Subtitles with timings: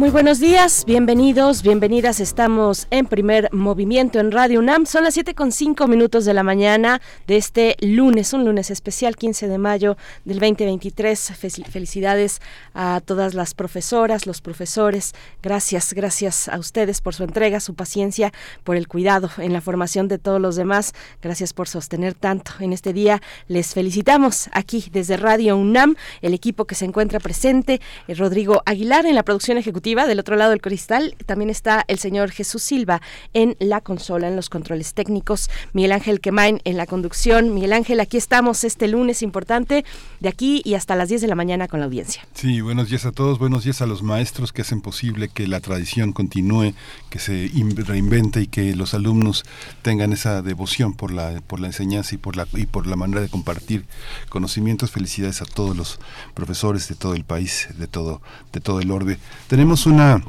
[0.00, 2.20] Muy buenos días, bienvenidos, bienvenidas.
[2.20, 4.86] Estamos en primer movimiento en Radio UNAM.
[4.86, 9.14] Son las 7 con 5 minutos de la mañana de este lunes, un lunes especial,
[9.16, 11.34] 15 de mayo del 2023.
[11.68, 12.40] Felicidades
[12.72, 15.12] a todas las profesoras, los profesores.
[15.42, 18.32] Gracias, gracias a ustedes por su entrega, su paciencia,
[18.64, 20.94] por el cuidado en la formación de todos los demás.
[21.20, 23.20] Gracias por sostener tanto en este día.
[23.48, 29.04] Les felicitamos aquí desde Radio UNAM, el equipo que se encuentra presente, eh, Rodrigo Aguilar
[29.04, 33.02] en la producción ejecutiva del otro lado del cristal también está el señor Jesús Silva
[33.34, 37.52] en la consola, en los controles técnicos, Miguel Ángel Quemain en la conducción.
[37.52, 39.84] Miguel Ángel, aquí estamos este lunes importante,
[40.20, 42.24] de aquí y hasta las 10 de la mañana con la audiencia.
[42.34, 45.60] Sí, buenos días a todos, buenos días a los maestros que hacen posible que la
[45.60, 46.72] tradición continúe,
[47.08, 47.50] que se
[47.84, 49.44] reinvente y que los alumnos
[49.82, 53.20] tengan esa devoción por la, por la enseñanza y por la, y por la manera
[53.20, 53.84] de compartir
[54.28, 54.92] conocimientos.
[54.92, 55.98] Felicidades a todos los
[56.34, 59.18] profesores de todo el país, de todo, de todo el orbe.
[59.48, 60.22] Tenemos una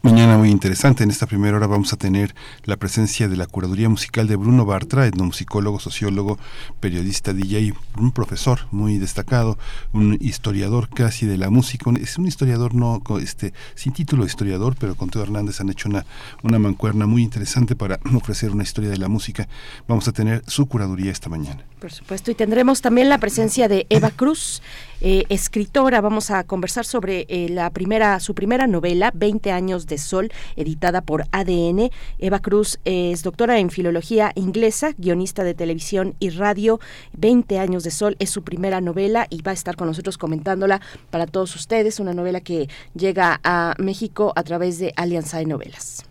[0.00, 1.04] Mañana muy interesante.
[1.04, 4.64] En esta primera hora vamos a tener la presencia de la curaduría musical de Bruno
[4.64, 6.38] Bartra, etnomusicólogo, sociólogo,
[6.80, 9.58] periodista, DJ, un profesor muy destacado,
[9.92, 11.90] un historiador casi de la música.
[12.00, 15.88] Es un historiador no este sin título de historiador, pero con Teo Hernández han hecho
[15.88, 16.06] una,
[16.42, 19.46] una mancuerna muy interesante para ofrecer una historia de la música.
[19.86, 21.64] Vamos a tener su curaduría esta mañana.
[21.82, 24.62] Por supuesto, y tendremos también la presencia de Eva Cruz,
[25.00, 26.00] eh, escritora.
[26.00, 31.00] Vamos a conversar sobre eh, la primera, su primera novela, 20 años de sol, editada
[31.00, 31.90] por ADN.
[32.20, 36.78] Eva Cruz es doctora en filología inglesa, guionista de televisión y radio.
[37.14, 40.80] 20 años de sol es su primera novela y va a estar con nosotros comentándola
[41.10, 41.98] para todos ustedes.
[41.98, 46.04] Una novela que llega a México a través de Alianza de Novelas.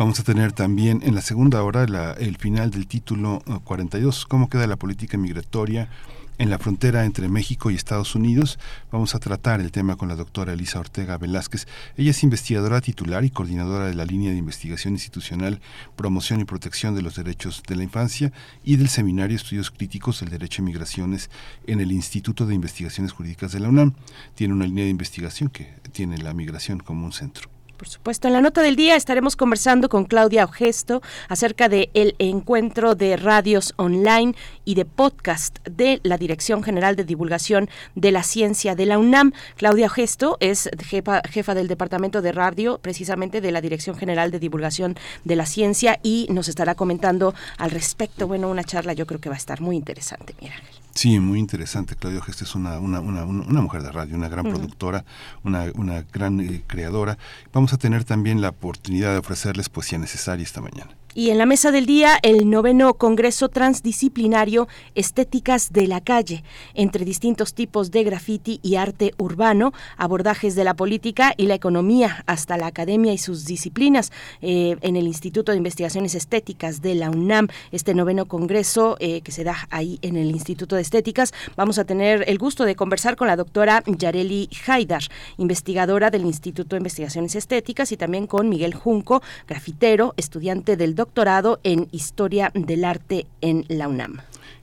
[0.00, 1.84] Vamos a tener también en la segunda hora
[2.18, 5.90] el final del título 42, cómo queda la política migratoria
[6.38, 8.58] en la frontera entre México y Estados Unidos.
[8.90, 11.66] Vamos a tratar el tema con la doctora Elisa Ortega Velázquez.
[11.98, 15.60] Ella es investigadora titular y coordinadora de la línea de investigación institucional,
[15.96, 18.32] promoción y protección de los derechos de la infancia
[18.64, 21.28] y del Seminario Estudios Críticos del Derecho a Migraciones
[21.66, 23.92] en el Instituto de Investigaciones Jurídicas de la UNAM.
[24.34, 27.50] Tiene una línea de investigación que tiene la migración como un centro.
[27.80, 32.14] Por supuesto, en la nota del día estaremos conversando con Claudia Ogesto acerca del el
[32.18, 34.34] encuentro de radios online
[34.66, 39.32] y de podcast de la Dirección General de Divulgación de la Ciencia de la UNAM.
[39.56, 44.40] Claudia Ogesto es jefa, jefa del Departamento de Radio, precisamente de la Dirección General de
[44.40, 48.28] Divulgación de la Ciencia, y nos estará comentando al respecto.
[48.28, 50.56] Bueno, una charla yo creo que va a estar muy interesante, mira.
[50.94, 51.96] Sí, muy interesante.
[51.96, 55.04] Claudio Geste es una, una, una, una, mujer de radio, una gran productora,
[55.44, 57.16] una, una gran eh, creadora.
[57.52, 60.99] Vamos a tener también la oportunidad de ofrecerles poesía necesaria esta mañana.
[61.12, 66.44] Y en la mesa del día, el noveno Congreso Transdisciplinario Estéticas de la Calle,
[66.74, 72.22] entre distintos tipos de grafiti y arte urbano, abordajes de la política y la economía,
[72.26, 77.10] hasta la academia y sus disciplinas, eh, en el Instituto de Investigaciones Estéticas de la
[77.10, 81.34] UNAM, este noveno Congreso eh, que se da ahí en el Instituto de Estéticas.
[81.56, 85.02] Vamos a tener el gusto de conversar con la doctora Yareli Haidar,
[85.38, 91.60] investigadora del Instituto de Investigaciones Estéticas, y también con Miguel Junco, grafitero, estudiante del doctorado
[91.64, 94.18] en Historia del Arte en la UNAM.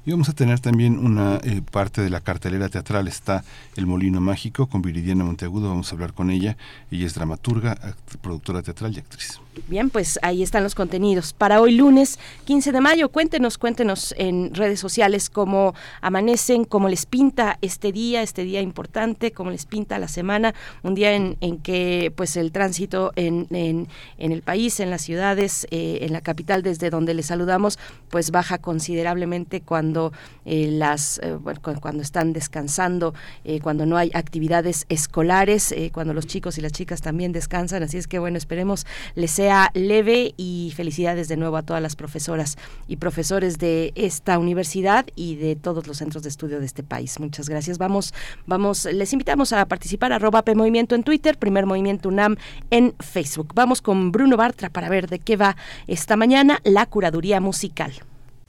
[0.06, 3.08] Y vamos a tener también una eh, parte de la cartelera teatral.
[3.08, 3.44] Está
[3.76, 5.68] El Molino Mágico con Viridiana Monteagudo.
[5.70, 6.56] Vamos a hablar con ella.
[6.92, 7.76] Ella es dramaturga,
[8.22, 9.42] productora teatral y actriz.
[9.66, 11.34] Bien, pues ahí están los contenidos.
[11.34, 17.06] Para hoy lunes 15 de mayo, cuéntenos, cuéntenos en redes sociales cómo amanecen, cómo les
[17.06, 20.54] pinta este día, este día importante, cómo les pinta la semana,
[20.84, 23.88] un día en, en que pues el tránsito en, en,
[24.18, 28.32] en, el país, en las ciudades, eh, en la capital desde donde les saludamos, pues
[28.32, 30.14] baja considerablemente cuando
[30.46, 31.38] eh, las eh,
[31.82, 33.14] cuando están descansando,
[33.62, 37.84] cuando no hay actividades escolares, cuando los chicos y las chicas también descansan.
[37.84, 41.96] Así es que bueno, esperemos les sea leve y felicidades de nuevo a todas las
[41.96, 42.58] profesoras
[42.88, 47.20] y profesores de esta universidad y de todos los centros de estudio de este país.
[47.20, 47.78] Muchas gracias.
[47.78, 48.14] Vamos,
[48.46, 52.38] vamos, les invitamos a participar arroba P Movimiento en Twitter, Primer Movimiento UNAM
[52.70, 53.54] en Facebook.
[53.54, 55.56] Vamos con Bruno Bartra para ver de qué va
[55.88, 57.94] esta mañana la curaduría musical.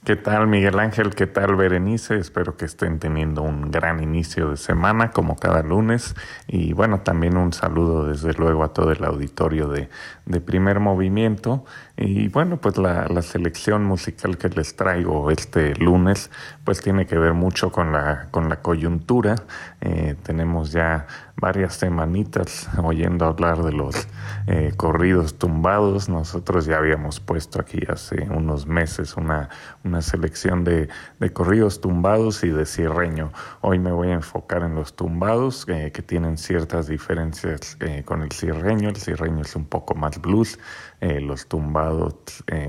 [0.05, 1.13] ¿Qué tal Miguel Ángel?
[1.13, 2.17] ¿Qué tal Berenice?
[2.17, 6.15] Espero que estén teniendo un gran inicio de semana como cada lunes
[6.47, 9.89] y bueno, también un saludo desde luego a todo el auditorio de,
[10.25, 11.65] de primer movimiento.
[11.97, 16.31] Y bueno, pues la, la selección musical que les traigo este lunes,
[16.63, 19.35] pues tiene que ver mucho con la, con la coyuntura.
[19.81, 21.07] Eh, tenemos ya
[21.39, 24.07] varias semanitas oyendo hablar de los
[24.47, 26.09] eh, corridos tumbados.
[26.09, 29.49] Nosotros ya habíamos puesto aquí hace unos meses una,
[29.83, 30.89] una selección de,
[31.19, 33.31] de corridos tumbados y de cierreño.
[33.61, 38.21] Hoy me voy a enfocar en los tumbados eh, que tienen ciertas diferencias eh, con
[38.21, 38.89] el cierreño.
[38.89, 40.59] El cierreño es un poco más blues,
[41.01, 42.13] los tumbados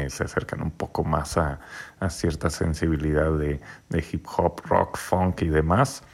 [0.08, 1.58] se acercan un poco más a,
[1.99, 6.05] a cierta sensibilidad de, de, hip hop, rock, funk y demás.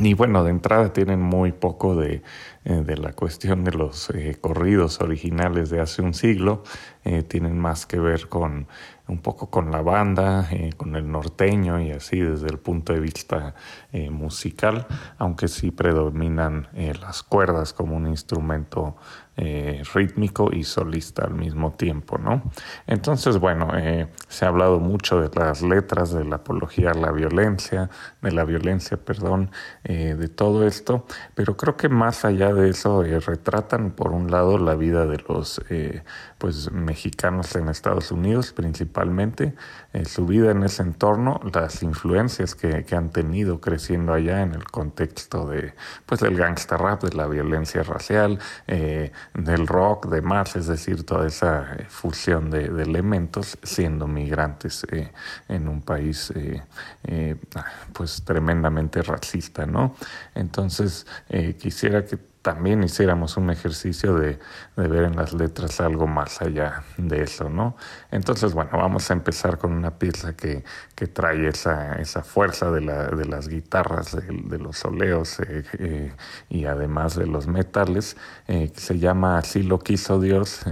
[0.00, 2.22] Y bueno, de entrada tienen muy poco de,
[2.62, 6.62] eh, de la cuestión de los eh, corridos originales de hace un siglo.
[7.04, 8.68] Eh, tienen más que ver con
[9.08, 13.56] un poco con la banda, con el norteño y así desde el punto de vista
[13.92, 14.86] musical,
[15.18, 16.68] aunque sí predominan
[17.00, 18.94] las cuerdas como un instrumento
[19.42, 22.42] eh, rítmico y solista al mismo tiempo, ¿no?
[22.86, 27.10] Entonces, bueno, eh, se ha hablado mucho de las letras, de la apología a la
[27.10, 27.88] violencia,
[28.20, 29.50] de la violencia, perdón,
[29.84, 34.58] eh, de todo esto, pero creo que más allá de eso retratan, por un lado,
[34.58, 35.60] la vida de los
[36.40, 39.54] pues mexicanos en Estados Unidos principalmente,
[40.06, 44.64] su vida en ese entorno, las influencias que, que, han tenido creciendo allá en el
[44.64, 45.74] contexto de
[46.06, 51.04] pues del gangsta rap, de la violencia racial, eh, del rock, de más, es decir,
[51.04, 55.10] toda esa eh, fusión de, elementos siendo migrantes eh,
[55.48, 56.32] en un país
[57.04, 57.36] eh,
[57.92, 59.94] pues tremendamente racista, ¿no?
[60.34, 61.06] Entonces
[61.58, 64.38] quisiera que también hiciéramos un ejercicio de,
[64.76, 67.76] de, ver en las letras algo más allá de eso, ¿no?
[68.10, 70.64] Entonces, bueno, vamos a empezar con una pieza que,
[70.94, 76.12] que trae esa, esa fuerza de, la, de las guitarras, de, los soleos eh, eh,
[76.48, 78.16] y además de los metales,
[78.48, 80.62] eh, se llama Así lo quiso Dios,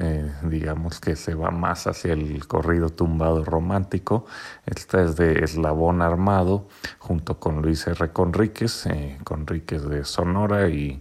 [0.43, 4.27] digamos que se va más hacia el corrido tumbado romántico.
[4.67, 6.69] Esta es de Eslabón Armado,
[6.99, 8.11] junto con Luis R.
[8.11, 8.85] Conríquez,
[9.25, 11.01] Conríquez de Sonora y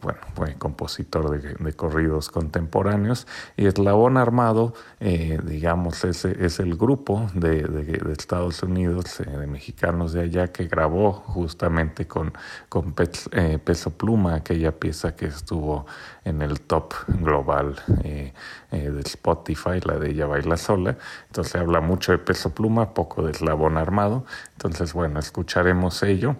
[0.00, 3.26] bueno, fue compositor de, corridos contemporáneos.
[3.56, 10.12] Y Eslabón Armado, eh, digamos, es, es el grupo de, Estados Unidos, eh, de mexicanos
[10.12, 12.34] de allá, que grabó justamente con,
[12.68, 12.94] con
[13.32, 15.86] eh, Peso Pluma, aquella pieza que estuvo
[16.24, 20.98] en el top global de Spotify, la de Ella Baila Sola.
[21.28, 24.26] Entonces habla mucho de Peso Pluma, poco de Eslabón Armado.
[24.52, 26.36] Entonces, bueno, escucharemos ello.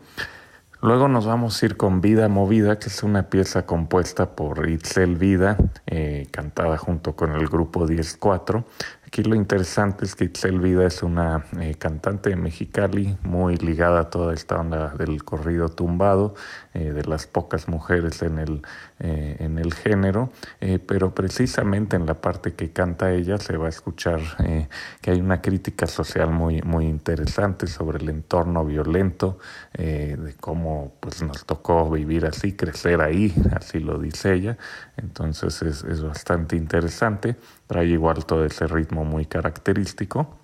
[0.83, 5.17] Luego nos vamos a ir con Vida Movida, que es una pieza compuesta por Itzel
[5.17, 8.63] Vida, eh, cantada junto con el grupo 10-4.
[9.17, 14.01] Aquí lo interesante es que Itzel Vida es una eh, cantante de Mexicali muy ligada
[14.01, 16.35] a toda esta onda del corrido tumbado,
[16.75, 18.61] eh, de las pocas mujeres en el,
[18.99, 20.31] eh, en el género,
[20.87, 24.21] pero precisamente en la parte que canta ella se va a escuchar
[25.01, 29.39] que hay una crítica social muy, muy interesante sobre el entorno violento,
[29.75, 34.57] de cómo pues, nos tocó vivir así, crecer ahí, así lo dice ella,
[34.97, 40.39] entonces es, es bastante interesante trae igual todo ese ritmo muy característico.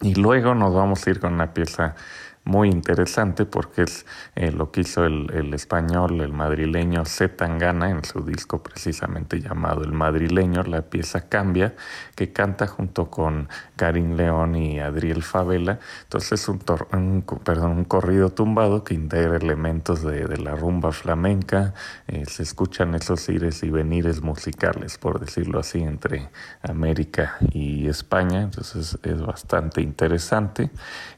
[0.00, 1.94] Y luego nos vamos a ir con una pieza
[2.44, 4.04] muy interesante porque es
[4.34, 9.40] eh, lo que hizo el, el, español, el madrileño Z Tangana en su disco precisamente
[9.40, 11.74] llamado El Madrileño, la pieza Cambia,
[12.14, 15.78] que canta junto con Karim León y Adriel Favela.
[16.02, 21.72] Entonces es un, perdón, un corrido tumbado que integra elementos de, de la rumba flamenca,
[22.08, 26.28] eh, se escuchan esos ires y venires musicales, por decirlo así, entre
[26.62, 30.70] América y España, entonces es bastante interesante.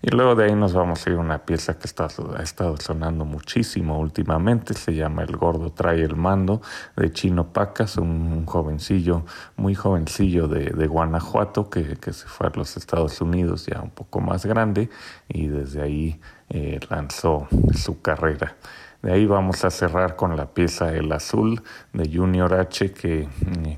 [0.03, 3.25] Y luego de ahí nos vamos a ir una pieza que está, ha estado sonando
[3.25, 6.63] muchísimo últimamente, se llama El Gordo Trae el Mando,
[6.97, 9.25] de Chino Pacas, un, jovencillo,
[9.57, 14.21] muy jovencillo de, Guanajuato, que, que, se fue a los Estados Unidos ya un poco
[14.21, 14.89] más grande
[15.29, 18.57] y desde ahí eh, lanzó su carrera.
[19.03, 23.29] De ahí vamos a cerrar con la pieza El Azul de Junior H, que,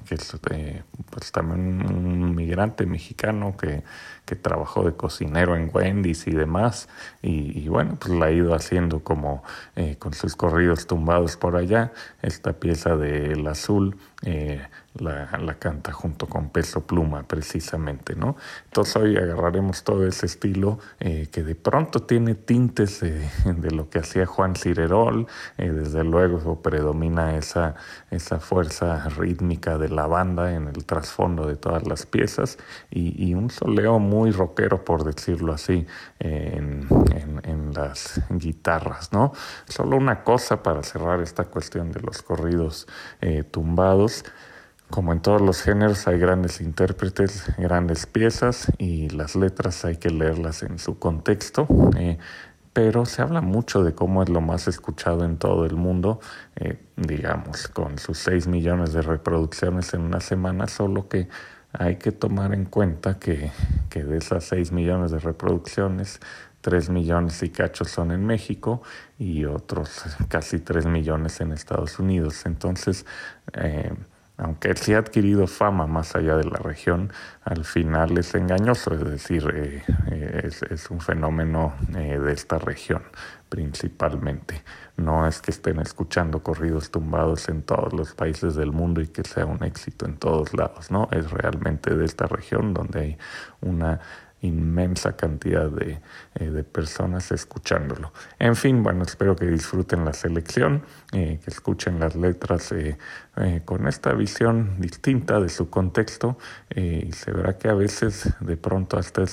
[0.07, 3.83] que es eh, pues también un migrante mexicano que
[4.29, 6.91] que trabajó de cocinero en Wendy's y demás,
[7.23, 9.43] y, bueno, pues la ha ido haciendo como
[9.75, 14.61] eh, con sus corridos tumbados por allá, esta pieza del azul eh,
[14.95, 18.37] la, canta junto con Peso Pluma precisamente, ¿no?
[18.67, 23.99] Entonces hoy agarraremos todo ese estilo eh, que de pronto tiene tintes de lo que
[23.99, 25.27] hacía Juan Cirerol,
[25.57, 27.75] desde luego predomina esa,
[28.11, 32.59] esa fuerza rítmica de la banda en el trasfondo de todas las piezas
[32.91, 35.87] y, un soleo muy rockero, por decirlo así,
[36.19, 36.89] en,
[37.45, 39.33] en, las guitarras, ¿no?
[39.69, 42.89] Solo una cosa para cerrar esta cuestión de los corridos
[43.21, 44.25] eh, tumbados.
[44.91, 50.11] Como en todos los géneros hay grandes intérpretes, grandes piezas y las letras hay que
[50.11, 51.67] leerlas en su contexto.
[51.97, 52.19] Eh,
[52.73, 56.21] pero se habla mucho de cómo es lo más escuchado en todo el mundo,
[56.55, 61.29] eh, digamos, con sus 6 millones de reproducciones en una semana, solo que
[61.73, 63.51] hay que tomar en cuenta que,
[63.91, 66.21] que de esas 6 millones de reproducciones,
[66.61, 68.83] 3 millones y cachos son en México
[69.19, 72.47] y otros casi 3 millones en Estados Unidos.
[72.47, 73.07] Entonces,
[73.55, 73.93] eh,
[74.39, 77.13] aunque sí ha adquirido fama más allá de la región,
[77.45, 83.03] al final es engañoso, es decir, eh, eh, es, un fenómeno eh, de esta región
[83.49, 84.63] principalmente.
[84.97, 89.25] No es que estén escuchando corridos tumbados en todos los países del mundo y que
[89.25, 91.09] sea un éxito en todos lados, ¿no?
[91.11, 93.19] Es realmente de esta región donde hay
[93.61, 94.01] una
[94.43, 96.01] inmensa cantidad de,
[96.35, 98.13] eh, de, personas escuchándolo.
[98.39, 102.97] En fin, bueno, espero que disfruten la selección, eh, que escuchen las letras eh,
[103.65, 106.39] con esta visión distinta de su contexto
[106.75, 109.25] y se verá que a veces de pronto hasta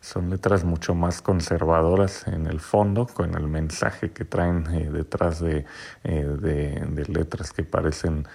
[0.00, 5.64] son letras mucho más conservadoras en el fondo, con el mensaje que traen detrás de,
[6.02, 8.26] de, de, letras que parecen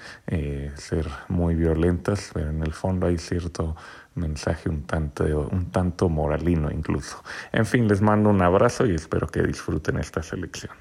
[0.75, 3.75] ser muy violentas, pero en el fondo hay cierto
[4.17, 7.23] mensaje un tanto, un tanto moralino incluso.
[7.51, 10.71] En fin, les mando un abrazo y espero que disfruten esta selección.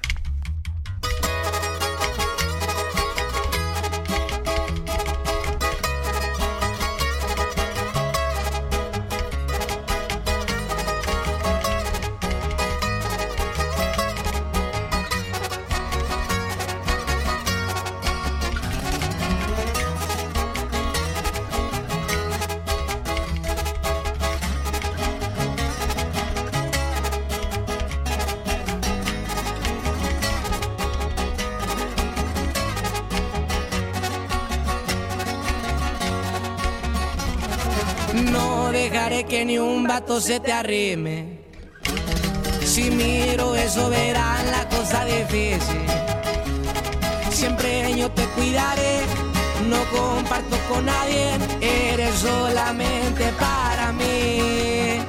[42.65, 45.85] Si miro eso verán la cosa difícil.
[47.29, 48.99] Siempre yo te cuidaré,
[49.69, 54.99] no comparto con nadie, eres solamente para mí.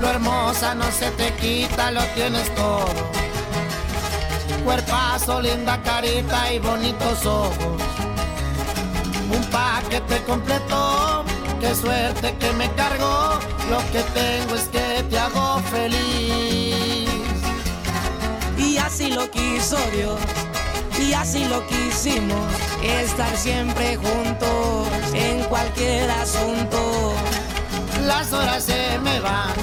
[0.00, 2.88] Lo hermosa no se te quita, lo tienes todo.
[4.64, 7.80] Cuerpazo, linda carita y bonitos ojos.
[9.30, 11.24] Un paquete completo
[11.62, 13.38] qué suerte que me cargo,
[13.70, 17.08] lo que tengo es que te hago feliz.
[18.58, 20.18] Y así lo quiso Dios,
[21.00, 22.46] y así lo quisimos,
[22.82, 27.14] estar siempre juntos en cualquier asunto.
[28.06, 29.54] Las horas se me van,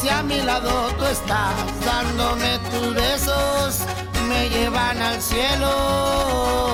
[0.00, 1.54] si a mi lado tú estás,
[1.86, 3.78] dándome tus besos,
[4.28, 6.69] me llevan al cielo.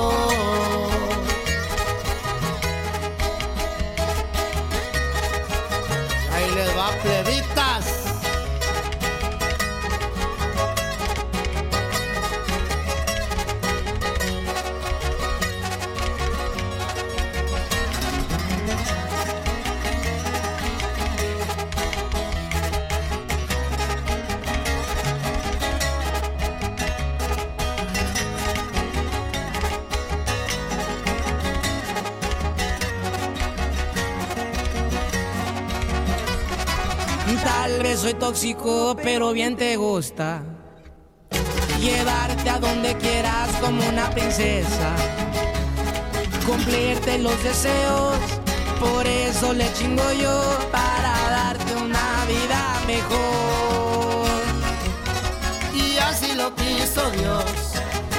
[39.02, 40.42] Pero bien te gusta.
[41.80, 44.94] Llevarte a donde quieras como una princesa.
[46.46, 48.18] Cumplirte los deseos,
[48.78, 54.26] por eso le chingo yo para darte una vida mejor.
[55.74, 57.44] Y así lo quiso Dios,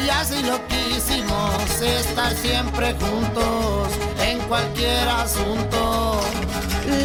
[0.03, 6.21] y así lo quisimos, estar siempre juntos en cualquier asunto.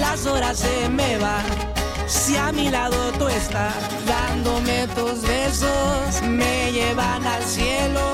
[0.00, 1.71] Las horas se me van
[2.22, 3.74] si a mi lado tú estás,
[4.06, 8.11] dándome tus besos, me llevan al cielo.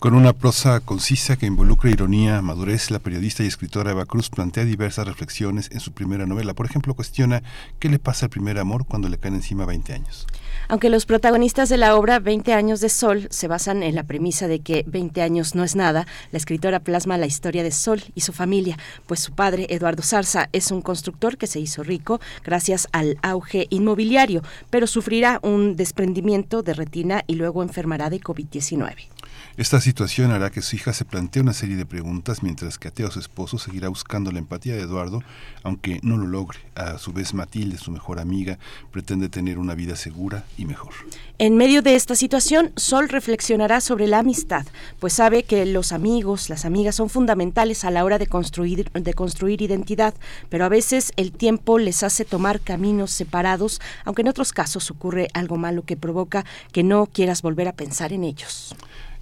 [0.00, 4.64] Con una prosa concisa que involucra ironía, madurez, la periodista y escritora Eva Cruz plantea
[4.64, 6.54] diversas reflexiones en su primera novela.
[6.54, 7.44] Por ejemplo, cuestiona
[7.78, 10.26] qué le pasa al primer amor cuando le caen encima 20 años.
[10.72, 14.48] Aunque los protagonistas de la obra 20 años de Sol se basan en la premisa
[14.48, 18.22] de que 20 años no es nada, la escritora plasma la historia de Sol y
[18.22, 22.88] su familia, pues su padre, Eduardo Zarza, es un constructor que se hizo rico gracias
[22.92, 29.11] al auge inmobiliario, pero sufrirá un desprendimiento de retina y luego enfermará de COVID-19.
[29.58, 33.10] Esta situación hará que su hija se plantee una serie de preguntas mientras que Ateo,
[33.10, 35.22] su esposo, seguirá buscando la empatía de Eduardo,
[35.62, 36.58] aunque no lo logre.
[36.74, 38.58] A su vez, Matilde, su mejor amiga,
[38.90, 40.94] pretende tener una vida segura y mejor.
[41.38, 44.64] En medio de esta situación, Sol reflexionará sobre la amistad,
[44.98, 49.12] pues sabe que los amigos, las amigas son fundamentales a la hora de construir, de
[49.12, 50.14] construir identidad,
[50.48, 55.28] pero a veces el tiempo les hace tomar caminos separados, aunque en otros casos ocurre
[55.34, 58.74] algo malo que provoca que no quieras volver a pensar en ellos.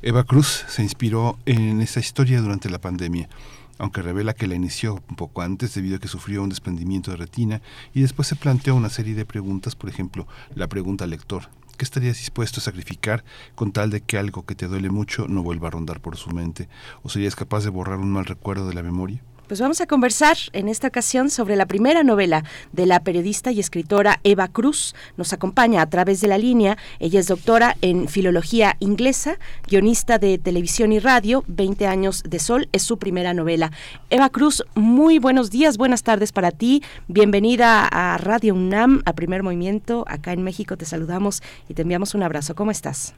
[0.03, 3.29] Eva Cruz se inspiró en esa historia durante la pandemia,
[3.77, 7.19] aunque revela que la inició un poco antes debido a que sufrió un desprendimiento de
[7.19, 7.61] retina
[7.93, 11.85] y después se planteó una serie de preguntas, por ejemplo, la pregunta al lector, ¿qué
[11.85, 15.69] estarías dispuesto a sacrificar con tal de que algo que te duele mucho no vuelva
[15.69, 16.71] a rondar por su mente?
[17.03, 19.23] ¿O serías capaz de borrar un mal recuerdo de la memoria?
[19.51, 23.59] Pues vamos a conversar en esta ocasión sobre la primera novela de la periodista y
[23.59, 24.95] escritora Eva Cruz.
[25.17, 26.77] Nos acompaña a través de la línea.
[27.01, 29.39] Ella es doctora en filología inglesa,
[29.69, 31.43] guionista de televisión y radio.
[31.49, 33.73] 20 años de sol es su primera novela.
[34.09, 36.85] Eva Cruz, muy buenos días, buenas tardes para ti.
[37.09, 40.05] Bienvenida a Radio UNAM, a Primer Movimiento.
[40.07, 42.55] Acá en México te saludamos y te enviamos un abrazo.
[42.55, 43.17] ¿Cómo estás?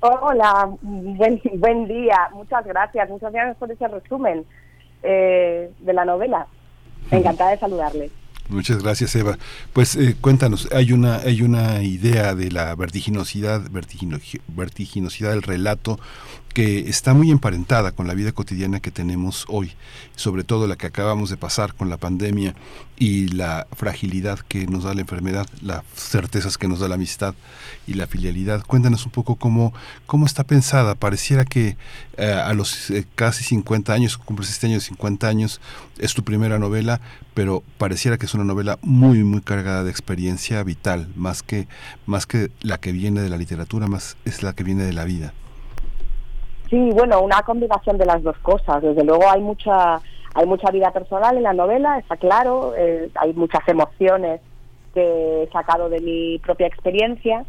[0.00, 2.28] Hola, buen, buen día.
[2.34, 3.08] Muchas gracias.
[3.08, 4.44] Muchas gracias por ese resumen.
[5.06, 6.46] Eh, de la novela.
[7.10, 8.10] Encantada de saludarles.
[8.48, 9.36] Muchas gracias, Eva.
[9.74, 15.98] Pues eh, cuéntanos, hay una hay una idea de la vertiginosidad, vertiginosidad del relato
[16.54, 19.72] que está muy emparentada con la vida cotidiana que tenemos hoy,
[20.14, 22.54] sobre todo la que acabamos de pasar con la pandemia
[22.96, 27.34] y la fragilidad que nos da la enfermedad, las certezas que nos da la amistad
[27.88, 28.64] y la filialidad.
[28.64, 29.74] Cuéntanos un poco cómo,
[30.06, 30.94] cómo está pensada.
[30.94, 31.76] Pareciera que
[32.18, 35.60] eh, a los eh, casi 50 años, cumples este año de 50 años,
[35.98, 37.00] es tu primera novela,
[37.34, 41.66] pero pareciera que es una novela muy, muy cargada de experiencia vital, más que,
[42.06, 45.02] más que la que viene de la literatura, más es la que viene de la
[45.02, 45.34] vida.
[46.74, 48.82] Sí, bueno, una combinación de las dos cosas.
[48.82, 50.00] Desde luego hay mucha
[50.34, 52.74] hay mucha vida personal en la novela, está claro.
[52.76, 54.40] Eh, hay muchas emociones
[54.92, 57.44] que he sacado de mi propia experiencia,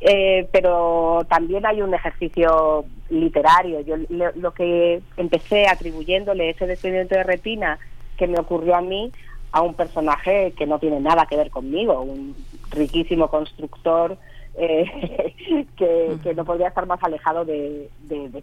[0.00, 3.82] eh, pero también hay un ejercicio literario.
[3.82, 7.78] Yo lo que empecé atribuyéndole ese desprendimiento de retina
[8.16, 9.12] que me ocurrió a mí
[9.52, 12.34] a un personaje que no tiene nada que ver conmigo, un
[12.70, 14.16] riquísimo constructor
[14.56, 17.90] eh, que, no podría estar más alejado de,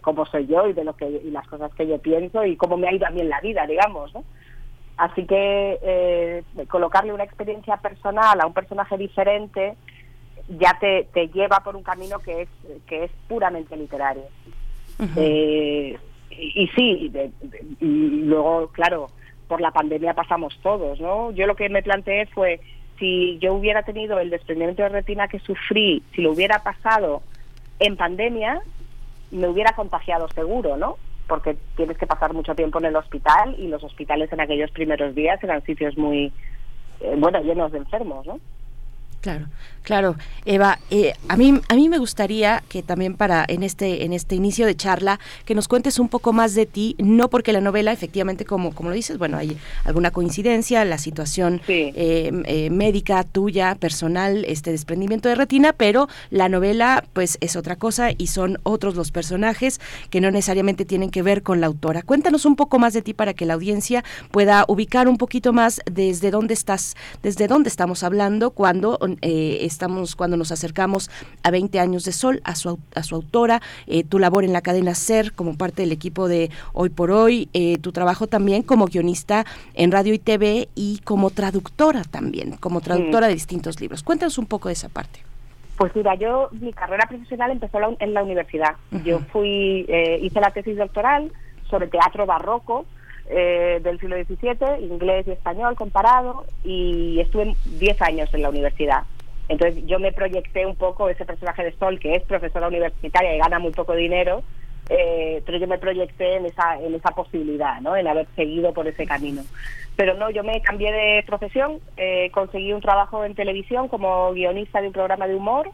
[0.00, 2.76] cómo soy yo y de lo que y las cosas que yo pienso y cómo
[2.76, 4.12] me ha ido a mí en la vida, digamos,
[4.96, 9.74] Así que eh, colocarle una experiencia personal a un personaje diferente
[10.48, 12.48] ya te, te lleva por un camino que es
[12.86, 14.24] que es puramente literario.
[15.16, 15.98] Eh,
[16.30, 17.12] y, sí,
[17.80, 17.86] y
[18.24, 19.08] luego, claro,
[19.48, 21.30] por la pandemia pasamos todos, ¿no?
[21.32, 22.60] Yo lo que me planteé fue
[23.04, 27.22] si yo hubiera tenido el desprendimiento de retina que sufrí, si lo hubiera pasado
[27.78, 28.62] en pandemia,
[29.30, 30.96] me hubiera contagiado seguro, ¿no?
[31.28, 35.14] Porque tienes que pasar mucho tiempo en el hospital y los hospitales en aquellos primeros
[35.14, 36.32] días eran sitios muy,
[37.00, 38.40] eh, bueno, llenos de enfermos, ¿no?
[39.24, 39.46] Claro,
[39.82, 40.16] claro.
[40.44, 44.34] Eva, eh, a, mí, a mí me gustaría que también para en este, en este
[44.34, 47.90] inicio de charla que nos cuentes un poco más de ti, no porque la novela,
[47.90, 51.90] efectivamente, como, como lo dices, bueno, hay alguna coincidencia, la situación eh,
[52.44, 58.10] eh, médica tuya, personal, este desprendimiento de retina, pero la novela pues es otra cosa
[58.10, 62.02] y son otros los personajes que no necesariamente tienen que ver con la autora.
[62.02, 65.80] Cuéntanos un poco más de ti para que la audiencia pueda ubicar un poquito más
[65.90, 71.10] desde dónde estás, desde dónde estamos hablando cuando eh, estamos cuando nos acercamos
[71.42, 74.62] a 20 años de Sol, a su, a su autora, eh, tu labor en la
[74.62, 78.86] cadena SER como parte del equipo de Hoy por Hoy, eh, tu trabajo también como
[78.86, 84.02] guionista en radio y TV y como traductora también, como traductora de distintos libros.
[84.02, 85.20] Cuéntanos un poco de esa parte.
[85.76, 88.76] Pues mira, yo mi carrera profesional empezó en la universidad.
[89.04, 89.86] Yo fui
[90.20, 91.32] hice la tesis doctoral
[91.68, 92.86] sobre teatro barroco
[93.28, 99.04] eh, del siglo XVII, inglés y español comparado, y estuve 10 años en la universidad.
[99.48, 103.38] Entonces yo me proyecté un poco ese personaje de Sol, que es profesora universitaria y
[103.38, 104.42] gana muy poco dinero,
[104.88, 107.96] eh, pero yo me proyecté en esa, en esa posibilidad, ¿no?
[107.96, 109.42] en haber seguido por ese camino.
[109.96, 114.80] Pero no, yo me cambié de profesión, eh, conseguí un trabajo en televisión como guionista
[114.80, 115.70] de un programa de humor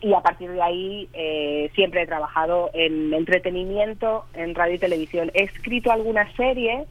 [0.00, 5.30] y a partir de ahí eh, siempre he trabajado en entretenimiento, en radio y televisión.
[5.34, 6.86] He escrito algunas series,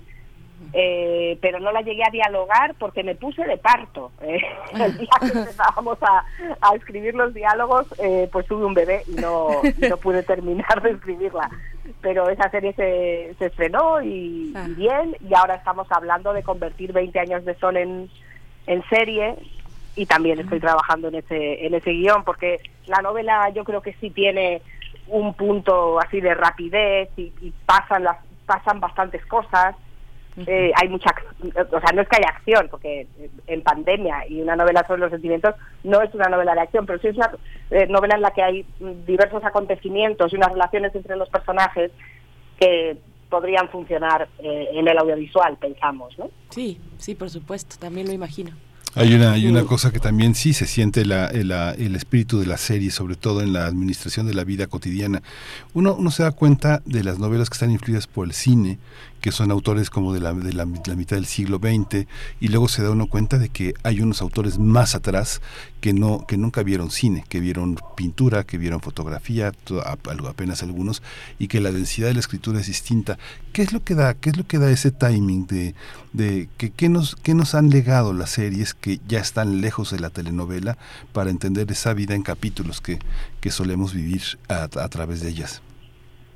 [0.74, 4.12] eh, pero no la llegué a dialogar porque me puse de parto.
[4.22, 4.42] Eh,
[4.74, 7.88] el día que empezábamos a, escribir los diálogos,
[8.32, 9.50] pues tuve un bebé y no,
[9.90, 11.50] no pude terminar de escribirla.
[12.02, 14.68] Pero esa serie se, se estrenó y, ah.
[14.70, 18.10] bien, y ahora estamos hablando de convertir 20 años de sol en,
[18.68, 19.36] en serie
[19.96, 23.94] y también estoy trabajando en ese, en ese guion, porque la novela yo creo que
[23.94, 24.62] sí tiene
[25.08, 27.32] un punto así de rapidez y,
[27.66, 29.76] pasan las pasan bastantes cosas.
[30.48, 33.08] Eh, hay mucha o sea no es que haya acción porque
[33.48, 35.56] en pandemia y una novela sobre los sentimientos
[35.86, 37.32] no es una novela de acción pero sí es una
[37.72, 38.66] eh, novela en la que hay
[39.08, 41.90] diversos acontecimientos y unas relaciones entre los personajes
[42.60, 42.98] que
[43.30, 48.52] podrían funcionar eh, en el audiovisual pensamos no sí sí por supuesto también lo imagino
[48.96, 52.58] hay una, hay una cosa que también sí se siente la, el, espíritu de la
[52.58, 55.22] serie, sobre todo en la administración de la vida cotidiana.
[55.74, 58.80] Uno, uno se da cuenta de las novelas que están influidas por el cine,
[59.26, 62.06] que son autores como de la, de la, mitad del siglo XX,
[62.40, 65.42] y luego se da uno cuenta de que hay unos autores más atrás
[65.82, 69.52] que no que nunca vieron cine, que vieron pintura, que vieron fotografía,
[70.28, 71.02] apenas algunos,
[71.40, 73.18] y que la densidad de la escritura es distinta.
[73.52, 75.74] ¿Qué es lo que da, qué es lo que da ese timing de,
[76.14, 80.02] de que qué nos, qué nos han legado las series que ya están lejos de
[80.02, 80.78] la telenovela
[81.14, 83.00] para entender esa vida en capítulos que,
[83.42, 85.64] que solemos vivir a través de ellas?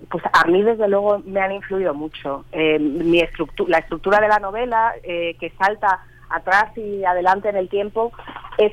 [0.10, 2.46] Pues a mí desde luego me han influido mucho.
[2.52, 7.58] Eh, mi estructura, la estructura de la novela, eh, que salta atrás y adelante en
[7.58, 8.12] el tiempo,
[8.58, 8.72] es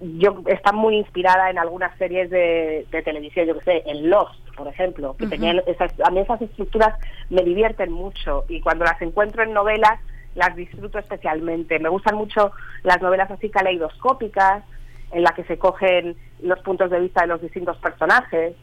[0.00, 4.66] yo está muy inspirada en algunas series de, televisión, yo que sé, en Lost, por
[4.66, 9.42] ejemplo, que tenían esas, a mí esas estructuras me divierten mucho y cuando las encuentro
[9.42, 10.00] en novelas
[10.34, 11.78] las disfruto especialmente.
[11.80, 14.64] Me gustan mucho las novelas así caleidoscópicas,
[15.12, 18.54] en las que se cogen los puntos de vista de los distintos personajes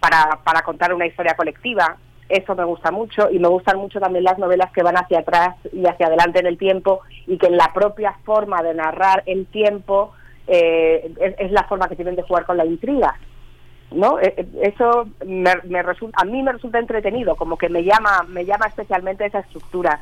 [0.00, 1.96] para, para contar una historia colectiva.
[2.28, 5.56] Eso me gusta mucho y me gustan mucho también las novelas que van hacia atrás
[5.72, 9.46] y hacia adelante en el tiempo y que en la propia forma de narrar el
[9.46, 10.12] tiempo
[10.48, 13.16] eh, es, la forma que tienen de jugar con la intriga.
[13.92, 14.18] ¿no?
[14.18, 18.44] Eh, eh, eso me, resulta, a mí me resulta entretenido, como que me llama, me
[18.44, 20.00] llama especialmente esa estructura.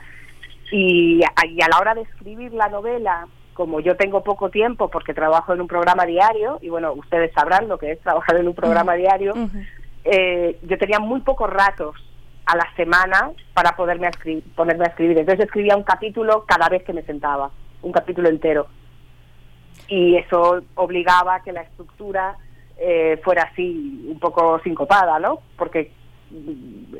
[0.72, 5.14] Y y a la hora de escribir la novela, como yo tengo poco tiempo porque
[5.14, 8.54] trabajo en un programa diario, y bueno, ustedes sabrán lo que es trabajar en un
[8.54, 9.34] programa diario,
[10.04, 11.96] eh, yo tenía muy pocos ratos
[12.46, 14.10] a la semana para poderme
[14.54, 15.18] ponerme a escribir.
[15.18, 17.50] Entonces escribía un capítulo cada vez que me sentaba,
[17.82, 18.66] un capítulo entero.
[19.88, 22.36] Y eso obligaba a que la estructura
[22.76, 25.40] eh, fuera así, un poco sincopada, ¿no?
[25.56, 25.92] Porque
[26.30, 26.94] mm,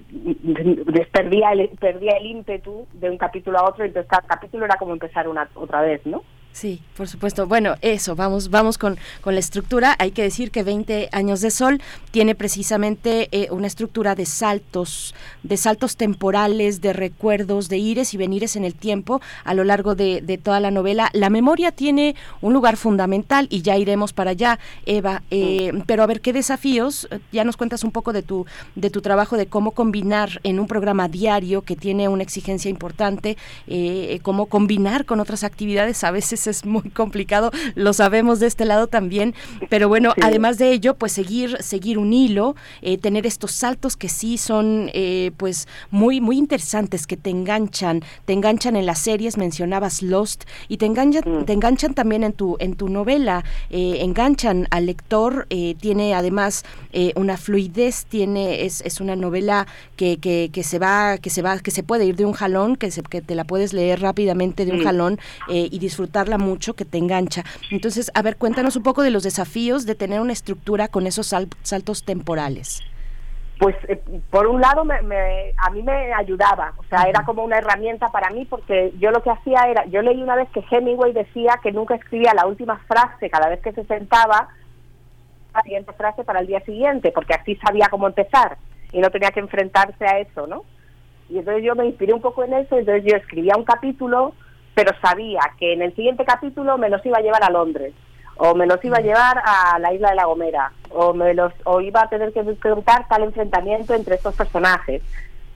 [1.12, 4.92] perdía el, perdía el ímpetu de un capítulo a otro, entonces cada capítulo era como
[4.92, 6.22] empezar una otra vez, ¿no?
[6.54, 7.48] Sí, por supuesto.
[7.48, 9.96] Bueno, eso, vamos, vamos con, con la estructura.
[9.98, 15.16] Hay que decir que 20 años de sol tiene precisamente eh, una estructura de saltos,
[15.42, 19.96] de saltos temporales, de recuerdos, de ires y venires en el tiempo a lo largo
[19.96, 21.10] de, toda la novela.
[21.12, 25.24] La memoria tiene un lugar fundamental y ya iremos para allá, Eva.
[25.32, 27.08] Eh, pero a ver, ¿qué desafíos?
[27.32, 30.68] Ya nos cuentas un poco de tu, de tu trabajo, de cómo combinar en un
[30.68, 33.36] programa diario que tiene una exigencia importante,
[33.66, 38.64] eh, cómo combinar con otras actividades a veces es muy complicado, lo sabemos de este
[38.64, 39.34] lado también,
[39.68, 44.08] pero bueno, además de ello, pues seguir, seguir un hilo, eh, tener estos saltos que
[44.08, 49.36] sí son eh, pues muy, muy interesantes, que te enganchan, te enganchan en las series,
[49.36, 51.44] mencionabas Lost, y te enganchan, mm.
[51.44, 55.46] te enganchan también en tu, en tu novela, eh, enganchan al lector,
[55.80, 56.64] tiene además
[57.14, 61.58] una fluidez, tiene, es, es una novela que, que, que, se va, que se va,
[61.58, 64.64] que se puede ir de un jalón, que, se, que te la puedes leer rápidamente
[64.64, 67.44] de un jalón y disfrutarla mucho, que te engancha.
[67.70, 71.26] Entonces, a ver, cuéntanos un poco de los desafíos de tener una estructura con esos
[71.26, 72.82] saltos temporales.
[73.58, 74.96] Pues eh, por un lado me,
[75.56, 79.22] a mí me ayudaba, o sea, era como una herramienta para mí porque yo lo
[79.22, 82.78] que hacía era, yo leí una vez que Hemingway decía que nunca escribía la última
[82.88, 84.48] frase cada vez que se sentaba,
[85.54, 88.58] la siguiente frase para el día siguiente, porque así sabía cómo empezar
[88.92, 90.64] y no tenía que enfrentarse a eso, ¿no?
[91.28, 94.34] Y entonces yo me inspiré un poco en eso, entonces yo escribía un capítulo
[94.74, 97.94] pero sabía que en el siguiente capítulo me los iba a llevar a Londres,
[98.36, 99.04] o me los iba a mm.
[99.04, 102.42] llevar a la isla de La Gomera, o, me los, o iba a tener que
[102.42, 105.02] preguntar tal enfrentamiento entre estos personajes.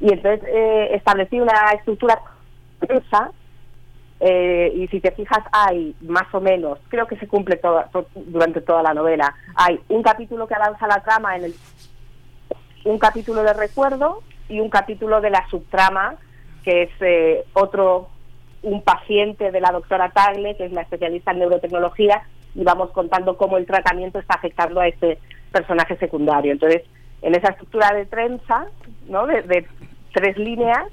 [0.01, 2.21] Y entonces eh, establecí una estructura
[4.21, 7.61] eh, y si te fijas hay más o menos, creo que se cumple
[8.15, 11.55] durante toda la novela, hay un capítulo que avanza la trama en el
[12.85, 16.15] un capítulo de recuerdo y un capítulo de la subtrama
[16.65, 18.09] que es eh, otro
[18.63, 22.23] un paciente de la doctora Tagle, que es la especialista en neurotecnología,
[22.55, 25.19] y vamos contando cómo el tratamiento está afectando a este
[25.53, 26.53] personaje secundario.
[26.53, 26.83] Entonces,
[27.23, 28.67] en esa estructura de trenza,
[29.09, 29.27] ¿no?
[29.27, 29.67] de,
[30.13, 30.85] tres líneas,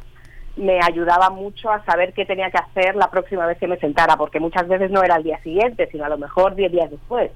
[0.55, 4.15] me ayudaba mucho a saber qué tenía que hacer la próxima vez que me sentara,
[4.17, 7.31] porque muchas veces no era el día siguiente, sino a lo mejor diez días después,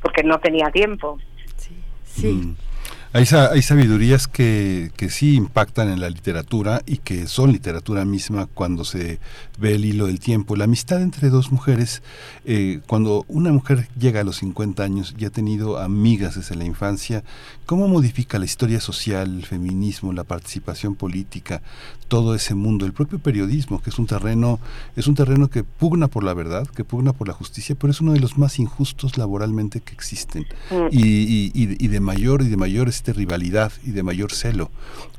[0.00, 1.18] porque no tenía tiempo.
[1.56, 2.32] Sí, sí.
[2.32, 2.69] Mm.
[3.12, 8.84] Hay, sabidurías que, que, sí impactan en la literatura y que son literatura misma cuando
[8.84, 9.18] se
[9.58, 10.54] ve el hilo del tiempo.
[10.54, 12.02] La amistad entre dos mujeres,
[12.44, 16.64] eh, cuando una mujer llega a los 50 años y ha tenido amigas desde la
[16.64, 17.24] infancia,
[17.66, 21.62] ¿cómo modifica la historia social, el feminismo, la participación política,
[22.10, 24.58] todo ese mundo, el propio periodismo, que es un terreno,
[24.96, 28.00] es un terreno que pugna por la verdad, que pugna por la justicia, pero es
[28.00, 30.88] uno de los más injustos laboralmente que existen mm.
[30.90, 34.70] y, y, de mayor y de mayores de rivalidad y de mayor celo.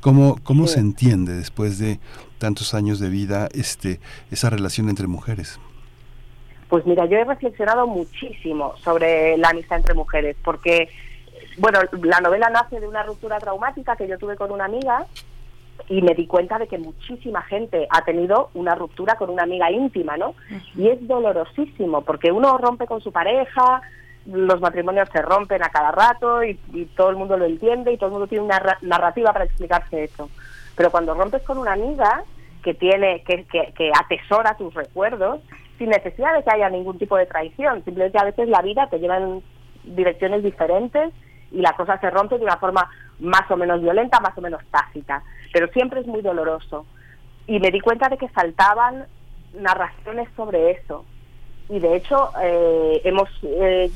[0.02, 2.00] ¿Cómo, cómo se entiende después de
[2.40, 5.62] tantos años de vida este, esa relación entre mujeres?
[6.68, 10.90] Pues mira, yo he reflexionado muchísimo sobre la amistad entre mujeres, porque,
[11.58, 15.08] bueno, la novela nace de una ruptura traumática que yo tuve con una amiga
[15.88, 19.72] y me di cuenta de que muchísima gente ha tenido una ruptura con una amiga
[19.72, 20.36] íntima, ¿no?
[20.76, 23.82] Y es dolorosísimo, porque uno rompe con su pareja,
[24.26, 26.56] los matrimonios se rompen a cada rato y,
[26.96, 30.30] todo el mundo lo entiende y todo el mundo tiene una narrativa para explicarse eso.
[30.76, 32.24] Pero cuando rompes con una amiga
[32.64, 35.42] que tiene que, que, atesora tus recuerdos,
[35.78, 39.00] sin necesidad de que haya ningún tipo de traición, simplemente a veces la vida te
[39.00, 39.42] lleva en
[39.84, 41.12] direcciones diferentes
[41.52, 44.62] y la cosa se rompe de una forma más o menos violenta, más o menos
[44.72, 46.86] tácita, pero siempre es muy doloroso.
[47.48, 49.06] Y me di cuenta de que faltaban
[49.54, 51.06] narraciones sobre eso,
[51.72, 53.90] y de hecho eh, hemos eh,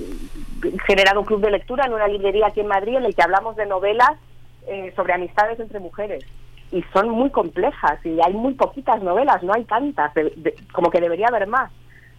[0.87, 3.57] generado un club de lectura en una librería aquí en Madrid en el que hablamos
[3.57, 4.13] de novelas
[4.67, 6.25] eh, sobre amistades entre mujeres.
[6.71, 10.13] Y son muy complejas y hay muy poquitas novelas, no hay tantas,
[10.71, 11.69] como que debería haber más,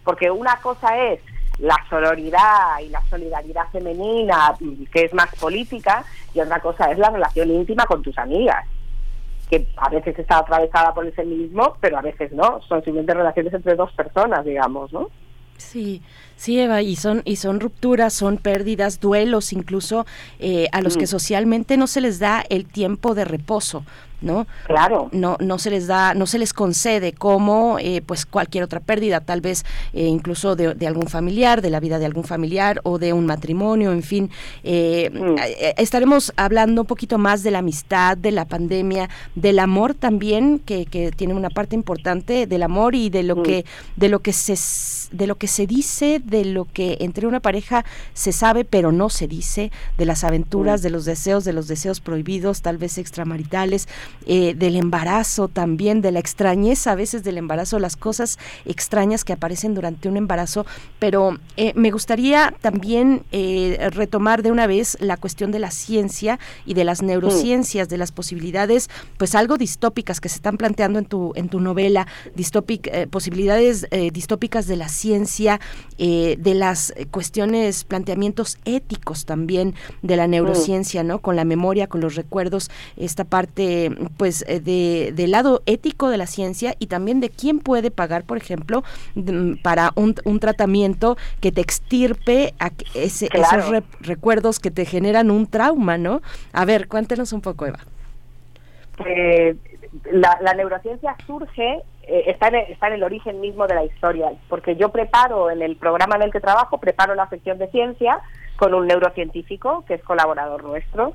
[0.03, 1.21] porque una cosa es
[1.59, 4.55] la sororidad y la solidaridad femenina,
[4.91, 8.65] que es más política, y otra cosa es la relación íntima con tus amigas,
[9.49, 13.53] que a veces está atravesada por el feminismo, pero a veces no, son simplemente relaciones
[13.53, 15.09] entre dos personas, digamos, ¿no?
[15.57, 16.03] Sí,
[16.35, 20.05] sí, Eva, y son, y son rupturas, son pérdidas, duelos incluso
[20.39, 21.07] eh, a los que mm.
[21.07, 23.83] socialmente no se les da el tiempo de reposo.
[24.21, 24.47] ¿No?
[24.65, 25.09] Claro.
[25.11, 29.21] No, no se les da, no se les concede como eh, pues cualquier otra pérdida,
[29.21, 33.13] tal vez eh, incluso de, algún familiar, de la vida de algún familiar o de
[33.13, 34.29] un matrimonio, en fin.
[34.63, 35.35] Eh, mm.
[35.77, 40.85] estaremos hablando un poquito más de la amistad, de la pandemia, del amor también, que,
[40.85, 43.43] que tiene una parte importante del amor y de lo mm.
[43.43, 44.55] que, de lo que se
[45.11, 49.09] de lo que se dice, de lo que entre una pareja se sabe pero no
[49.09, 50.83] se dice, de las aventuras, mm.
[50.83, 53.87] de los deseos, de los deseos prohibidos, tal vez extramaritales,
[54.29, 59.31] eh, del embarazo también, de la extrañeza a veces del embarazo, las cosas extrañas que
[59.31, 60.65] aparecen durante un embarazo,
[60.99, 66.39] pero eh, me gustaría también eh, retomar de una vez la cuestión de la ciencia
[66.65, 71.05] y de las neurociencias, de las posibilidades, pues algo distópicas que se están planteando en
[71.05, 72.05] tu, en tu novela,
[73.09, 75.59] posibilidades distópicas de la ciencia,
[75.97, 81.19] de las cuestiones, planteamientos éticos también de la neurociencia, ¿no?
[81.19, 86.17] Con la memoria, con los recuerdos, esta parte pues eh, de, del lado ético de
[86.17, 88.83] la ciencia y también de quién puede pagar, por ejemplo,
[89.63, 95.47] para un, un, tratamiento que te extirpe a ese, esos recuerdos que te generan un
[95.47, 96.21] trauma, ¿no?
[96.53, 97.79] A ver, cuéntenos un poco, Eva.
[99.05, 99.55] Eh,
[100.11, 104.75] la, neurociencia surge, eh, está, en, está en el origen mismo de la historia, porque
[104.75, 108.19] yo preparo en el programa en el que trabajo, preparo la sección de ciencia
[108.57, 111.13] con un neurocientífico que es colaborador nuestro,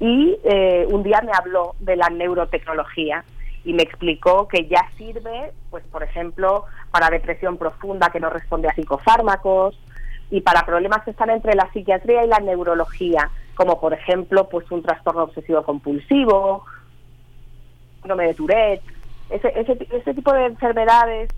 [0.00, 3.24] y eh, un día me habló de la neurotecnología
[3.64, 8.68] y me explicó que ya sirve, pues por ejemplo, para depresión profunda que no responde
[8.68, 9.78] a psicofármacos
[10.30, 14.70] y para problemas que están entre la psiquiatría y la neurología, como por ejemplo, pues
[14.70, 16.64] un trastorno obsesivo compulsivo,
[18.00, 18.82] síndrome de Tourette,
[19.30, 21.30] ese, ese, ese tipo de enfermedades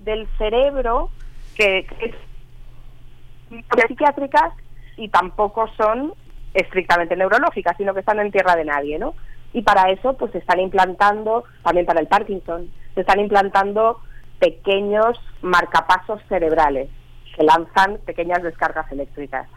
[0.00, 1.10] del cerebro
[1.56, 4.52] que, que psiquiátricas
[4.96, 6.14] y tampoco son
[6.54, 9.14] estrictamente neurológicas, sino que están en tierra de nadie, ¿no?
[9.52, 14.00] Y para eso, pues se están implantando, también para el Parkinson, se están implantando
[14.38, 16.88] pequeños marcapasos cerebrales
[17.36, 19.48] que lanzan pequeñas descargas eléctricas.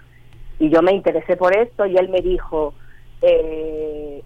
[0.60, 2.74] Y yo me interesé por esto y él me dijo,
[3.22, 4.24] eh,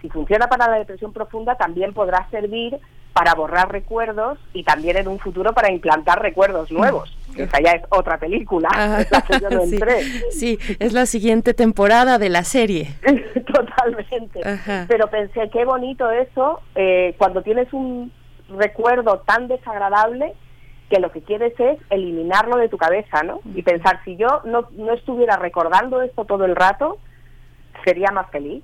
[0.00, 2.78] si funciona para la depresión profunda, también podrá servir
[3.14, 7.16] para borrar recuerdos y también en un futuro para implantar recuerdos nuevos.
[7.36, 8.68] Esa ya es otra película,
[10.30, 12.94] sí, es la siguiente temporada de la serie.
[13.52, 14.40] Totalmente.
[14.88, 18.12] Pero pensé, qué bonito eso, eh, cuando tienes un
[18.48, 20.34] recuerdo tan desagradable,
[20.90, 23.40] que lo que quieres es eliminarlo de tu cabeza, ¿no?
[23.54, 26.98] Y pensar, si yo no, no estuviera recordando esto todo el rato,
[27.84, 28.62] sería más feliz.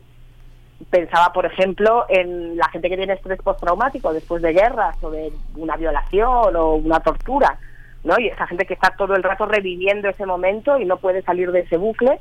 [0.88, 5.33] Pensaba, por ejemplo, en la gente que tiene estrés postraumático después de guerras o de
[5.57, 7.59] una violación o una tortura,
[8.03, 8.19] ¿no?
[8.19, 11.53] Y esa gente que está todo el rato reviviendo ese momento y no puede salir
[11.53, 12.19] de ese bucle,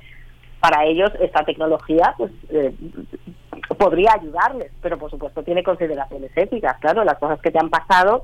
[0.59, 2.73] para ellos esta tecnología pues eh,
[3.77, 8.23] podría ayudarles, pero por supuesto tiene consideraciones éticas, claro, las cosas que te han pasado,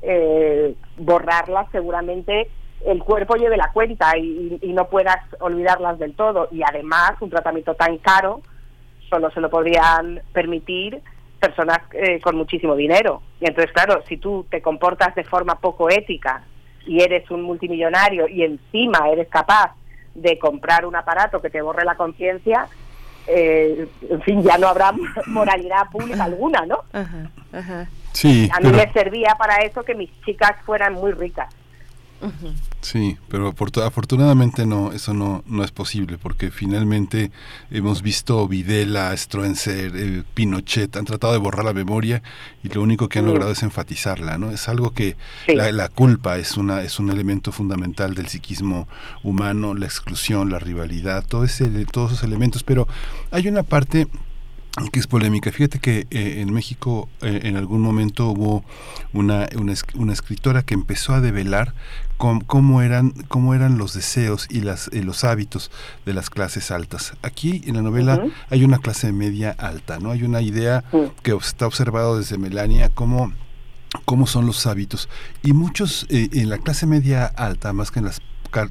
[0.00, 2.48] eh, borrarlas seguramente
[2.84, 6.48] el cuerpo lleve la cuenta y, no puedas olvidarlas del todo.
[6.50, 8.42] Y además, un tratamiento tan caro
[9.14, 11.00] solo se lo podrían permitir
[11.38, 13.22] personas eh, con muchísimo dinero.
[13.40, 16.42] Y entonces, claro, si tú te comportas de forma poco ética
[16.84, 19.72] y eres un multimillonario y encima eres capaz
[20.16, 22.66] de comprar un aparato que te borre la conciencia,
[23.28, 24.92] eh, en fin, ya no habrá
[25.26, 26.80] moralidad pública alguna, ¿no?
[28.12, 31.54] Sí, a mí me servía para eso que mis chicas fueran muy ricas.
[32.80, 37.30] Sí, pero afortunadamente no, eso no, no es posible, porque finalmente
[37.70, 42.22] hemos visto Videla, Stroenser, eh, Pinochet, han tratado de borrar la memoria
[42.62, 44.50] y lo único que han logrado es enfatizarla, ¿no?
[44.50, 45.16] Es algo que
[45.48, 48.88] la, culpa es una es un elemento fundamental del psiquismo
[49.22, 52.86] humano, la exclusión, la rivalidad, todo ese, todos esos elementos, pero
[53.30, 54.08] hay una parte
[54.92, 55.52] que es polémica.
[55.52, 58.64] Fíjate que eh, en México eh, en algún momento hubo
[59.12, 61.74] una, una, escritora que empezó a develar
[62.16, 65.70] cómo, eran, cómo eran los deseos y las, eh, los hábitos
[66.06, 67.14] de las clases altas.
[67.22, 70.10] Aquí en la novela hay una clase media alta, ¿no?
[70.10, 70.84] Hay una idea
[71.22, 73.32] que está observado desde Melania como
[74.04, 75.08] cómo son los hábitos
[75.42, 78.20] y muchos en la clase media alta más que en las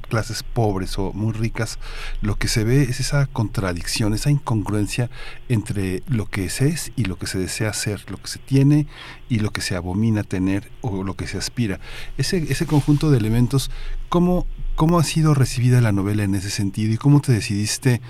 [0.00, 1.78] clases pobres o muy ricas,
[2.22, 5.10] lo que se ve es esa contradicción, esa incongruencia
[5.48, 8.86] entre lo que se es y lo que se desea ser, lo que se tiene
[9.28, 11.80] y lo que se abomina tener o lo que se aspira.
[12.16, 13.70] Ese, ese conjunto de elementos,
[14.08, 18.00] ¿cómo, ¿cómo ha sido recibida la novela en ese sentido y cómo te decidiste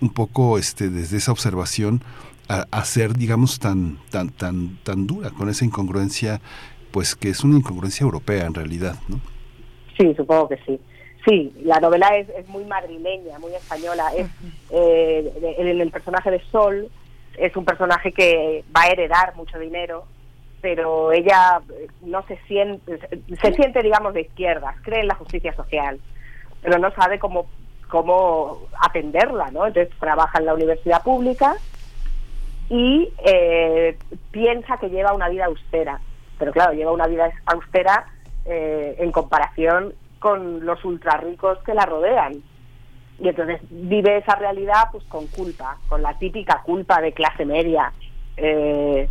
[0.00, 2.02] un poco este, desde esa observación
[2.48, 6.40] a, ser, digamos, tan, tan, tan, tan dura con esa incongruencia,
[6.90, 9.20] pues que es una incongruencia europea en realidad, ¿no?
[9.96, 10.80] Sí, supongo que sí.
[11.24, 14.10] Sí, la novela es, es muy madrileña, muy española.
[14.16, 14.26] Es,
[14.70, 16.90] eh, el, el, personaje de Sol
[17.36, 20.04] es un personaje que va a heredar mucho dinero,
[20.60, 25.54] pero ella eh, no se siente, se siente, digamos, de izquierda, cree en la justicia
[25.54, 26.00] social,
[26.62, 27.46] pero no sabe cómo,
[27.88, 29.66] cómo atenderla, ¿no?
[29.66, 31.56] Entonces trabaja en la universidad pública
[32.68, 33.98] y eh,
[34.30, 36.00] piensa que lleva una vida austera,
[36.38, 38.06] pero claro, lleva una vida austera
[38.44, 42.34] eh, en comparación con los ultra ricos que la rodean.
[43.18, 47.92] Y entonces vive esa realidad pues con culpa, con la típica culpa de clase media,
[48.36, 49.08] eh,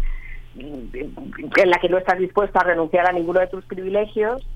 [0.56, 4.48] en la que no estás dispuesto a renunciar a ninguno de tus privilegios,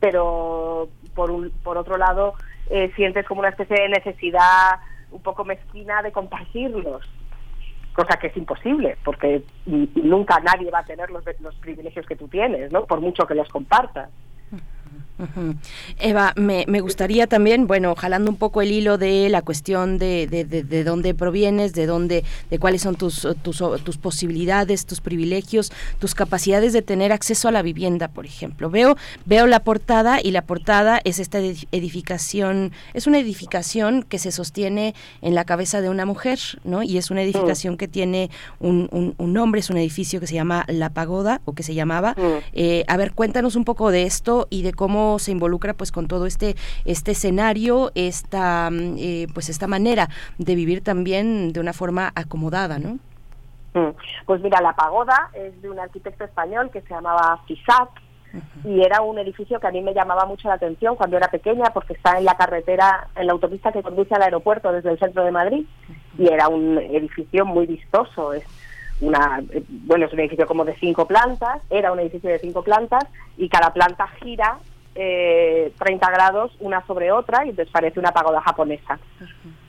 [0.00, 2.34] pero por, un, por otro lado
[2.68, 7.08] eh, sientes como una especie de necesidad un poco mezquina de compartirlos,
[7.92, 12.28] cosa que es imposible, porque nunca nadie va a tener los, los privilegios que tú
[12.28, 12.84] tienes, ¿no?
[12.84, 14.10] por mucho que los compartas.
[15.98, 20.26] Eva, me, me, gustaría también, bueno, jalando un poco el hilo de la cuestión de,
[20.26, 25.72] de, de, dónde provienes, de dónde, de cuáles son tus, tus, tus, posibilidades, tus privilegios,
[25.98, 28.70] tus capacidades de tener acceso a la vivienda, por ejemplo.
[28.70, 34.32] Veo, veo la portada y la portada es esta edificación, es una edificación que se
[34.32, 36.82] sostiene en la cabeza de una mujer, ¿no?
[36.82, 38.30] Y es una edificación que tiene
[38.60, 42.14] un, un, nombre, es un edificio que se llama La Pagoda o que se llamaba.
[42.52, 46.08] Eh, a ver, cuéntanos un poco de esto y de cómo se involucra pues con
[46.08, 51.72] todo este este escenario, esta mm, eh, pues esta manera de vivir también de una
[51.72, 52.98] forma acomodada, ¿no?
[53.74, 53.94] Mm.
[54.26, 57.90] Pues mira, la pagoda es de un arquitecto español que se llamaba Fisac
[58.64, 61.64] y era un edificio que a mí me llamaba mucho la atención cuando era pequeña
[61.72, 65.24] porque está en la carretera, en la autopista que conduce al aeropuerto desde el centro
[65.24, 65.66] de Madrid
[66.18, 68.44] y era un edificio muy vistoso, es
[69.00, 72.62] una, eh, bueno, es un edificio como de cinco plantas, era un edificio de cinco
[72.62, 73.04] plantas
[73.36, 74.58] y cada planta gira
[74.94, 78.98] eh, 30 grados una sobre otra y entonces parece una pagoda japonesa.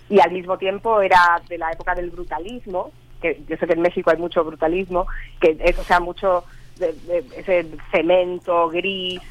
[0.10, 3.82] Y al mismo tiempo era de la época del brutalismo, que yo sé que en
[3.82, 5.08] México hay mucho brutalismo,
[5.40, 6.44] que es, o sea, mucho
[6.78, 9.22] de, ese cemento gris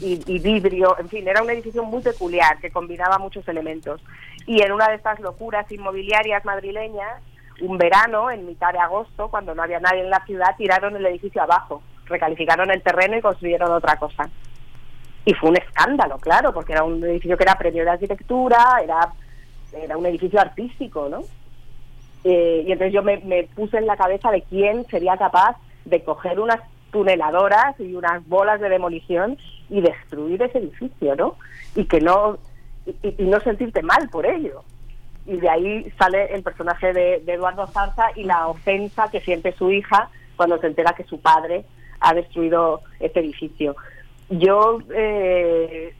[0.00, 4.00] y, vidrio, en fin, era un edificio muy peculiar que combinaba muchos elementos.
[4.46, 7.22] Y en una de estas locuras inmobiliarias madrileñas,
[7.60, 11.06] un verano, en mitad de agosto, cuando no había nadie en la ciudad, tiraron el
[11.06, 14.28] edificio abajo, recalificaron el terreno y construyeron otra cosa.
[15.24, 19.12] Y fue un escándalo, claro, porque era un edificio que era premio de arquitectura, era,
[19.72, 21.22] era un edificio artístico, ¿no?
[22.24, 26.40] Eh, y entonces yo me, puse en la cabeza de quién sería capaz de coger
[26.40, 26.60] unas
[26.90, 29.36] tuneladoras y unas bolas de demolición
[29.68, 31.36] y destruir ese edificio, ¿no?
[31.74, 32.38] Y que no
[33.02, 34.62] y, no sentirte mal por ello.
[35.26, 39.70] Y de ahí sale el personaje de, Eduardo Zarza y la ofensa que siente su
[39.70, 41.64] hija cuando se entera que su padre
[42.00, 43.76] ha destruido este edificio.
[44.30, 45.94] Yo, eh,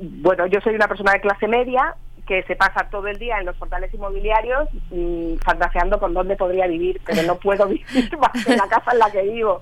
[0.00, 1.96] bueno, yo soy una persona de clase media,
[2.30, 6.68] que se pasa todo el día en los portales inmobiliarios y fantaseando con dónde podría
[6.68, 9.60] vivir, pero no puedo vivir más en la casa en la que vivo,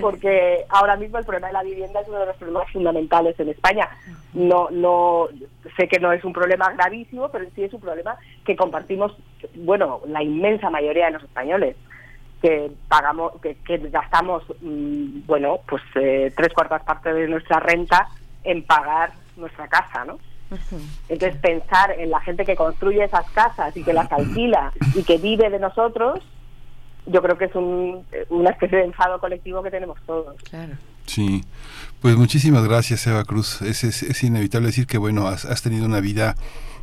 [0.00, 3.48] porque ahora mismo el problema de la vivienda es uno de los problemas fundamentales en
[3.48, 3.88] España.
[4.32, 5.26] No, no,
[5.76, 9.16] sé que no es un problema gravísimo, pero sí es un problema que compartimos,
[9.56, 11.74] bueno, la inmensa mayoría de los españoles
[12.44, 13.56] que pagamos, que,
[13.90, 18.10] gastamos, mm, bueno, pues eh, tres cuartas partes de nuestra renta
[18.42, 20.18] en pagar nuestra casa, ¿no?
[21.08, 25.16] Entonces pensar en la gente que construye esas casas y que las alquila y que
[25.16, 26.20] vive de nosotros,
[27.06, 30.36] yo creo que es un, una especie de enfado colectivo que tenemos todos.
[30.42, 30.74] Claro.
[31.06, 31.44] Sí,
[32.02, 33.62] pues muchísimas gracias Eva Cruz.
[33.62, 36.34] Es, es, inevitable decir que bueno, has, has, tenido una vida,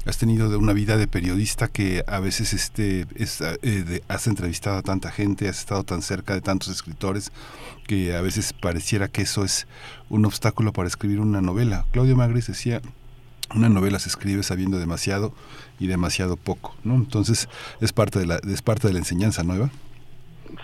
[0.05, 4.81] has tenido una vida de periodista que a veces este, es, eh, has entrevistado a
[4.81, 7.31] tanta gente, has estado tan cerca de tantos escritores
[7.87, 9.67] que a veces pareciera que eso es
[10.09, 11.85] un obstáculo para escribir una novela.
[11.91, 12.81] Claudio Magris decía
[13.53, 15.33] una novela se escribe sabiendo demasiado
[15.79, 16.95] y demasiado poco, ¿no?
[16.95, 17.49] Entonces
[17.81, 19.69] es parte de la es parte de la enseñanza nueva.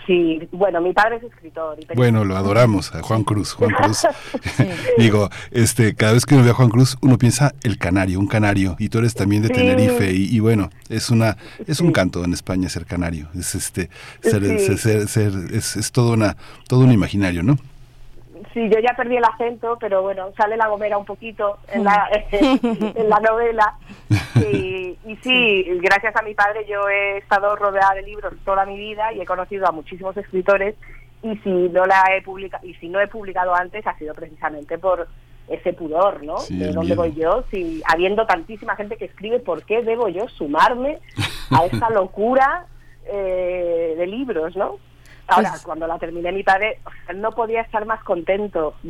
[0.06, 1.78] Sí, bueno, mi padre es escritor.
[1.94, 3.52] bueno, lo adoramos a Juan Cruz.
[3.52, 4.06] Juan Cruz.
[4.98, 8.26] Digo, este, cada vez que uno ve a Juan Cruz, uno piensa el canario, un
[8.26, 11.36] canario, y tú eres también de Tenerife, y, bueno, es una,
[11.66, 16.12] es un canto en España ser canario, es este, ser, ser, ser, es, es todo
[16.12, 16.36] una,
[16.66, 17.58] todo un imaginario, ¿no?
[18.58, 22.08] Sí, yo ya perdí el acento, pero bueno, sale la gomera un poquito en la,
[22.32, 23.74] en la novela.
[24.38, 28.78] Y, y, sí, gracias a mi padre yo he estado rodeada de libros toda mi
[28.78, 30.76] vida y he conocido a muchísimos escritores
[31.22, 34.78] y si no la he publicado y si no he publicado antes ha sido precisamente
[34.78, 35.08] por
[35.48, 36.36] ese pudor, ¿no?
[36.48, 41.00] de dónde voy yo, si habiendo tantísima gente que escribe, ¿por qué debo yo sumarme
[41.50, 42.66] a esta locura
[43.04, 44.78] eh, de libros, no?
[45.28, 46.80] Ahora, pues cuando la terminé mi padre,
[47.14, 48.74] no podía estar más contento.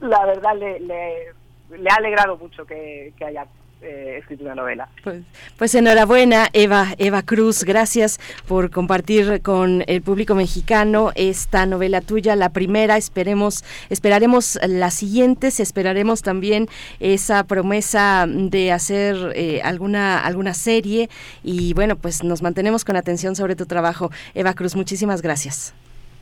[0.00, 3.46] la verdad, le, le, ha alegrado mucho que, que haya
[3.82, 4.88] eh, escrito una novela.
[5.04, 5.22] Pues,
[5.58, 8.18] pues, enhorabuena, Eva, Eva Cruz, gracias
[8.48, 15.60] por compartir con el público mexicano esta novela tuya, la primera, esperemos, esperaremos las siguientes,
[15.60, 16.68] esperaremos también
[17.00, 21.10] esa promesa de hacer eh, alguna, alguna serie
[21.42, 24.10] y bueno, pues nos mantenemos con atención sobre tu trabajo.
[24.34, 25.74] Eva Cruz, muchísimas gracias.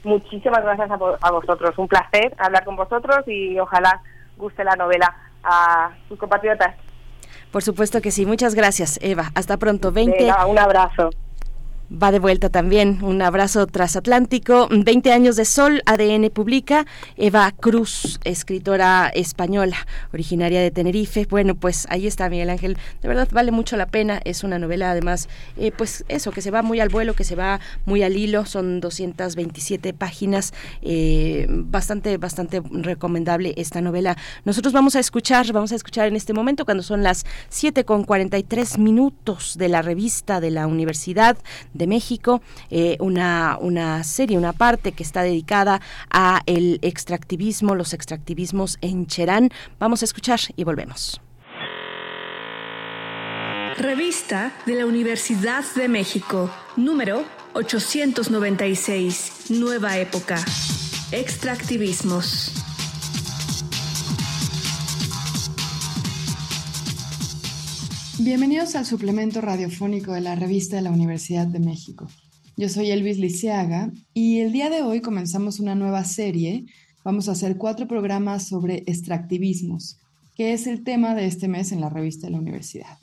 [0.03, 4.03] Muchísimas gracias a, a vosotros, un placer hablar con vosotros y ojalá
[4.37, 6.75] guste la novela a sus compatriotas.
[7.55, 8.27] Por supuesto que sí.
[8.27, 9.31] Muchas gracias, Eva.
[9.37, 9.93] Hasta pronto.
[9.93, 10.25] 20.
[10.49, 11.11] un abrazo
[11.91, 12.99] va de vuelta también.
[13.03, 14.69] Un abrazo transatlántico.
[14.71, 16.87] 20 años de sol, ADN publica.
[17.17, 19.77] Eva Cruz, escritora española,
[20.13, 21.27] originaria de Tenerife.
[21.29, 22.77] Bueno, pues ahí está Miguel Ángel.
[23.03, 24.21] De verdad vale mucho la pena.
[24.25, 27.37] Es una novela además, eh, pues eso, que se va muy al vuelo, que se
[27.37, 28.47] va muy al hilo.
[28.47, 30.53] Son 227 páginas.
[30.83, 34.17] Eh, bastante, bastante recomendable esta novela.
[34.45, 38.05] Nosotros vamos a escuchar, vamos a escuchar en este momento cuando son las 7 con
[38.05, 41.37] 43 minutos de la revista de la Universidad
[41.73, 45.81] de México, eh, una, una serie, una parte que está dedicada
[46.11, 49.51] a el extractivismo, los extractivismos en Cherán.
[49.79, 51.21] Vamos a escuchar y volvemos.
[53.77, 57.25] Revista de la Universidad de México, número
[57.55, 60.39] 896, Nueva Época.
[61.11, 62.64] Extractivismos.
[68.25, 72.09] Bienvenidos al suplemento radiofónico de la revista de la Universidad de México.
[72.57, 76.65] Yo soy Elvis Liceaga y el día de hoy comenzamos una nueva serie.
[77.05, 80.01] Vamos a hacer cuatro programas sobre extractivismos,
[80.37, 82.97] que es el tema de este mes en la revista de la universidad.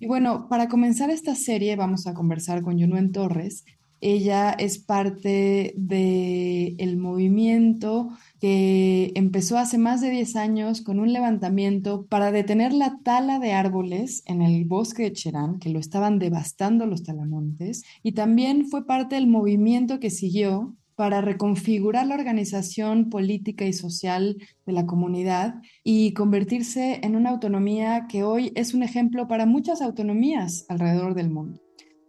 [0.00, 3.64] Y bueno, para comenzar esta serie vamos a conversar con Yunuen Torres.
[4.00, 12.06] Ella es parte del movimiento que empezó hace más de 10 años con un levantamiento
[12.06, 16.86] para detener la tala de árboles en el bosque de Cherán, que lo estaban devastando
[16.86, 23.64] los talamontes, y también fue parte del movimiento que siguió para reconfigurar la organización política
[23.64, 24.36] y social
[24.66, 29.80] de la comunidad y convertirse en una autonomía que hoy es un ejemplo para muchas
[29.80, 31.60] autonomías alrededor del mundo.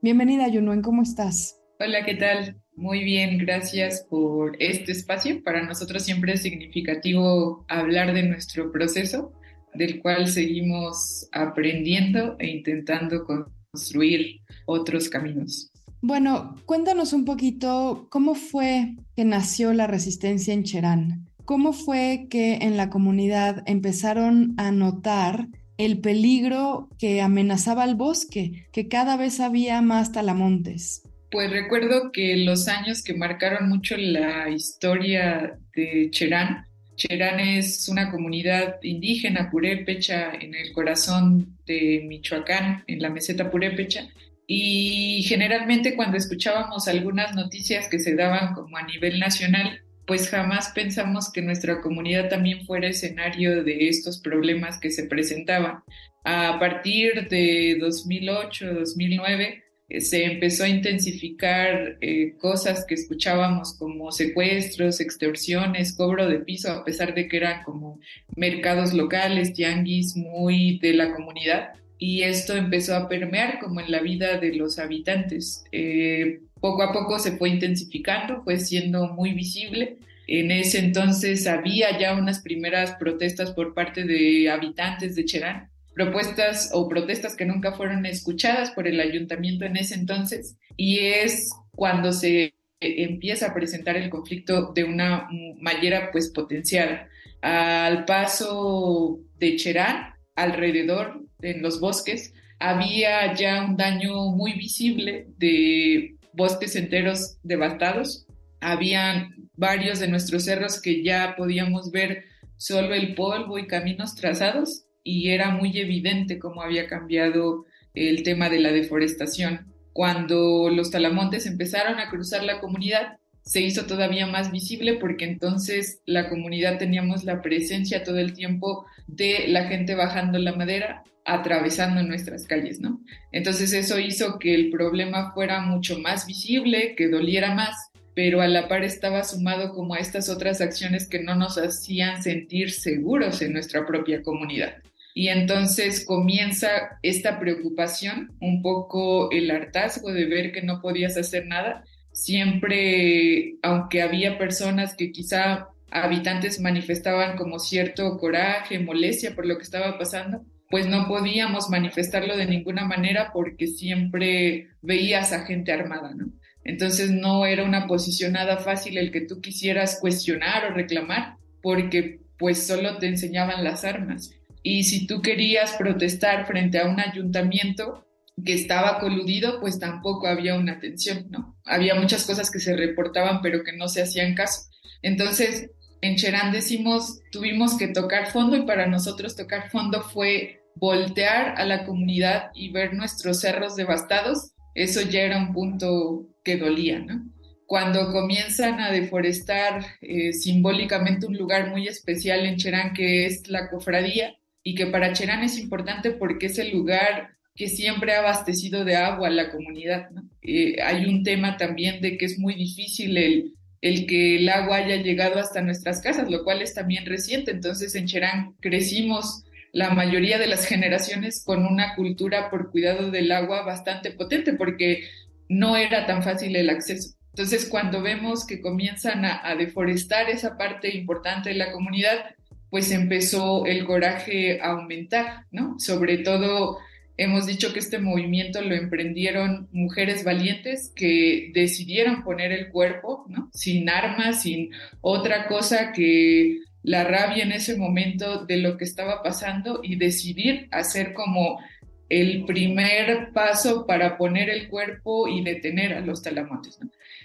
[0.02, 1.59] Bienvenida, Yunuen, ¿cómo estás?
[1.82, 2.58] Hola, ¿qué tal?
[2.76, 5.42] Muy bien, gracias por este espacio.
[5.42, 9.32] Para nosotros siempre es significativo hablar de nuestro proceso,
[9.74, 15.72] del cual seguimos aprendiendo e intentando construir otros caminos.
[16.02, 21.30] Bueno, cuéntanos un poquito cómo fue que nació la resistencia en Cherán.
[21.46, 28.68] ¿Cómo fue que en la comunidad empezaron a notar el peligro que amenazaba al bosque,
[28.74, 31.04] que cada vez había más talamontes?
[31.32, 36.66] Pues recuerdo que los años que marcaron mucho la historia de Cherán,
[36.96, 44.10] Cherán es una comunidad indígena purépecha en el corazón de Michoacán, en la meseta purépecha,
[44.48, 50.72] y generalmente cuando escuchábamos algunas noticias que se daban como a nivel nacional, pues jamás
[50.74, 55.84] pensamos que nuestra comunidad también fuera escenario de estos problemas que se presentaban.
[56.26, 59.64] A partir de 2008, 2009, eh,
[60.00, 66.86] se empezó a intensificar eh, cosas que escuchábamos como secuestros, extorsiones, cobro de piso, a
[66.86, 68.00] pesar de que eran como
[68.36, 71.74] mercados locales, tianguis muy de la comunidad.
[71.98, 75.66] Y esto empezó a permear como en la vida de los habitantes.
[75.72, 79.98] Eh, poco a poco se fue intensificando, fue siendo muy visible.
[80.28, 85.69] En ese entonces había ya unas primeras protestas por parte de habitantes de Cherán,
[86.00, 91.50] propuestas o protestas que nunca fueron escuchadas por el ayuntamiento en ese entonces, y es
[91.72, 95.28] cuando se empieza a presentar el conflicto de una
[95.60, 97.10] manera pues potencial.
[97.42, 106.16] Al paso de Cherán, alrededor, en los bosques, había ya un daño muy visible de
[106.32, 108.26] bosques enteros devastados.
[108.62, 112.24] Habían varios de nuestros cerros que ya podíamos ver
[112.56, 118.48] solo el polvo y caminos trazados y era muy evidente cómo había cambiado el tema
[118.48, 119.66] de la deforestación.
[119.92, 126.02] Cuando los talamontes empezaron a cruzar la comunidad, se hizo todavía más visible porque entonces
[126.06, 132.04] la comunidad teníamos la presencia todo el tiempo de la gente bajando la madera atravesando
[132.04, 133.02] nuestras calles, ¿no?
[133.32, 138.48] Entonces eso hizo que el problema fuera mucho más visible, que doliera más, pero a
[138.48, 143.42] la par estaba sumado como a estas otras acciones que no nos hacían sentir seguros
[143.42, 144.76] en nuestra propia comunidad.
[145.14, 146.70] Y entonces comienza
[147.02, 151.84] esta preocupación, un poco el hartazgo de ver que no podías hacer nada.
[152.14, 159.64] Siempre, aunque había personas que quizá habitantes manifestaban como cierto coraje, molestia por lo que
[159.64, 166.14] estaba pasando, pues no podíamos manifestarlo de ninguna manera porque siempre veías a gente armada,
[166.16, 166.28] ¿no?
[166.64, 172.20] Entonces no era una posición nada fácil el que tú quisieras cuestionar o reclamar porque
[172.38, 174.32] pues solo te enseñaban las armas.
[174.64, 178.06] Y si tú querías protestar frente a un ayuntamiento
[178.44, 181.58] que estaba coludido, pues tampoco había una atención, ¿no?
[181.66, 184.70] Había muchas cosas que se reportaban pero que no se hacían caso.
[185.02, 191.56] Entonces, en Cherán decimos, tuvimos que tocar fondo y para nosotros tocar fondo fue voltear
[191.58, 197.00] a la comunidad y ver nuestros cerros devastados, eso ya era un punto que dolía,
[197.00, 197.26] ¿no?
[197.66, 203.70] Cuando comienzan a deforestar eh, simbólicamente un lugar muy especial en Cherán, que es la
[203.70, 208.86] cofradía, y que para Cherán es importante porque es el lugar que siempre ha abastecido
[208.86, 210.10] de agua a la comunidad.
[210.12, 210.24] ¿no?
[210.42, 214.78] Eh, hay un tema también de que es muy difícil el, el que el agua
[214.78, 217.52] haya llegado hasta nuestras casas, lo cual es también reciente.
[217.52, 223.32] Entonces en Cherán crecimos la mayoría de las generaciones con una cultura por cuidado del
[223.32, 225.04] agua bastante potente porque
[225.48, 227.16] no era tan fácil el acceso.
[227.40, 232.36] Entonces, cuando vemos que comienzan a, deforestar esa parte importante de la comunidad,
[232.70, 235.80] pues empezó el coraje a aumentar, ¿no?
[235.80, 236.78] Sobre todo,
[237.18, 243.50] hemos dicho que este movimiento lo emprendieron mujeres valientes que decidieron poner el cuerpo, ¿no?
[243.54, 249.22] Sin armas, sin otra cosa que la rabia en ese momento de lo que estaba
[249.22, 251.60] pasando y decidir hacer como
[252.08, 256.80] el primer paso para poner el cuerpo y detener a los talamontes.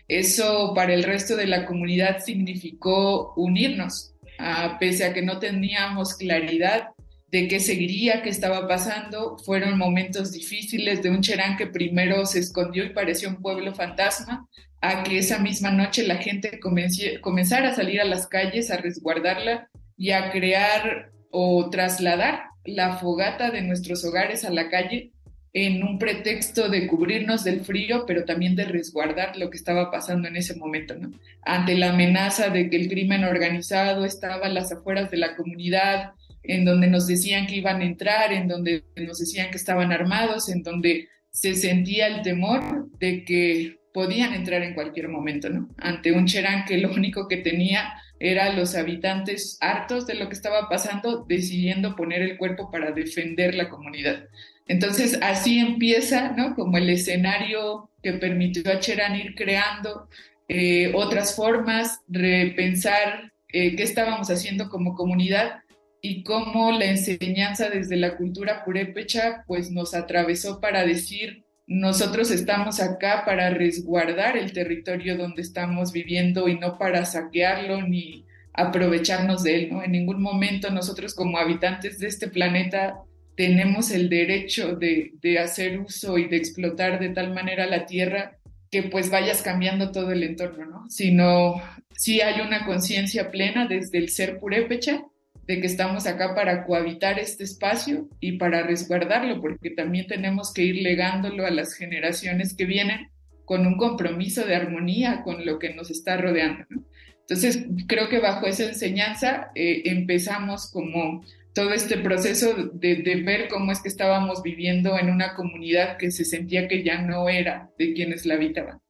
[0.08, 6.14] Eso para el resto de la comunidad significó unirnos, a, pese a que no teníamos
[6.14, 6.88] claridad
[7.30, 9.36] de qué seguiría, qué estaba pasando.
[9.38, 14.48] Fueron momentos difíciles de un Cherán que primero se escondió y pareció un pueblo fantasma,
[14.80, 19.68] a que esa misma noche la gente comenzara a salir a las calles a resguardarla
[19.96, 25.12] y a crear o trasladar la fogata de nuestros hogares a la calle
[25.54, 30.26] en un pretexto de cubrirnos del frío, pero también de resguardar lo que estaba pasando
[30.26, 31.12] en ese momento, ¿no?
[31.42, 36.10] Ante la amenaza de que el crimen organizado estaba a las afueras de la comunidad,
[36.42, 40.48] en donde nos decían que iban a entrar, en donde nos decían que estaban armados,
[40.48, 45.68] en donde se sentía el temor de que podían entrar en cualquier momento, ¿no?
[45.78, 50.34] Ante un Cherán que lo único que tenía era los habitantes hartos de lo que
[50.34, 54.24] estaba pasando, decidiendo poner el cuerpo para defender la comunidad.
[54.66, 56.54] Entonces, así empieza, ¿no?
[56.54, 60.08] Como el escenario que permitió a Cherán ir creando
[60.48, 65.60] eh, otras formas, repensar eh, qué estábamos haciendo como comunidad
[66.00, 72.80] y cómo la enseñanza desde la cultura purépecha pues nos atravesó para decir nosotros estamos
[72.80, 79.56] acá para resguardar el territorio donde estamos viviendo y no para saquearlo ni aprovecharnos de
[79.56, 79.82] él, ¿no?
[79.82, 82.98] En ningún momento nosotros como habitantes de este planeta
[83.36, 88.38] tenemos el derecho de, de hacer uso y de explotar de tal manera la tierra
[88.70, 90.90] que pues vayas cambiando todo el entorno, ¿no?
[90.90, 91.62] Sino
[91.96, 95.04] si hay una conciencia plena desde el ser purépecha
[95.46, 100.62] de que estamos acá para cohabitar este espacio y para resguardarlo, porque también tenemos que
[100.62, 103.10] ir legándolo a las generaciones que vienen
[103.44, 106.64] con un compromiso de armonía con lo que nos está rodeando.
[106.70, 106.84] ¿no?
[107.20, 111.24] Entonces, creo que bajo esa enseñanza eh, empezamos como
[111.54, 116.10] todo este proceso de, de, ver cómo es que estábamos viviendo en una comunidad que
[116.10, 118.80] se sentía que ya no era de quienes la habitaban.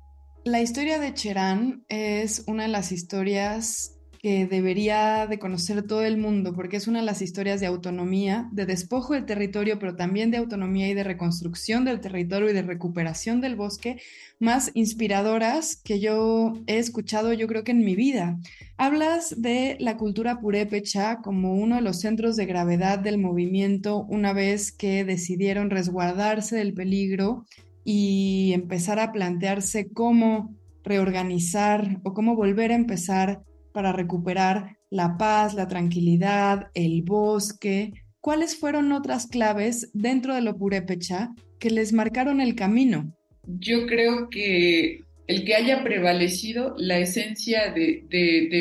[0.45, 3.94] La historia de Cherán es una de las historias
[4.25, 8.49] que debería de conocer todo el mundo, porque es una de las historias de autonomía,
[8.53, 12.63] de despojo del territorio, pero también de autonomía y de reconstrucción del territorio y de
[12.63, 14.01] recuperación del bosque
[14.39, 18.39] más inspiradoras que yo he escuchado yo creo que en mi vida.
[18.79, 24.33] Hablas de la cultura purépecha como uno de los centros de gravedad del movimiento una
[24.33, 27.45] vez que decidieron resguardarse del peligro
[27.85, 33.43] y empezar a plantearse cómo reorganizar o cómo volver a empezar
[33.75, 37.93] para recuperar la paz, la tranquilidad, el bosque?
[38.21, 43.13] ¿Cuáles fueron otras claves dentro de lo purépecha que les marcaron el camino?
[43.47, 48.07] Yo creo que el que haya prevalecido la esencia de,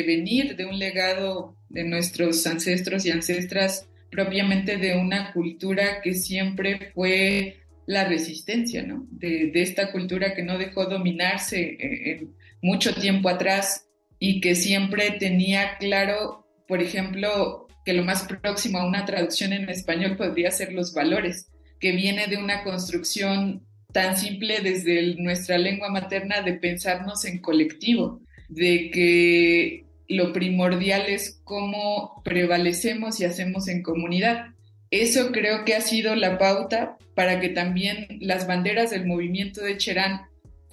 [0.06, 6.90] venir de un legado de nuestros ancestros y ancestras, propiamente de una cultura que siempre
[6.92, 9.06] fue la resistencia, ¿no?
[9.10, 13.83] De, esta cultura que no dejó dominarse en mucho tiempo atrás
[14.26, 19.68] y que siempre tenía claro, por ejemplo, que lo más próximo a una traducción en
[19.68, 25.90] español podría ser los valores, que viene de una construcción tan simple desde nuestra lengua
[25.90, 33.82] materna de pensarnos en colectivo, de que lo primordial es cómo prevalecemos y hacemos en
[33.82, 34.54] comunidad.
[34.90, 39.76] Eso creo que ha sido la pauta para que también las banderas del movimiento de
[39.76, 40.22] Cherán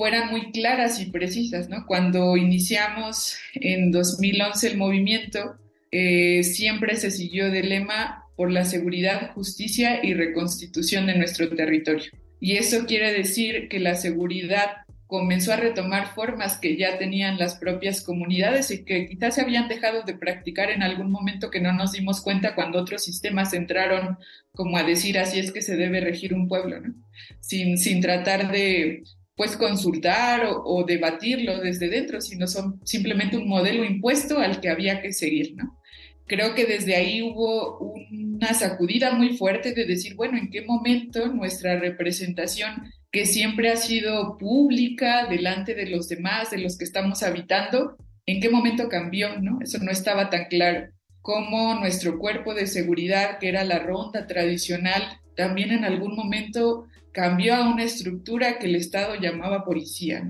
[0.01, 1.85] fueran muy claras y precisas, ¿no?
[1.85, 5.57] Cuando iniciamos en 2011 el movimiento,
[5.91, 12.11] eh, siempre se siguió del lema por la seguridad, justicia y reconstitución de nuestro territorio.
[12.39, 14.71] Y eso quiere decir que la seguridad
[15.05, 19.67] comenzó a retomar formas que ya tenían las propias comunidades y que quizás se habían
[19.67, 24.17] dejado de practicar en algún momento que no nos dimos cuenta cuando otros sistemas entraron
[24.55, 26.95] como a decir así es que se debe regir un pueblo, ¿no?
[27.39, 29.03] sin, sin tratar de
[29.41, 35.01] pues consultar o, debatirlo desde dentro, sino son simplemente un modelo impuesto al que había
[35.01, 35.79] que seguir, ¿no?
[36.27, 37.79] Creo que desde ahí hubo
[38.11, 43.77] una sacudida muy fuerte de decir, bueno, ¿en qué momento nuestra representación, que siempre ha
[43.77, 49.39] sido pública delante de los demás, de los que estamos habitando, en qué momento cambió,
[49.39, 49.57] ¿no?
[49.59, 50.91] Eso no estaba tan claro.
[51.23, 55.01] Cómo nuestro cuerpo de seguridad, que era la ronda tradicional,
[55.35, 60.24] también en algún momento cambió a una estructura que el Estado llamaba policía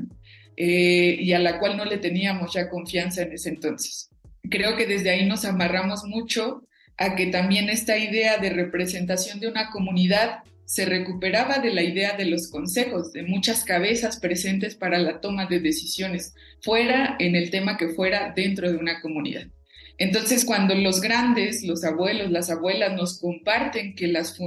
[0.57, 4.09] eh, y a la cual no le teníamos ya confianza en ese entonces.
[4.49, 6.67] Creo que desde ahí nos amarramos mucho
[6.97, 12.15] a que también esta idea de representación de una comunidad se recuperaba de la idea
[12.15, 17.49] de los consejos, de muchas cabezas presentes para la toma de decisiones, fuera en el
[17.49, 19.47] tema que fuera dentro de una comunidad.
[19.97, 24.37] Entonces, cuando los grandes, los abuelos, las abuelas nos comparten que las,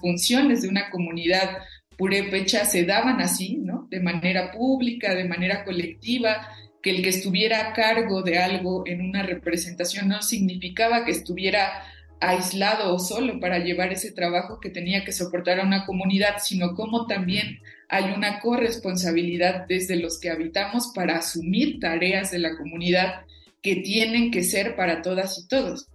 [0.00, 1.58] funciones de una comunidad
[1.96, 3.86] purépecha se daban así, ¿no?
[3.90, 6.48] De manera pública, de manera colectiva,
[6.82, 11.84] que el que estuviera a cargo de algo en una representación no significaba que estuviera
[12.20, 16.74] aislado o solo para llevar ese trabajo que tenía que soportar a una comunidad, sino
[16.74, 23.26] como también hay una corresponsabilidad desde los que habitamos para asumir tareas de la comunidad
[23.62, 25.88] que tienen que ser para todas y todos.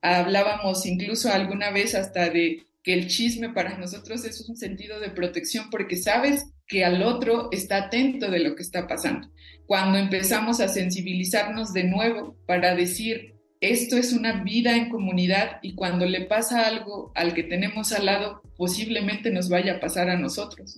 [0.00, 5.10] Hablábamos incluso alguna vez hasta de que el chisme para nosotros es un sentido de
[5.10, 9.30] protección porque sabes que al otro está atento de lo que está pasando.
[9.66, 15.74] Cuando empezamos a sensibilizarnos de nuevo para decir, esto es una vida en comunidad y
[15.74, 20.18] cuando le pasa algo al que tenemos al lado, posiblemente nos vaya a pasar a
[20.18, 20.76] nosotros.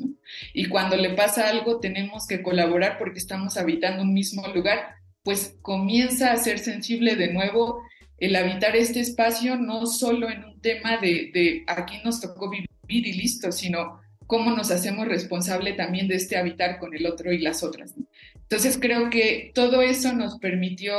[0.53, 5.57] Y cuando le pasa algo, tenemos que colaborar porque estamos habitando un mismo lugar pues
[5.63, 7.83] comienza a ser sensible de nuevo
[8.19, 13.13] el habitar este espacio, no solo en un tema de, aquí nos tocó vivir y
[13.15, 17.63] listo, sino cómo nos hacemos responsable también de este habitar con el otro y las
[17.63, 17.95] otras.
[18.35, 20.95] Entonces creo que todo eso nos permitió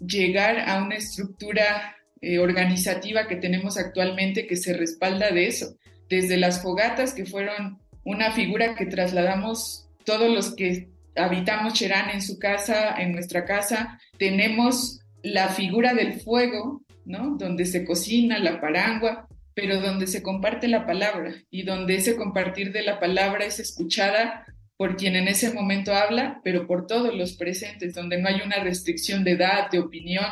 [0.00, 5.76] llegar a una estructura eh, organizativa que tenemos actualmente que se respalda de eso,
[6.08, 10.88] desde las fogatas que fueron una figura que trasladamos todos los que
[11.18, 17.36] habitamos Cherán en su casa, en nuestra casa, tenemos la figura del fuego, ¿no?
[17.36, 22.72] Donde se cocina la parangua, pero donde se comparte la palabra y donde ese compartir
[22.72, 24.46] de la palabra es escuchada
[24.76, 28.62] por quien en ese momento habla, pero por todos los presentes, donde no hay una
[28.62, 30.26] restricción de edad, de opinión,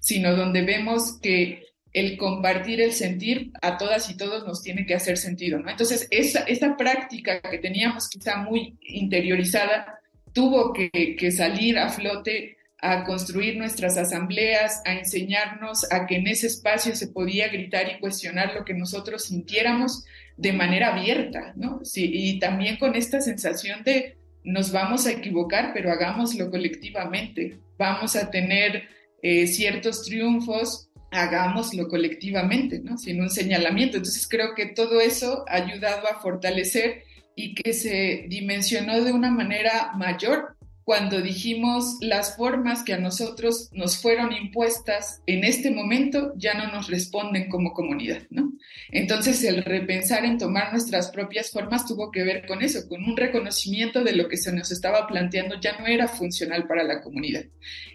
[0.00, 1.62] sino donde vemos que
[1.92, 5.70] el compartir el sentir a todas y todos nos tiene que hacer sentido, ¿no?
[5.70, 10.00] Entonces, esa práctica que teníamos quizá muy interiorizada
[10.32, 16.48] tuvo que, salir a flote a construir nuestras asambleas, a enseñarnos a que en ese
[16.48, 20.04] espacio se podía gritar y cuestionar lo que nosotros sintiéramos
[20.36, 21.80] de manera abierta, ¿no?
[21.94, 27.58] Y también con esta sensación de nos vamos a equivocar, pero hagámoslo colectivamente.
[27.78, 28.88] Vamos a tener
[29.22, 32.98] eh, ciertos triunfos, hagámoslo colectivamente, ¿no?
[32.98, 33.98] Sin un señalamiento.
[33.98, 37.04] Entonces creo que todo eso ha ayudado a fortalecer
[37.36, 43.70] y que se dimensionó de una manera mayor cuando dijimos las formas que a nosotros
[43.72, 48.52] nos fueron impuestas en este momento ya no nos responden como comunidad, ¿no?
[48.90, 53.16] Entonces el repensar en tomar nuestras propias formas tuvo que ver con eso, con un
[53.16, 57.44] reconocimiento de lo que se nos estaba planteando ya no era funcional para la comunidad.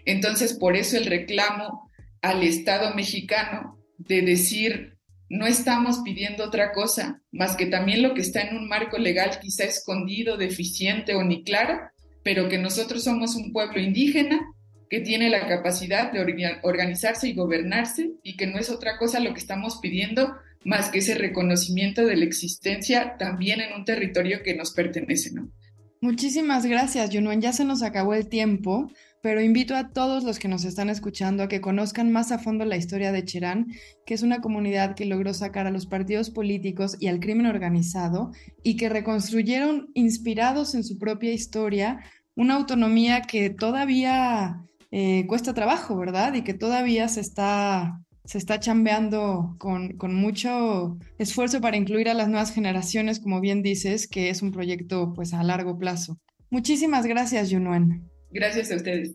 [0.06, 1.90] Entonces por eso el reclamo
[2.22, 4.97] al Estado mexicano de decir
[5.28, 9.38] no estamos pidiendo otra cosa, más que también lo que está en un marco legal
[9.40, 11.80] quizá escondido, deficiente o ni claro,
[12.22, 14.40] pero que nosotros somos un pueblo indígena
[14.90, 16.20] que tiene la capacidad de
[16.62, 20.98] organizarse y gobernarse y que no es otra cosa lo que estamos pidiendo más que
[20.98, 25.50] ese reconocimiento de la existencia también en un territorio que nos pertenece, ¿no?
[26.00, 27.40] Muchísimas gracias, Junuen.
[27.40, 28.90] Ya se nos acabó el tiempo,
[29.22, 32.64] pero invito a todos los que nos están escuchando a que conozcan más a fondo
[32.64, 33.66] la historia de Cherán,
[34.06, 38.32] que es una comunidad que logró sacar a los partidos políticos y al crimen organizado
[38.62, 42.00] y que reconstruyeron, inspirados en su propia historia,
[42.36, 46.34] una autonomía que todavía eh, cuesta trabajo, ¿verdad?
[46.34, 52.14] Y que todavía se está, se está chambeando con, con, mucho esfuerzo para incluir a
[52.14, 56.18] las nuevas generaciones, como bien dices, que es un proyecto pues a largo plazo.
[56.50, 58.08] Muchísimas gracias, Yunuen.
[58.30, 59.12] Gracias a ustedes.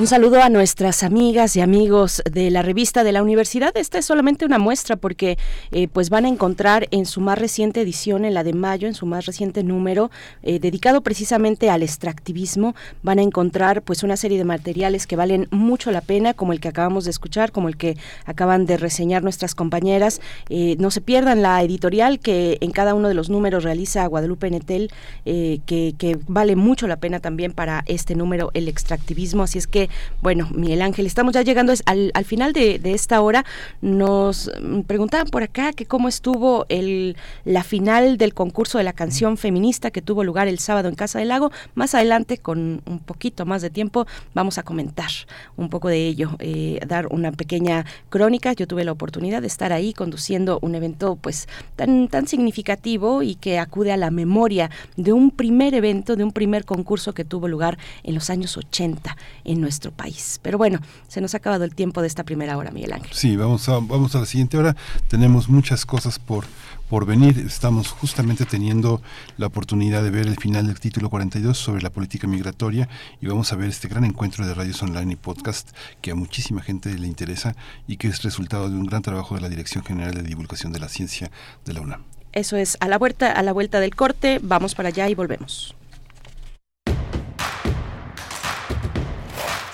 [0.00, 3.76] Un saludo a nuestras amigas y amigos de la revista de la universidad.
[3.76, 5.36] Esta es solamente una muestra porque
[5.72, 8.94] eh, pues van a encontrar en su más reciente edición, en la de mayo, en
[8.94, 10.10] su más reciente número,
[10.42, 15.48] eh, dedicado precisamente al extractivismo, van a encontrar pues una serie de materiales que valen
[15.50, 19.22] mucho la pena, como el que acabamos de escuchar, como el que acaban de reseñar
[19.22, 20.22] nuestras compañeras.
[20.48, 24.50] Eh, no se pierdan la editorial que en cada uno de los números realiza Guadalupe
[24.50, 24.90] Netel,
[25.26, 29.42] que, que vale mucho la pena también para este número, el extractivismo.
[29.42, 29.89] Así es que
[30.22, 33.44] bueno, Miguel Ángel, estamos ya llegando al, final de, esta hora.
[33.80, 34.50] Nos
[34.86, 39.90] preguntaban por acá que cómo estuvo el, la final del concurso de la canción feminista
[39.90, 41.50] que tuvo lugar el sábado en Casa del Lago.
[41.74, 45.10] Más adelante, con un poquito más de tiempo, vamos a comentar
[45.56, 48.52] un poco de ello, eh, dar una pequeña crónica.
[48.52, 53.34] Yo tuve la oportunidad de estar ahí conduciendo un evento pues tan, tan significativo y
[53.34, 57.48] que acude a la memoria de un primer evento, de un primer concurso que tuvo
[57.48, 60.38] lugar en los años 80 en nuestro país.
[60.42, 60.78] Pero bueno,
[61.08, 63.12] se nos ha acabado el tiempo de esta primera hora, Miguel Ángel.
[63.14, 64.76] Sí, vamos a, vamos a la siguiente hora.
[65.08, 66.44] Tenemos muchas cosas por,
[66.90, 67.38] por venir.
[67.38, 69.00] Estamos justamente teniendo
[69.38, 72.90] la oportunidad de ver el final del título 42 sobre la política migratoria
[73.22, 75.70] y vamos a ver este gran encuentro de radios online y podcast
[76.02, 77.56] que a muchísima gente le interesa
[77.88, 80.80] y que es resultado de un gran trabajo de la Dirección General de Divulgación de
[80.80, 81.30] la Ciencia
[81.64, 82.04] de la UNAM.
[82.32, 85.74] Eso es, a la vuelta, a la vuelta del corte, vamos para allá y volvemos.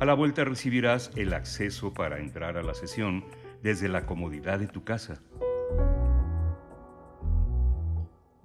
[0.00, 3.24] A la vuelta recibirás el acceso para entrar a la sesión
[3.62, 5.20] desde la comodidad de tu casa.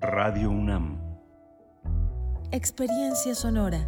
[0.01, 0.99] Radio UNAM.
[2.51, 3.87] Experiencia sonora.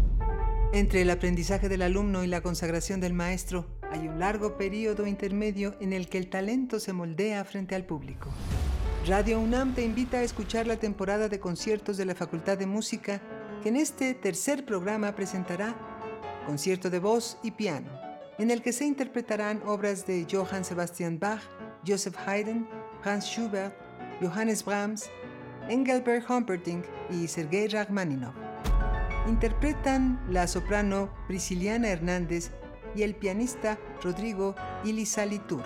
[0.73, 5.75] Entre el aprendizaje del alumno y la consagración del maestro, hay un largo periodo intermedio
[5.81, 8.29] en el que el talento se moldea frente al público.
[9.05, 13.21] Radio UNAM te invita a escuchar la temporada de conciertos de la Facultad de Música,
[13.61, 15.75] que en este tercer programa presentará
[16.45, 17.91] concierto de voz y piano,
[18.37, 21.41] en el que se interpretarán obras de Johann Sebastian Bach,
[21.85, 22.65] Joseph Haydn,
[23.01, 23.75] Franz Schubert,
[24.21, 25.09] Johannes Brahms,
[25.67, 28.50] Engelbert Humperdinck y Sergei Rachmaninoff.
[29.27, 32.49] Interpretan la soprano Prisciliana Hernández
[32.95, 35.63] y el pianista Rodrigo Ilizaliturri.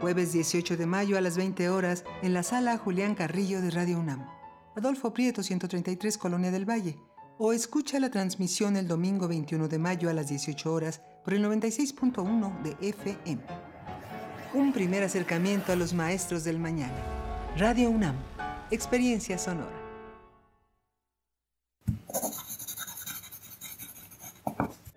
[0.00, 3.98] Jueves 18 de mayo a las 20 horas en la sala Julián Carrillo de Radio
[4.00, 4.26] UNAM.
[4.74, 6.98] Adolfo Prieto 133 Colonia del Valle.
[7.38, 11.44] O escucha la transmisión el domingo 21 de mayo a las 18 horas por el
[11.44, 13.42] 96.1 de FM.
[14.54, 16.96] Un primer acercamiento a los maestros del mañana.
[17.56, 18.16] Radio UNAM.
[18.70, 19.86] Experiencia sonora.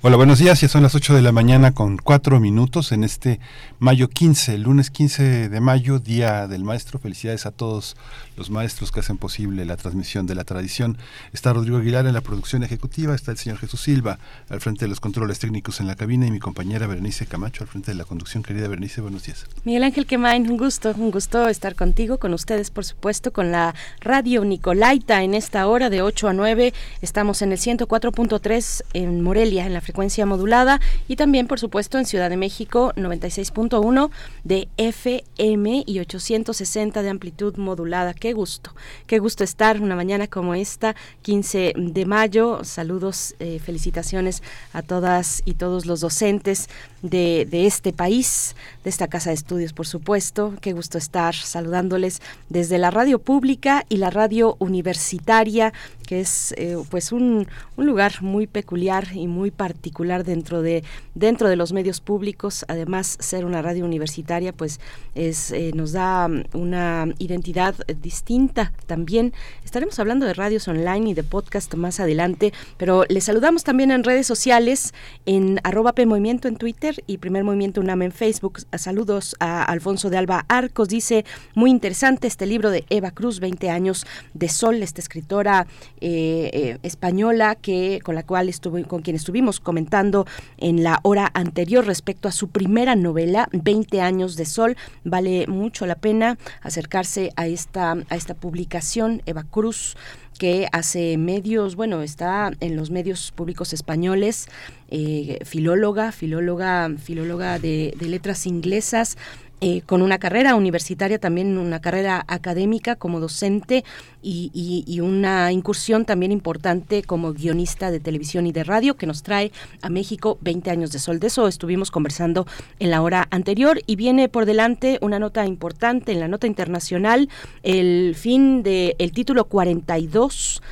[0.00, 0.60] Hola, buenos días.
[0.60, 3.40] Ya son las 8 de la mañana con 4 minutos en este
[3.80, 7.00] mayo 15, lunes 15 de mayo, Día del Maestro.
[7.00, 7.96] Felicidades a todos
[8.36, 10.98] los maestros que hacen posible la transmisión de la tradición.
[11.32, 14.88] Está Rodrigo Aguilar en la producción ejecutiva, está el señor Jesús Silva al frente de
[14.88, 18.04] los controles técnicos en la cabina y mi compañera Berenice Camacho al frente de la
[18.04, 18.44] conducción.
[18.44, 19.46] Querida Berenice, buenos días.
[19.64, 23.74] Miguel Ángel Quemain, un gusto, un gusto estar contigo, con ustedes, por supuesto, con la
[24.00, 26.72] radio Nicolaita en esta hora de 8 a 9.
[27.02, 32.04] Estamos en el 104.3 en Morelia, en la frecuencia modulada y también, por supuesto, en
[32.04, 34.10] Ciudad de México 96.1
[34.44, 38.12] de FM y 860 de amplitud modulada.
[38.12, 38.74] Qué gusto,
[39.06, 42.64] qué gusto estar una mañana como esta, 15 de mayo.
[42.64, 44.42] Saludos, eh, felicitaciones
[44.74, 46.68] a todas y todos los docentes
[47.00, 50.52] de, de, este país, de esta casa de estudios, por supuesto.
[50.60, 52.20] Qué gusto estar saludándoles
[52.50, 55.72] desde la radio pública y la radio universitaria,
[56.08, 57.46] que es eh, pues un,
[57.76, 60.82] un, lugar muy peculiar y muy particular dentro de,
[61.14, 62.64] dentro de los medios públicos.
[62.66, 64.80] Además, ser una radio universitaria, pues
[65.14, 69.34] es, eh, nos da una identidad distinta también.
[69.66, 74.02] Estaremos hablando de radios online y de podcast más adelante, pero les saludamos también en
[74.02, 74.94] redes sociales,
[75.26, 78.60] en arroba Movimiento en Twitter y Primer Movimiento UNAM en Facebook.
[78.78, 80.88] Saludos a Alfonso de Alba Arcos.
[80.88, 85.66] Dice, muy interesante este libro de Eva Cruz, 20 años de sol, esta escritora
[86.00, 90.26] eh, eh, española que con la cual estuve, con quien estuvimos comentando
[90.56, 94.76] en la hora anterior respecto a su primera novela, 20 años de sol.
[95.04, 99.96] Vale mucho la pena acercarse a esta, a esta publicación, Eva Cruz
[100.38, 104.46] que hace medios, bueno, está en los medios públicos españoles,
[104.88, 109.18] eh, filóloga, filóloga, filóloga de, de letras inglesas,
[109.60, 113.84] eh, con una carrera universitaria, también una carrera académica como docente
[114.22, 114.50] y,
[114.86, 119.50] y, una incursión también importante como guionista de televisión y de radio que nos trae
[119.82, 121.18] a México 20 años de sol.
[121.18, 122.46] De eso estuvimos conversando
[122.78, 127.28] en la hora anterior y viene por delante una nota importante en la nota internacional,
[127.62, 130.62] el fin del el título 42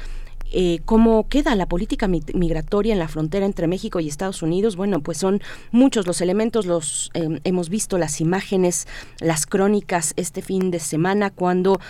[0.52, 4.76] eh, cómo queda la política migratoria en la frontera entre México y Estados Unidos.
[4.76, 5.40] Bueno, pues son
[5.70, 8.86] muchos los elementos, los eh, hemos visto las imágenes,
[9.20, 11.80] las crónicas este fin de semana cuando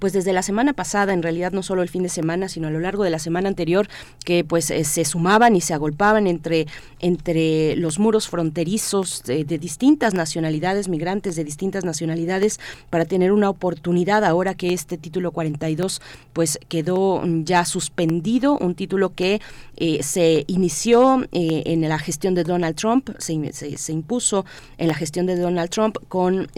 [0.00, 2.70] pues desde la semana pasada, en realidad no solo el fin de semana, sino a
[2.70, 3.86] lo largo de la semana anterior,
[4.24, 6.66] que pues eh, se sumaban y se agolpaban entre,
[7.00, 14.24] entre los muros fronterizos de, distintas nacionalidades, migrantes de distintas nacionalidades, para tener una oportunidad
[14.24, 16.00] ahora que este título 42
[16.32, 19.40] pues quedó ya suspendido, un título que
[19.76, 24.44] eh, se inició eh, en la gestión de Donald Trump, se, se, impuso
[24.78, 26.48] en la gestión de Donald Trump con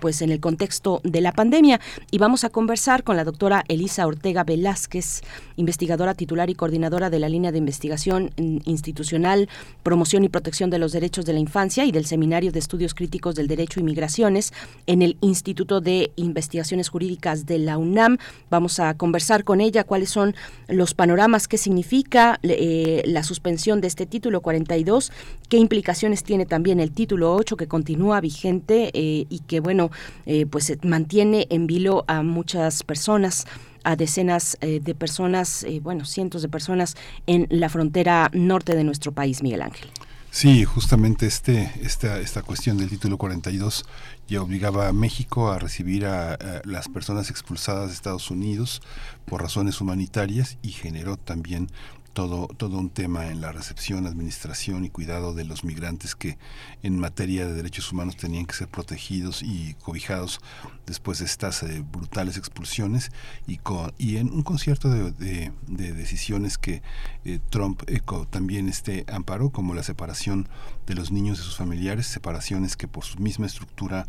[0.00, 1.80] pues en el contexto de la pandemia.
[2.10, 5.22] Y vamos a conversar con la doctora Elisa Ortega Velázquez,
[5.56, 9.48] investigadora titular y coordinadora de la línea de investigación institucional,
[9.82, 13.34] promoción y protección de los derechos de la infancia y del Seminario de Estudios Críticos
[13.34, 14.52] del Derecho y Migraciones
[14.86, 18.18] en el Instituto de Investigaciones Jurídicas de la UNAM.
[18.50, 20.34] Vamos a conversar con ella cuáles son
[20.68, 25.12] los panoramas, qué significa eh, la suspensión de este título 42,
[25.48, 29.90] qué implicaciones tiene también el título 8 que continúa vigente eh, y que, bueno,
[30.26, 33.46] eh, pues mantiene en vilo a muchas personas
[33.84, 36.96] a decenas eh, de personas, eh, bueno, cientos de personas
[37.26, 39.88] en la frontera norte de nuestro país, Miguel Ángel.
[40.30, 43.86] Sí, justamente este, esta, esta cuestión del título 42
[44.28, 48.82] ya obligaba a México a recibir a, a, las personas expulsadas de Estados Unidos
[49.24, 51.70] por razones humanitarias y generó también
[52.16, 56.38] todo, todo un tema en la recepción, administración y cuidado de los migrantes que
[56.82, 60.40] en materia de derechos humanos tenían que ser protegidos y cobijados
[60.86, 63.12] después de estas eh, brutales expulsiones
[63.46, 66.80] y, con, y en un concierto de, de, de decisiones que
[67.26, 68.00] eh, Trump eh,
[68.30, 70.48] también este, amparó, como la separación
[70.86, 74.06] de los niños de sus familiares, separaciones que por su misma estructura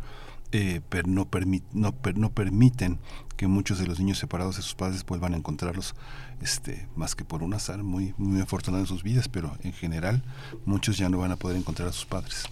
[1.06, 1.28] no,
[1.74, 2.98] no, permiten
[3.36, 5.94] que muchos de los niños separados de sus padres vuelvan a encontrarlos
[6.42, 10.22] este, más que por un azar muy, muy afortunado en sus vidas, pero en general
[10.64, 12.44] muchos ya no van a poder encontrar a sus padres.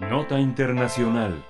[0.00, 1.44] Nota Internacional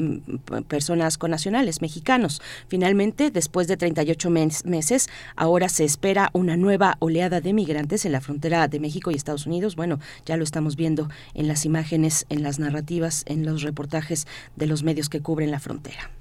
[0.68, 2.42] personas con nacionales mexicanos.
[2.68, 5.08] Finalmente, después de 38 meses,
[5.38, 9.48] ahora se espera una nueva oleada de migrantes en la frontera de México y Estados
[9.48, 9.78] Unidos.
[9.78, 14.28] Bueno, ya lo estamos viendo en las imágenes, en las narrativas, en los reportajes
[14.58, 16.12] de los medios que cubren la frontera.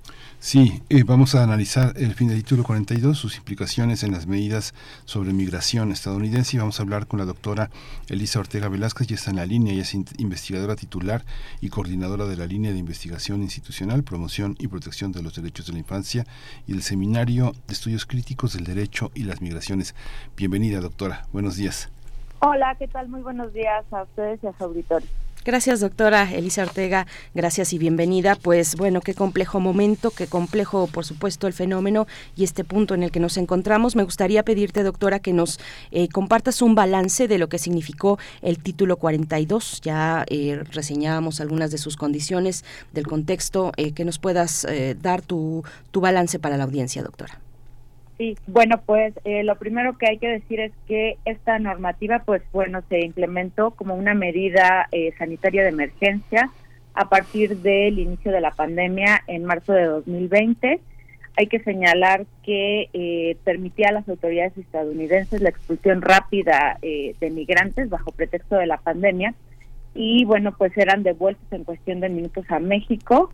[0.45, 4.75] Sí, eh, vamos a analizar el fin del título 42, sus implicaciones en las medidas
[5.07, 7.71] sobre migración estadounidense y vamos a hablar con la doctora
[8.11, 11.25] Elisa Ortega Velázquez, ya está en la línea, ella es investigadora titular
[11.63, 15.73] y coordinadora de la línea de investigación institucional, promoción y protección de los derechos de
[15.73, 16.27] la infancia
[16.67, 19.95] y del Seminario de Estudios Críticos del Derecho y las Migraciones.
[20.37, 21.27] Bienvenida, doctora.
[21.33, 21.91] Buenos días.
[22.41, 23.09] Hola, ¿qué tal?
[23.09, 25.09] Muy buenos días a ustedes y a su auditorio.
[25.45, 27.07] Gracias, doctora Elisa Ortega.
[27.35, 28.35] Gracias y bienvenida.
[28.35, 33.03] Pues bueno, qué complejo momento, qué complejo, por supuesto, el fenómeno y este punto en
[33.03, 33.95] el que nos encontramos.
[33.95, 38.59] Me gustaría pedirte, doctora, que nos eh, compartas un balance de lo que significó el
[38.59, 39.83] título 42.
[39.83, 42.65] Ya eh, reseñábamos algunas de sus condiciones,
[42.95, 44.67] del contexto, eh, que nos puedas
[45.03, 47.44] dar tu, tu balance para la audiencia, doctora.
[48.17, 52.43] Sí, bueno, pues eh, lo primero que hay que decir es que esta normativa, pues
[52.53, 56.51] bueno, se implementó como una medida eh, sanitaria de emergencia
[56.95, 60.81] a partir del inicio de la pandemia en marzo de 2020.
[61.37, 67.91] Hay que señalar que eh, permitía a las autoridades estadounidenses la expulsión rápida de migrantes
[67.91, 69.35] bajo pretexto de la pandemia
[69.95, 73.33] y bueno, pues eran devueltos en cuestión de minutos a México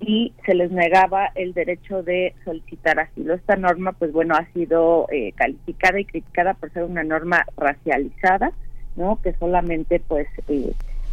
[0.00, 3.34] y se les negaba el derecho de solicitar asilo.
[3.34, 8.52] Esta norma, pues bueno, ha sido eh, calificada y criticada por ser una norma racializada,
[8.96, 9.20] ¿no?
[9.22, 10.72] Que solamente, pues, eh,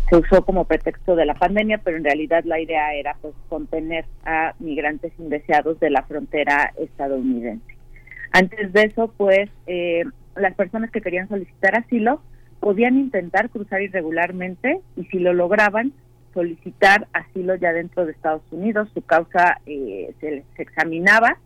[0.09, 4.05] se usó como pretexto de la pandemia, pero en realidad la idea era, pues, contener
[4.25, 7.75] a migrantes indeseados de la frontera estadounidense.
[8.31, 12.21] Antes de eso, pues, eh, las personas que querían solicitar asilo
[12.61, 15.91] podían intentar cruzar irregularmente y si lo lograban,
[16.37, 21.39] solicitar asilo ya dentro de Estados Unidos, su causa eh, se les examinaba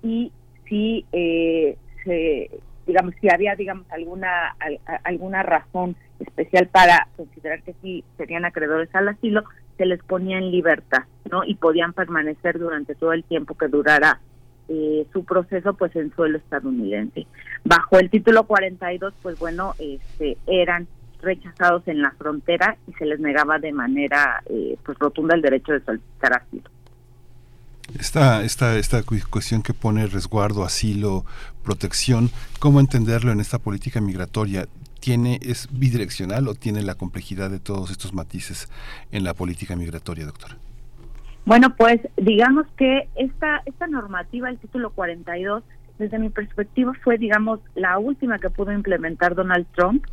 [0.00, 0.30] y
[0.68, 2.48] si eh, se,
[2.86, 4.54] digamos si había digamos alguna
[5.02, 9.42] alguna razón especial para considerar que sí serían acreedores al asilo,
[9.76, 11.42] se les ponía en libertad, ¿no?
[11.42, 14.20] Y podían permanecer durante todo el tiempo que durara
[14.68, 17.26] eh, su proceso pues en suelo estadounidense.
[17.64, 20.86] Bajo el título 42, pues bueno, este eran
[21.20, 25.72] rechazados en la frontera y se les negaba de manera eh, pues rotunda el derecho
[25.72, 26.70] de solicitar asilo.
[27.98, 31.24] Esta, esta, esta cuestión que pone resguardo, asilo,
[31.64, 34.66] protección, ¿cómo entenderlo en esta política migratoria?
[35.00, 38.68] ¿Tiene, ¿Es bidireccional o tiene la complejidad de todos estos matices
[39.10, 40.56] en la política migratoria, doctora?
[41.46, 45.62] Bueno, pues digamos que esta, esta normativa, el título 42,
[45.98, 50.04] desde mi perspectiva fue, digamos, la última que pudo implementar Donald Trump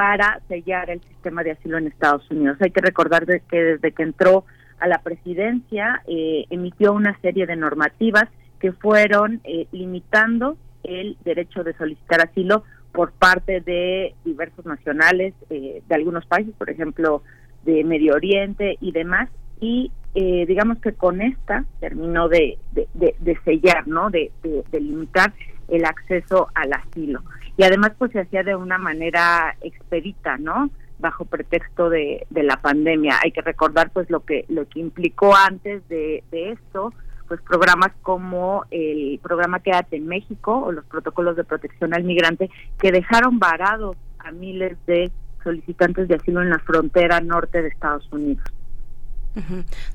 [0.00, 2.56] para sellar el sistema de asilo en Estados Unidos.
[2.62, 4.46] Hay que recordar que desde que entró
[4.78, 8.24] a la presidencia eh, emitió una serie de normativas
[8.60, 15.94] que fueron eh, limitando el derecho de solicitar asilo por parte de diversos nacionales de
[15.94, 17.22] algunos países, por ejemplo,
[17.64, 19.28] de Medio Oriente y demás,
[19.60, 24.08] y digamos que con esta terminó de, de, sellar, ¿no?
[24.08, 25.34] De, de, limitar
[25.68, 27.20] el acceso al asilo.
[27.56, 30.70] Y además pues se hacía de una manera expedita, ¿no?
[31.00, 33.18] bajo pretexto de, de la pandemia.
[33.24, 36.92] Hay que recordar pues lo que lo que implicó antes de, de esto,
[37.26, 42.50] pues programas como el programa Quédate en México o los protocolos de protección al migrante
[42.78, 45.10] que dejaron varados a miles de
[45.42, 48.44] solicitantes de asilo en la frontera norte de Estados Unidos.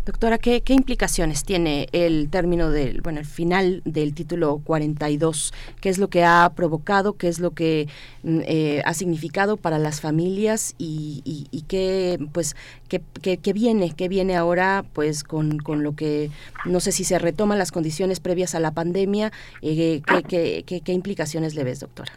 [0.06, 5.54] Doctora, ¿qué, implicaciones tiene el término del, bueno, el final del título 42?
[5.82, 7.18] ¿Qué es lo que ha provocado?
[7.18, 7.90] ¿Qué es lo que
[8.24, 10.74] mm, eh, ha significado para las familias?
[10.78, 12.56] ¿Y, y, qué, pues,
[12.88, 13.94] qué, qué, viene?
[13.94, 16.32] ¿Qué viene ahora, pues, con, con, lo que,
[16.64, 19.34] no sé si se retoman las condiciones previas a la pandemia?
[19.62, 22.14] Eh, ¿qué, qué implicaciones le ves, doctora?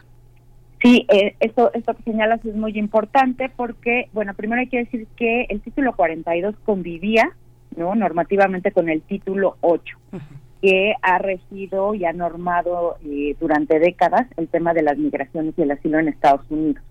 [0.81, 5.07] Sí, eh, esto, esto que señalas es muy importante porque, bueno, primero hay que decir
[5.17, 7.35] que el título 42 convivía
[7.75, 9.97] no normativamente con el título 8,
[10.61, 15.61] que ha regido y ha normado eh, durante décadas el tema de las migraciones y
[15.61, 16.83] el asilo en Estados Unidos.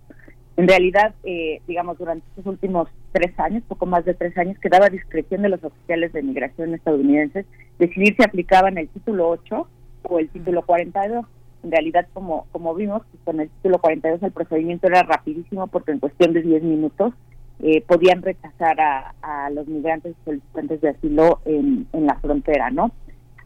[0.57, 4.89] En realidad, eh, digamos, durante estos últimos tres años, poco más de tres años, quedaba
[4.89, 7.45] discreción de los oficiales de migración estadounidenses
[7.77, 9.67] decidir si aplicaban el título 8
[10.03, 11.25] o el título 42
[11.63, 15.91] en realidad, como, como vimos, pues, con el título 42 el procedimiento era rapidísimo porque
[15.91, 17.13] en cuestión de 10 minutos
[17.61, 22.91] eh, podían rechazar a, los migrantes solicitantes de asilo en, en la frontera, ¿no?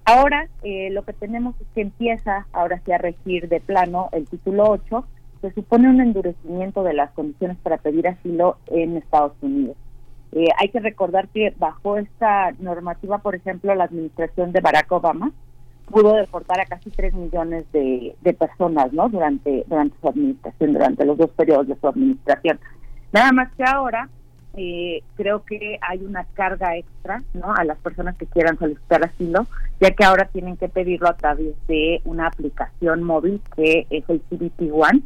[0.05, 4.27] Ahora eh, lo que tenemos es que empieza ahora sí a regir de plano el
[4.27, 5.05] título 8,
[5.41, 9.77] se supone un endurecimiento de las condiciones para pedir asilo en Estados Unidos.
[10.33, 15.31] Eh, hay que recordar que bajo esta normativa, por ejemplo, la administración de Barack Obama
[15.89, 21.17] pudo deportar a casi 3 millones de, personas no durante durante su administración durante los
[21.17, 22.59] dos periodos de su administración.
[23.11, 24.09] Nada más que ahora
[24.55, 29.47] eh, creo que hay una carga extra no a las personas que quieran solicitar asilo
[29.79, 34.21] ya que ahora tienen que pedirlo a través de una aplicación móvil que es el
[34.21, 35.01] CBP One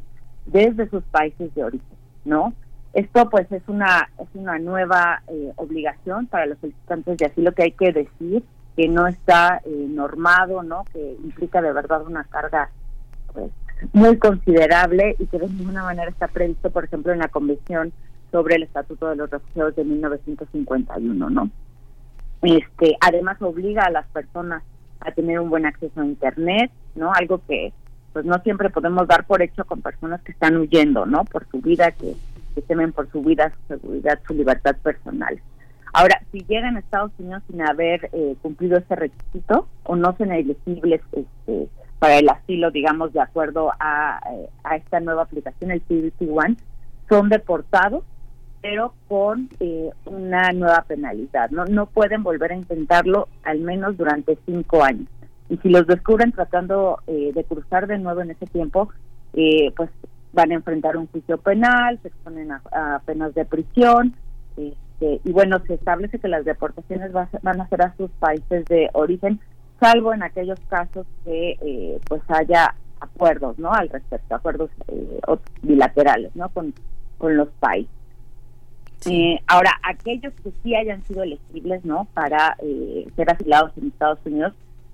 [0.48, 2.54] desde sus países de origen no
[2.92, 7.64] esto pues es una es una nueva eh, obligación para los solicitantes de asilo que
[7.64, 8.44] hay que decir
[8.78, 10.86] que no está eh, normado, ¿no?
[10.94, 12.70] Que implica de verdad una carga
[13.34, 13.52] pues,
[13.92, 17.92] muy considerable y que de ninguna manera está previsto, por ejemplo, en la Convención
[18.32, 21.50] sobre el Estatuto de los Refugiados de 1951, ¿no?
[22.44, 24.62] Este, además obliga a las personas
[25.00, 27.12] a tener un buen acceso a internet, ¿no?
[27.14, 27.74] Algo que
[28.14, 31.26] pues no siempre podemos dar por hecho con personas que están huyendo, ¿no?
[31.26, 32.16] Por su vida, que,
[32.54, 35.40] que temen por su vida, su seguridad, su libertad personal.
[35.98, 40.32] Ahora, si llegan a Estados Unidos sin haber eh, cumplido ese requisito o no son
[40.32, 45.82] elegibles este, para el asilo, digamos, de acuerdo a, eh, a esta nueva aplicación, el
[45.82, 46.56] CBP One,
[47.10, 48.04] son deportados,
[48.62, 51.50] pero con eh, una nueva penalidad.
[51.50, 55.08] No, no pueden volver a intentarlo al menos durante cinco años.
[55.50, 58.90] Y si los descubren tratando de cruzar de nuevo en ese tiempo,
[59.32, 59.90] pues
[60.34, 64.14] van a enfrentar un juicio penal, se exponen a, a penas de prisión,
[65.00, 68.90] este, y bueno, se establece que las deportaciones van a ser a sus países de
[68.94, 69.40] origen,
[69.80, 73.72] salvo en aquellos casos que eh, pues haya acuerdos, ¿no?
[73.72, 75.20] Al respecto, acuerdos eh,
[75.62, 76.50] bilaterales, ¿no?
[76.50, 76.74] Con,
[77.18, 77.92] con los países.
[79.06, 82.08] Eh, ahora, aquellos que sí hayan sido elegibles, ¿no?
[82.16, 82.58] Para
[83.16, 84.54] ser asilados en Estados Unidos,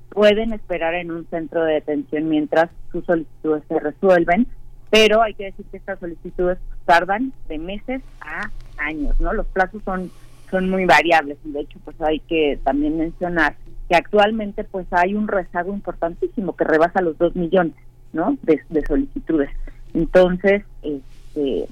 [0.09, 4.47] pueden esperar en un centro de detención mientras sus solicitudes se resuelven,
[4.91, 9.33] pero hay que decir que estas solicitudes tardan de meses a años, ¿no?
[9.33, 10.11] Los plazos son
[10.53, 13.55] son muy variables y de hecho pues hay que también mencionar
[13.89, 17.73] que actualmente pues hay un rezago importantísimo que rebasa los dos millones,
[18.13, 18.37] ¿no?
[18.43, 19.49] De, solicitudes.
[19.95, 21.67] Entonces, este,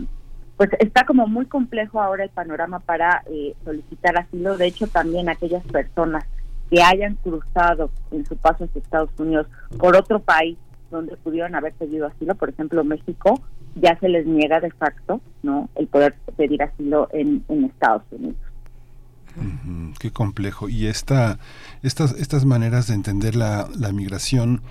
[0.57, 4.57] pues está como muy complejo ahora el panorama para eh, solicitar asilo.
[4.57, 6.25] De hecho, también aquellas personas
[6.69, 9.47] que hayan cruzado en su paso hacia Estados Unidos
[9.77, 10.57] por otro país
[10.91, 13.41] donde pudieron haber pedido asilo, por ejemplo México,
[13.75, 18.37] ya se les niega de facto no el poder pedir asilo en, Estados Unidos.
[19.99, 20.69] qué complejo.
[20.69, 21.39] Y esta,
[21.81, 24.61] estas, estas maneras de entender la, la migración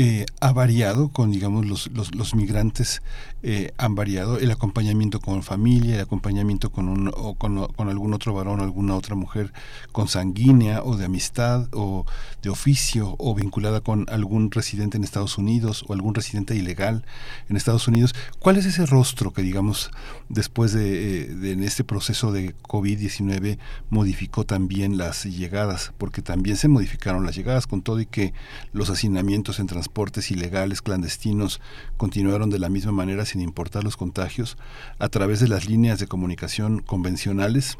[0.00, 3.02] eh, ha variado con, digamos, los, los, los migrantes
[3.42, 7.58] eh, han variado, el acompañamiento con familia, el acompañamiento con, un, o con,
[7.88, 9.52] algún otro varón, alguna otra mujer
[9.90, 12.06] consanguínea o de amistad o
[12.42, 17.04] de oficio o vinculada con algún residente en Estados Unidos o algún residente ilegal
[17.48, 18.14] en Estados Unidos.
[18.38, 19.90] ¿Cuál es ese rostro que, digamos,
[20.28, 23.58] después de, eh, este proceso de COVID-19
[23.90, 25.92] modificó también las llegadas?
[25.98, 28.32] Porque también se modificaron las llegadas con todo y que
[28.72, 31.60] los hacinamientos en transporte transportes ilegales clandestinos
[31.96, 34.58] continuaron de la misma manera sin importar los contagios
[34.98, 37.78] a través de las líneas de comunicación convencionales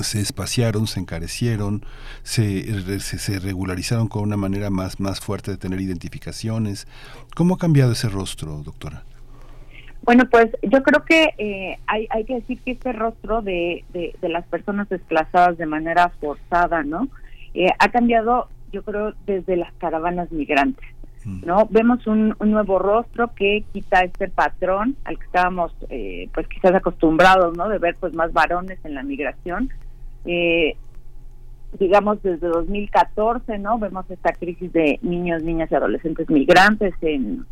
[0.00, 1.86] se espaciaron, se encarecieron,
[2.24, 6.88] se, se, regularizaron con una manera más, más fuerte de tener identificaciones.
[7.36, 9.04] ¿Cómo ha cambiado ese rostro, doctora?
[10.04, 14.28] Bueno, pues yo creo que eh, hay, hay que decir que este rostro de, de,
[14.28, 17.08] las personas desplazadas de manera forzada, ¿no?
[17.54, 20.86] Eh, ha cambiado, yo creo, desde las caravanas migrantes.
[21.24, 21.66] ¿no?
[21.70, 27.56] Vemos un, nuevo rostro que quita este patrón al que estábamos, eh, pues quizás acostumbrados,
[27.56, 27.70] ¿no?
[27.70, 29.70] De ver pues más varones en la migración.
[30.26, 30.76] Eh,
[31.78, 33.78] digamos desde 2014, ¿no?
[33.78, 37.46] Vemos esta crisis de niños, niñas y adolescentes migrantes en,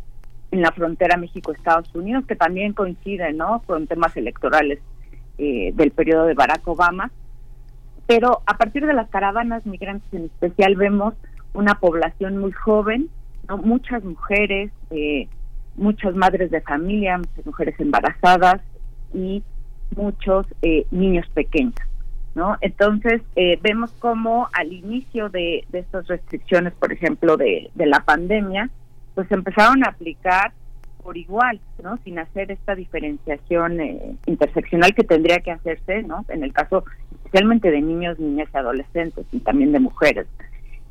[0.53, 3.63] en la frontera México-Estados Unidos, que también coincide, ¿no?
[3.65, 4.79] Con temas electorales
[5.39, 7.09] eh, del periodo de Barack Obama.
[8.05, 11.15] Pero a partir de las caravanas migrantes en especial vemos
[11.53, 13.09] una población muy joven,
[13.63, 15.27] muchas mujeres, eh,
[15.75, 18.61] muchas madres de familia, muchas mujeres embarazadas
[19.11, 19.41] y
[19.95, 21.73] muchos eh, niños pequeños.
[22.35, 22.57] ¿no?
[22.61, 28.69] Entonces, eh, vemos cómo al inicio de, estas restricciones, por ejemplo, de, de, la pandemia,
[29.15, 30.51] pues empezaron a aplicar
[31.03, 31.97] por igual, ¿no?
[32.03, 36.25] Sin hacer esta diferenciación interseccional que tendría que hacerse, ¿no?
[36.29, 36.85] En el caso
[37.33, 40.27] especialmente de niños, niñas y adolescentes y también de mujeres.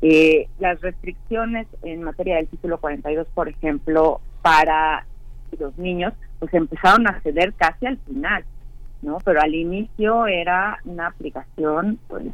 [0.01, 5.05] Eh, las restricciones en materia del título 42, por ejemplo, para
[5.57, 8.43] los niños, pues empezaron a ceder casi al final,
[9.01, 9.19] ¿no?
[9.23, 12.25] Pero al inicio era una aplicación pues,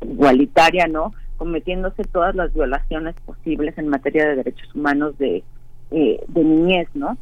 [0.00, 1.12] igualitaria, ¿no?
[1.40, 5.42] Cometiéndose todas las violaciones posibles en materia de derechos humanos de,
[5.90, 7.16] eh, de niñez, ¿no?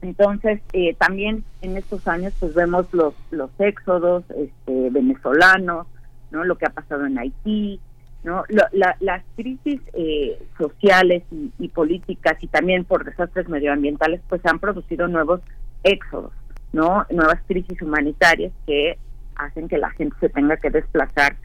[0.00, 5.88] Entonces, eh, también en estos años, pues vemos los, los éxodos este, venezolanos,
[6.30, 6.44] ¿no?
[6.44, 7.80] Lo que ha pasado en Haití,
[8.22, 8.44] ¿no?
[8.70, 11.24] las crisis eh, sociales
[11.58, 15.40] y, políticas y también por desastres medioambientales pues han producido nuevos
[15.82, 16.32] éxodos,
[16.72, 17.04] ¿no?
[17.10, 18.98] Nuevas crisis humanitarias que
[19.34, 21.36] hacen que la gente se tenga que desplazar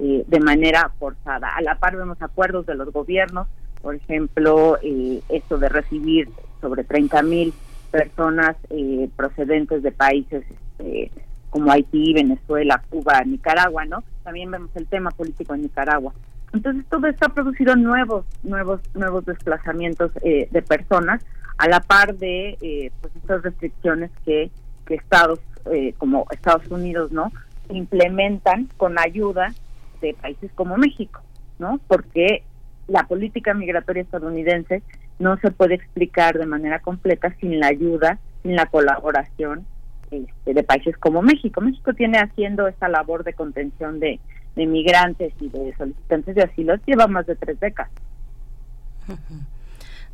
[0.00, 1.54] eh, de manera forzada.
[1.56, 3.46] A la par vemos acuerdos de los gobiernos,
[3.82, 6.28] por ejemplo, eh, esto de recibir
[6.60, 7.54] sobre 30 mil
[7.90, 11.10] personas eh, procedentes de países este,
[11.50, 14.02] como Haití, Venezuela, Cuba, Nicaragua, ¿no?
[14.22, 16.12] También vemos el tema político en Nicaragua.
[16.52, 21.24] Entonces todo esto ha producido nuevos, nuevos, nuevos desplazamientos eh, de personas
[21.58, 24.50] a la par de eh, pues estas restricciones que,
[24.86, 25.40] que estados
[25.70, 27.30] eh, como Estados Unidos, ¿no?
[27.68, 29.52] Implementan con ayuda
[30.00, 31.20] de países como México,
[31.58, 31.80] ¿no?
[31.86, 32.42] Porque
[32.88, 34.82] la política migratoria estadounidense
[35.18, 39.66] no se puede explicar de manera completa sin la ayuda, sin la colaboración
[40.10, 41.60] este, de países como México.
[41.60, 44.18] México tiene haciendo esta labor de contención de,
[44.56, 47.92] de migrantes y de solicitantes de asilo lleva más de tres décadas.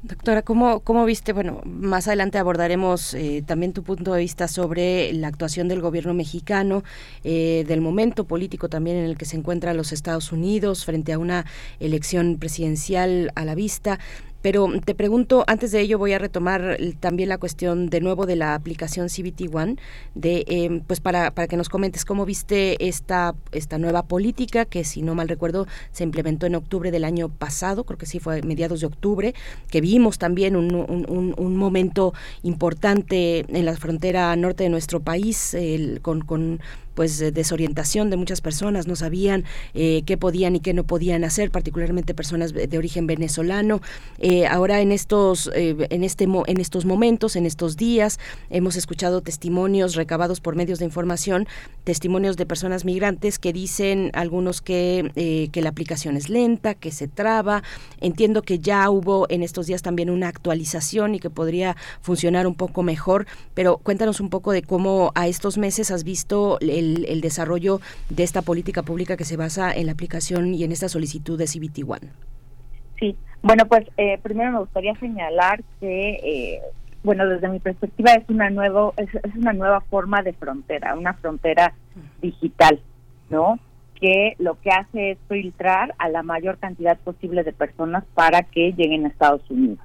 [0.03, 1.33] Doctora, ¿cómo, ¿cómo viste?
[1.33, 6.15] Bueno, más adelante abordaremos eh, también tu punto de vista sobre la actuación del gobierno
[6.15, 6.85] mexicano,
[7.25, 11.19] eh, del momento político también en el que se encuentra los Estados Unidos frente a
[11.19, 11.45] una
[11.81, 13.99] elección presidencial a la vista.
[14.43, 18.37] Pero te pregunto, antes de ello voy a retomar también la cuestión de nuevo de
[18.37, 19.77] la aplicación CBT One,
[20.15, 24.85] de, em, pues para, para que nos comentes cómo viste esta, esta nueva política que
[24.85, 28.43] si no mal recuerdo se implementó en octubre del año pasado, creo que sí fue
[28.43, 29.35] mediados de octubre,
[29.71, 35.55] que vimos también un, un, un, momento importante en la frontera norte de nuestro país
[35.55, 36.61] el, con, con
[36.97, 39.45] pues desorientación de muchas personas, no sabían
[39.75, 43.83] eh, qué podían y qué no podían hacer, particularmente personas de origen venezolano.
[44.19, 48.19] Eh, ahora en estos, eh, en este, en estos momentos, en estos días,
[48.49, 51.47] hemos escuchado testimonios recabados por medios de información,
[51.85, 57.09] testimonios de personas migrantes que dicen algunos que, que la aplicación es lenta, que se
[57.09, 57.63] traba.
[58.01, 62.55] Entiendo que ya hubo en estos días también una actualización y que podría funcionar un
[62.55, 67.21] poco mejor, pero cuéntanos un poco de cómo a estos meses has visto el el,
[67.21, 67.81] desarrollo
[68.11, 71.47] de esta política pública que se basa en la aplicación y en esta solicitud de
[71.47, 72.11] CBT One.
[72.99, 76.61] Sí, bueno, pues eh, primero me gustaría señalar que, eh,
[77.03, 81.75] bueno, desde mi perspectiva es una nuevo es, una nueva forma de frontera, una frontera
[82.23, 82.81] digital,
[83.31, 83.59] ¿no?
[84.01, 88.73] Que lo que hace es filtrar a la mayor cantidad posible de personas para que
[88.73, 89.79] lleguen a Estados Unidos,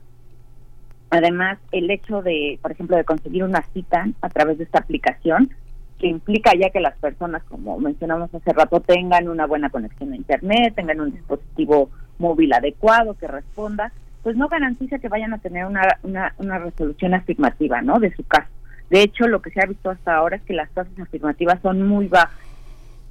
[1.11, 5.53] Además, el hecho de, por ejemplo, de conseguir una cita a través de esta aplicación,
[6.01, 10.15] que implica ya que las personas, como mencionamos hace rato, tengan una buena conexión a
[10.15, 13.91] Internet, tengan un dispositivo móvil adecuado que responda,
[14.23, 17.99] pues no garantiza que vayan a tener una, una, una resolución afirmativa, ¿no?
[17.99, 18.49] De su caso.
[18.89, 21.87] De hecho, lo que se ha visto hasta ahora es que las tasas afirmativas son
[21.87, 22.35] muy bajas.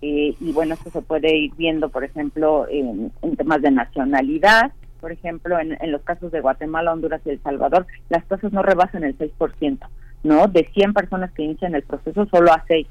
[0.02, 4.72] Eh, y bueno, esto se puede ir viendo, por ejemplo, en, en temas de nacionalidad,
[5.00, 9.02] por ejemplo, en, los casos de Guatemala, Honduras y El Salvador, las tasas no rebasan
[9.04, 9.78] el 6%,
[10.22, 10.46] ¿no?
[10.48, 12.86] De 100 personas que inician el proceso, solo a 6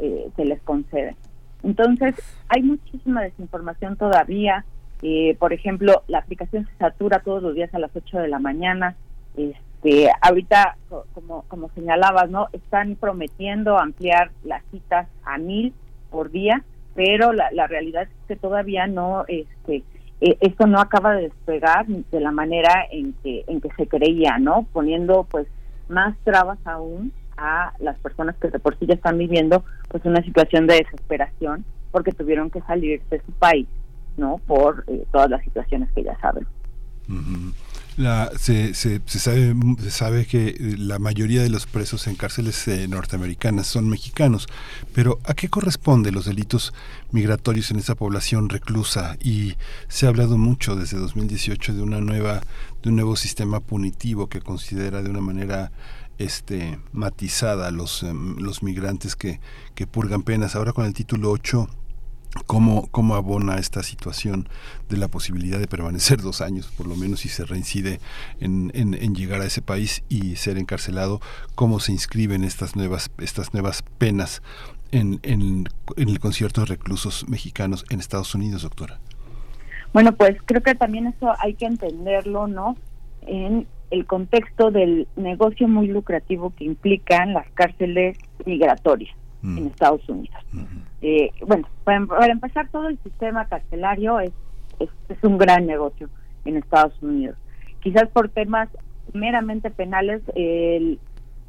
[0.00, 1.16] eh, se les concede.
[1.62, 2.14] Entonces,
[2.48, 4.64] hay muchísima desinformación todavía.
[5.02, 8.38] Eh, por ejemplo, la aplicación se satura todos los días a las 8 de la
[8.38, 8.96] mañana.
[9.36, 10.76] Este, ahorita,
[11.14, 12.48] como, como señalabas, ¿no?
[12.52, 15.72] Están prometiendo ampliar las citas a mil
[16.10, 16.64] por día,
[16.94, 19.84] pero la, la realidad es que todavía no, este,
[20.20, 24.38] eh, esto no acaba de despegar de la manera en que en que se creía,
[24.38, 24.66] ¿no?
[24.72, 25.46] Poniendo pues
[25.90, 30.22] más trabas aún a las personas que de por sí ya están viviendo pues una
[30.22, 33.66] situación de desesperación porque tuvieron que salir de su país,
[34.16, 34.40] ¿no?
[34.46, 36.46] Por eh, todas las situaciones que ya saben.
[38.00, 42.88] La, se, se, sabe, se sabe que la mayoría de los presos en cárceles eh,
[42.88, 44.46] norteamericanas son mexicanos,
[44.94, 46.72] pero ¿a qué corresponden los delitos
[47.12, 49.18] migratorios en esa población reclusa?
[49.20, 49.56] Y
[49.88, 52.40] se ha hablado mucho desde 2018 de una nueva,
[52.82, 55.70] de un nuevo sistema punitivo que considera de una manera
[56.16, 59.40] este matizada los, em, los migrantes que,
[59.74, 60.56] que purgan penas.
[60.56, 61.68] Ahora con el título 8
[62.46, 64.48] ¿Cómo, ¿Cómo abona esta situación
[64.88, 68.00] de la posibilidad de permanecer dos años, por lo menos, si se reincide
[68.40, 71.20] en, en, llegar a ese país y ser encarcelado?
[71.54, 74.42] ¿Cómo se inscriben estas nuevas, estas nuevas penas
[74.92, 79.00] en, en, en el concierto de reclusos mexicanos en Estados Unidos, doctora?
[79.92, 82.76] Bueno, pues creo que también eso hay que entenderlo, ¿no?
[83.22, 88.16] En el contexto del negocio muy lucrativo que implican las cárceles
[88.46, 89.66] migratorias en.
[89.66, 90.36] Estados Unidos.
[91.02, 94.32] Eh, bueno, para, empezar, todo el sistema carcelario es,
[94.78, 94.88] es,
[95.22, 96.08] un gran negocio
[96.44, 97.36] en Estados Unidos.
[97.80, 98.68] Quizás por temas
[99.12, 100.22] meramente penales,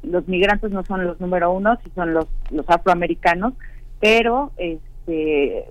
[0.02, 3.54] los migrantes no son los número uno, si son los, los afroamericanos,
[4.00, 5.66] pero este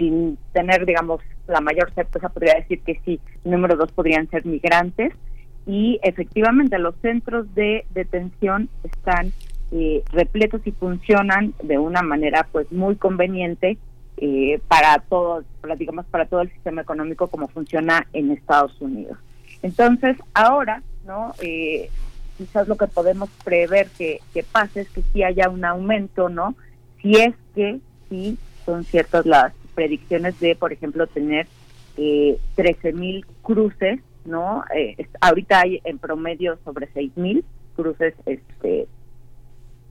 [0.00, 5.12] sin tener, digamos, la mayor certeza, podría decir que sí, número dos podrían ser migrantes.
[5.66, 9.32] Y efectivamente, los centros de detención están
[9.72, 13.78] eh, repletos y funcionan de una manera pues muy conveniente
[14.16, 15.44] eh, para todo,
[15.78, 19.18] digamos para todo el sistema económico como funciona en Estados Unidos.
[19.62, 21.90] Entonces ahora, no, eh,
[22.36, 26.54] quizás lo que podemos prever que, que pase es que sí haya un aumento, no,
[27.00, 31.46] si es que sí son ciertas las predicciones de, por ejemplo, tener
[31.96, 37.44] eh, 13 mil cruces, no, eh, ahorita hay en promedio sobre 6 mil
[37.76, 38.86] cruces este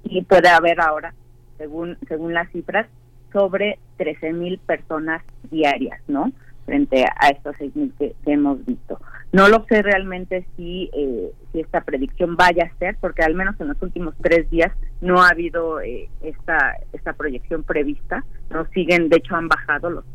[0.04, 1.14] y puede haber ahora,
[1.58, 2.88] según, según las cifras,
[3.32, 5.22] sobre 13 mil personas
[5.52, 6.32] diarias, ¿no?
[6.66, 9.00] Frente a estos 6 mil que, hemos visto.
[9.32, 13.60] No lo sé realmente si, eh, si esta predicción vaya a ser, porque al menos
[13.60, 14.72] en los últimos tres días
[15.02, 20.06] no ha habido eh, esta, esta proyección prevista, no siguen, de hecho han bajado los,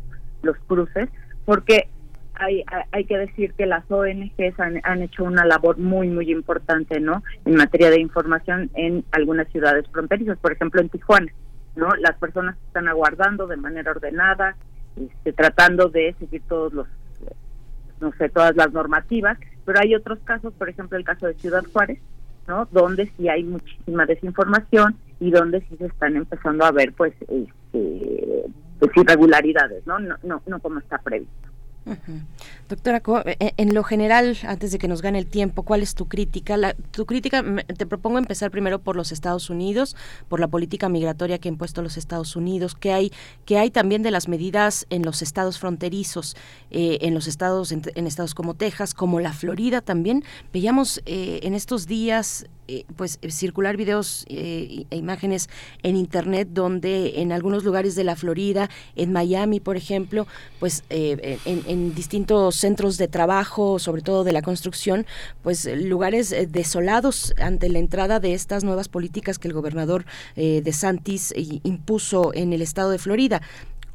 [0.41, 1.09] los cruces,
[1.45, 1.87] porque
[2.37, 7.23] hay, hay que decir que las ONGs han, hecho una labor muy, muy importante, ¿no?
[7.45, 11.31] En materia de información en algunas ciudades fronterizas, por ejemplo en Tijuana,
[11.75, 11.95] ¿no?
[11.95, 14.55] Las personas están aguardando de manera ordenada,
[14.95, 16.87] este, tratando de seguir todos los,
[17.99, 21.65] no sé, todas las normativas, pero hay otros casos, por ejemplo el caso de Ciudad
[21.71, 21.99] Juárez,
[22.47, 22.67] ¿no?
[22.71, 28.45] Donde sí hay muchísima desinformación y donde sí se están empezando a ver, pues, este,
[28.79, 29.99] pues irregularidades, ¿no?
[29.99, 31.44] No, no, no como está previsto.
[32.67, 36.07] Doctora, eh, en lo general, antes de que nos gane el tiempo, ¿cuál es tu
[36.07, 36.57] crítica?
[36.57, 37.43] La, tu crítica,
[37.77, 39.95] te propongo empezar primero por los Estados Unidos,
[40.27, 43.11] por la política migratoria que ha impuesto los Estados Unidos, que hay,
[43.45, 46.35] que hay también de las medidas en los estados fronterizos,
[46.71, 50.23] eh, en los estados, en, estados como Texas, como la Florida también.
[50.51, 55.49] Veíamos eh, en estos días eh, pues eh, circular videos eh, e imágenes
[55.83, 60.25] en internet donde en algunos lugares de la Florida, en Miami, por ejemplo,
[60.59, 65.05] pues en, distintos centros de trabajo, sobre todo de la construcción,
[65.43, 70.05] pues lugares desolados ante la entrada de estas nuevas políticas que el gobernador
[70.35, 71.33] de Santis
[71.63, 73.41] impuso en el estado de Florida.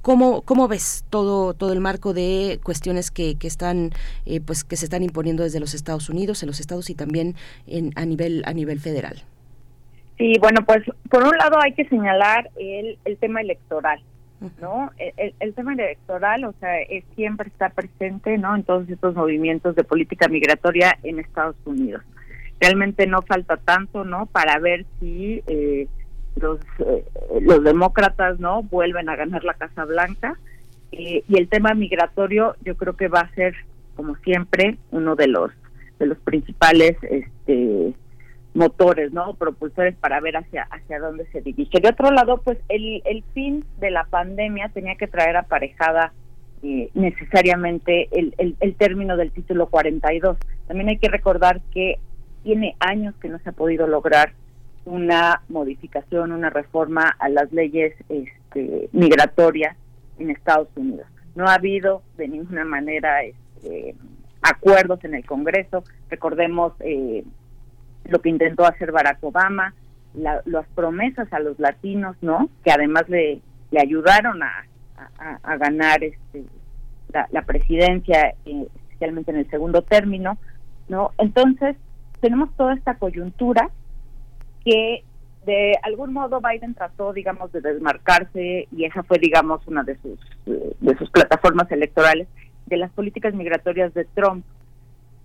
[0.03, 3.91] ¿Cómo, ¿Cómo ves todo, todo el marco de cuestiones que, que están,
[4.27, 7.35] eh, pues, que se están imponiendo desde los Estados Unidos, en los estados y también
[7.67, 9.23] en, a nivel, a nivel federal?
[10.17, 14.01] Sí, bueno, pues por un lado hay que señalar el, el tema electoral,
[14.61, 14.91] ¿no?
[14.99, 18.55] El, el, tema electoral, o sea, es, siempre está presente, ¿no?
[18.55, 22.03] En todos estos movimientos de política migratoria en Estados Unidos.
[22.61, 24.27] realmente no falta tanto, ¿no?
[24.27, 25.89] Para ver si eh,
[26.37, 27.05] los, eh,
[27.41, 28.63] los demócratas, ¿no?
[28.63, 30.39] Vuelven a ganar la Casa Blanca.
[30.93, 33.55] Y el tema migratorio yo creo que va a ser,
[33.95, 35.51] como siempre, uno de los
[36.01, 37.95] de los principales este
[38.55, 39.35] motores, ¿no?
[39.35, 41.79] Propulsores para ver hacia hacia dónde se dirige.
[41.81, 46.13] De otro lado, pues el, el fin de la pandemia tenía que traer aparejada
[46.63, 50.37] eh, necesariamente el, el, término del título 42.
[50.67, 51.99] También hay que recordar que
[52.43, 54.33] tiene años que no se ha podido lograr
[54.85, 59.77] una modificación, una reforma a las leyes este, migratorias
[60.19, 61.07] en Estados Unidos.
[61.35, 63.95] No ha habido de ninguna manera este,
[64.43, 65.85] acuerdos en el Congreso.
[66.09, 67.25] Recordemos eh,
[68.05, 69.75] lo que intentó hacer Barack Obama,
[70.15, 72.49] las promesas a los latinos, ¿no?
[72.65, 73.41] Que además le,
[73.79, 74.67] ayudaron a,
[75.43, 76.45] a, ganar este,
[77.31, 80.37] la, presidencia, eh, especialmente en el segundo término,
[80.89, 81.13] ¿no?
[81.19, 81.77] Entonces,
[82.21, 83.71] tenemos toda esta coyuntura
[84.65, 85.05] que
[85.47, 90.19] de algún modo Biden trató, digamos, de desmarcarse y esa fue, digamos, una de sus
[90.45, 92.29] de sus plataformas electorales
[92.67, 94.45] de las políticas migratorias de Trump.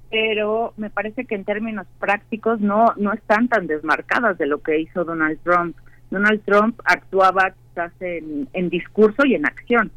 [0.09, 4.79] Pero me parece que en términos prácticos no no están tan desmarcadas de lo que
[4.79, 5.75] hizo Donald Trump.
[6.11, 9.91] Donald Trump actuaba quizás en, en discurso y en acción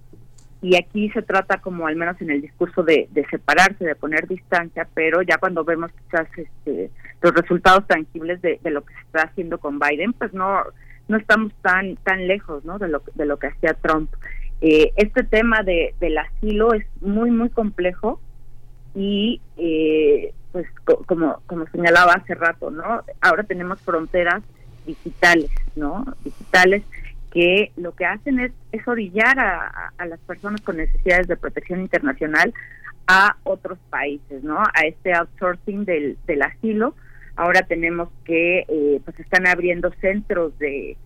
[0.61, 4.89] y aquí se trata como al menos en el discurso de, separarse, de poner distancia,
[4.93, 6.91] pero ya cuando vemos quizás este,
[7.23, 10.63] los resultados tangibles de, lo que se está haciendo con Biden, pues no
[11.07, 12.79] no estamos tan tan lejos, ¿no?
[12.79, 14.11] De lo de lo que hacía Trump.
[14.61, 18.21] Eh, este tema de, del asilo es muy muy complejo
[18.95, 20.67] y eh, pues
[21.07, 23.03] como como señalaba hace rato, ¿no?
[23.21, 24.43] Ahora tenemos fronteras
[24.87, 26.05] digitales, ¿no?
[26.25, 26.83] Digitales
[27.31, 31.81] que lo que hacen es, es orillar a, a, las personas con necesidades de protección
[31.81, 32.53] internacional
[33.07, 34.59] a otros países, ¿no?
[34.59, 36.95] A este outsourcing del, del asilo.
[37.37, 40.97] Ahora tenemos que, eh, pues están abriendo centros de,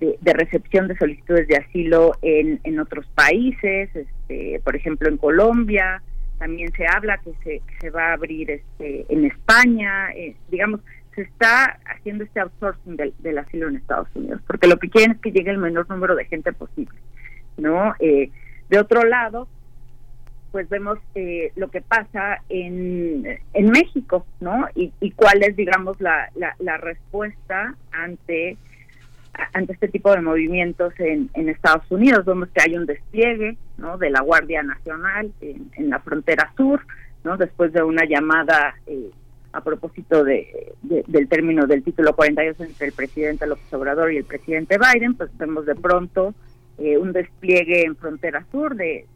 [0.00, 6.02] de, recepción de solicitudes de asilo en, en otros países, este, por ejemplo en Colombia,
[6.38, 10.80] también se habla que se, se va a abrir este, en España, eh, digamos,
[11.14, 15.18] se está haciendo este outsourcing del, asilo en Estados Unidos, porque lo que quieren es
[15.18, 16.98] que llegue el menor número de gente posible,
[17.56, 17.94] ¿no?
[17.98, 18.30] Eh,
[18.70, 19.48] de otro lado,
[20.52, 24.66] pues vemos eh, lo que pasa en, en México, ¿no?
[24.74, 28.56] Y, cuál es, digamos, la, la, respuesta ante
[29.54, 32.26] ante este tipo de movimientos en, en Estados Unidos.
[32.26, 33.96] Vemos que hay un despliegue ¿no?
[33.96, 36.84] de la Guardia Nacional en, en la frontera sur,
[37.24, 37.38] ¿no?
[37.38, 39.10] después de una llamada eh,
[39.52, 44.24] a propósito de, del término del título 42 entre el presidente López Obrador y el
[44.24, 46.34] presidente Biden, pues vemos de pronto
[46.78, 49.06] eh, un despliegue en frontera sur de,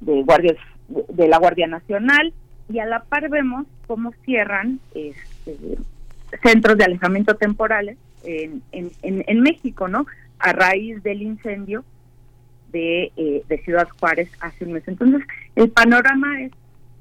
[0.00, 0.56] guardias
[0.88, 2.32] de, la Guardia Nacional
[2.68, 5.56] y a la par vemos cómo cierran este,
[6.42, 10.06] centros de alejamiento temporales en, en, en, México, ¿no?
[10.38, 11.84] A raíz del incendio
[12.72, 14.86] eh, de Ciudad Juárez hace un mes.
[14.86, 15.22] Entonces,
[15.56, 16.52] el panorama es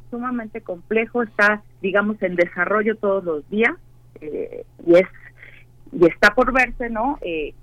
[0.09, 3.73] sumamente complejo, está, digamos, en desarrollo todos los días
[4.21, 5.07] eh, y es
[5.91, 7.17] y está por verse, ¿no?
[7.21, 7.53] Eh,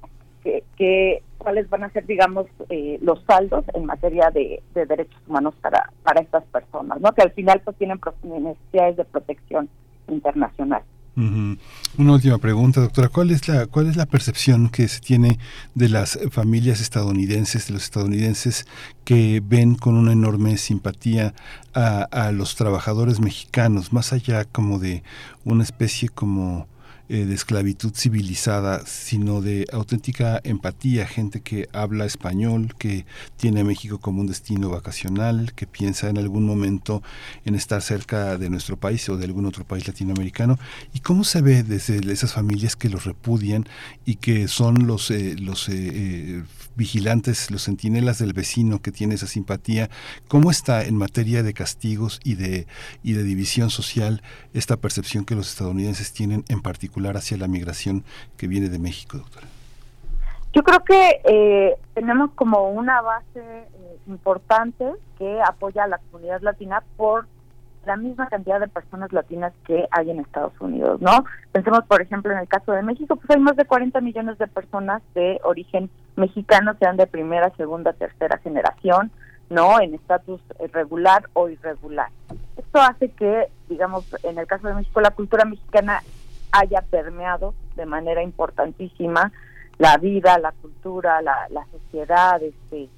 [0.77, 5.91] que, cuáles van a ser, digamos, eh, los saldos en materia de, derechos humanos para
[6.03, 7.13] para estas personas, ¿no?
[7.13, 9.69] Que al final pues tienen necesidades de protección
[10.09, 10.83] internacional.
[11.17, 13.09] Una última pregunta, doctora.
[13.09, 15.39] ¿Cuál es la cuál es la percepción que se tiene
[15.75, 18.67] de las familias estadounidenses, de los estadounidenses
[19.05, 21.35] que ven con una enorme simpatía
[21.73, 25.05] a, a los trabajadores mexicanos, más allá como de
[25.45, 26.67] una especie como
[27.11, 33.05] eh, de esclavitud civilizada, sino de auténtica empatía, gente que habla español, que
[33.37, 37.03] tiene a México como un destino vacacional, que piensa en algún momento
[37.45, 40.59] en estar cerca de nuestro país o de algún otro país latinoamericano.
[40.95, 43.67] ¿Y cómo se ve desde esas familias que los repudian
[44.07, 46.43] y que son los, eh, los eh,
[46.75, 49.91] vigilantes, los centinelas del vecino que tiene esa simpatía?
[50.27, 52.67] ¿Cómo está en materia de castigos y de,
[53.03, 54.23] y de división social
[54.55, 56.94] esta percepción que los estadounidenses tienen en particular?
[57.17, 58.05] Hacia la migración
[58.37, 59.47] que viene de México, doctora?
[60.53, 63.67] Yo creo que eh, tenemos como una base eh,
[64.07, 64.85] importante
[65.19, 67.27] que apoya a la comunidad latina por
[67.87, 71.25] la misma cantidad de personas latinas que hay en Estados Unidos, ¿no?
[71.53, 74.47] Pensemos, por ejemplo, en el caso de México, pues hay más de 40 millones de
[74.47, 79.11] personas de origen mexicano, sean de primera, segunda, tercera generación,
[79.51, 79.81] ¿no?
[79.81, 80.41] En estatus
[80.73, 82.09] regular o irregular.
[82.57, 86.03] Esto hace que, digamos, en el caso de México, la cultura mexicana
[86.55, 89.33] haya permeado de manera importantísima
[89.79, 92.89] la vida, la cultura, la, la sociedad, este,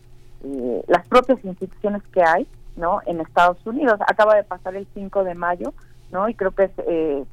[0.44, 2.46] eh, las propias instituciones que hay,
[2.76, 3.00] ¿no?
[3.06, 3.98] En Estados Unidos.
[4.06, 5.72] Acaba de pasar el 5 de mayo,
[6.12, 6.28] ¿no?
[6.28, 7.24] Y creo que es, eh,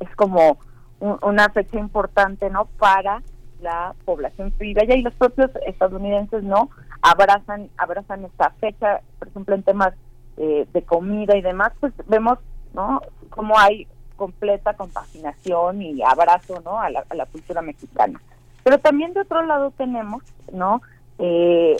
[0.00, 0.58] es como
[1.00, 2.66] una fecha importante, ¿no?
[2.78, 3.22] Para
[3.62, 6.68] la población criolla y los propios estadounidenses, ¿no?
[7.00, 9.94] Abrazan, abrazan esta fecha, por ejemplo, en temas
[10.36, 12.38] eh, de comida y demás, pues vemos,
[12.74, 13.00] ¿no?
[13.30, 13.86] Como hay
[14.16, 16.80] completa compaginación y abrazo, ¿no?
[16.80, 18.20] A la, a la cultura mexicana.
[18.62, 20.22] Pero también de otro lado tenemos,
[20.52, 20.80] ¿no?
[21.18, 21.76] Eh,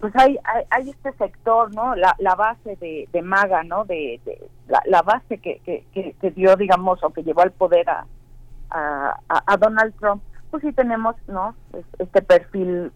[0.00, 0.38] pues hay,
[0.70, 1.94] hay, este sector, ¿no?
[1.94, 3.84] La, la base de, de MAGA, ¿no?
[3.84, 4.20] De,
[4.68, 5.84] la, la, base que, que,
[6.20, 8.06] que, dio, digamos, o que llevó al poder a,
[8.70, 11.54] a, a, Donald Trump, pues sí tenemos, ¿no?
[11.98, 12.92] Este perfil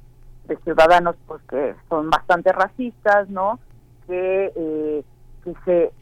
[0.47, 3.59] de ciudadanos, pues que son bastante racistas, ¿no?
[4.07, 5.05] Que, eh,
[5.44, 5.93] que se,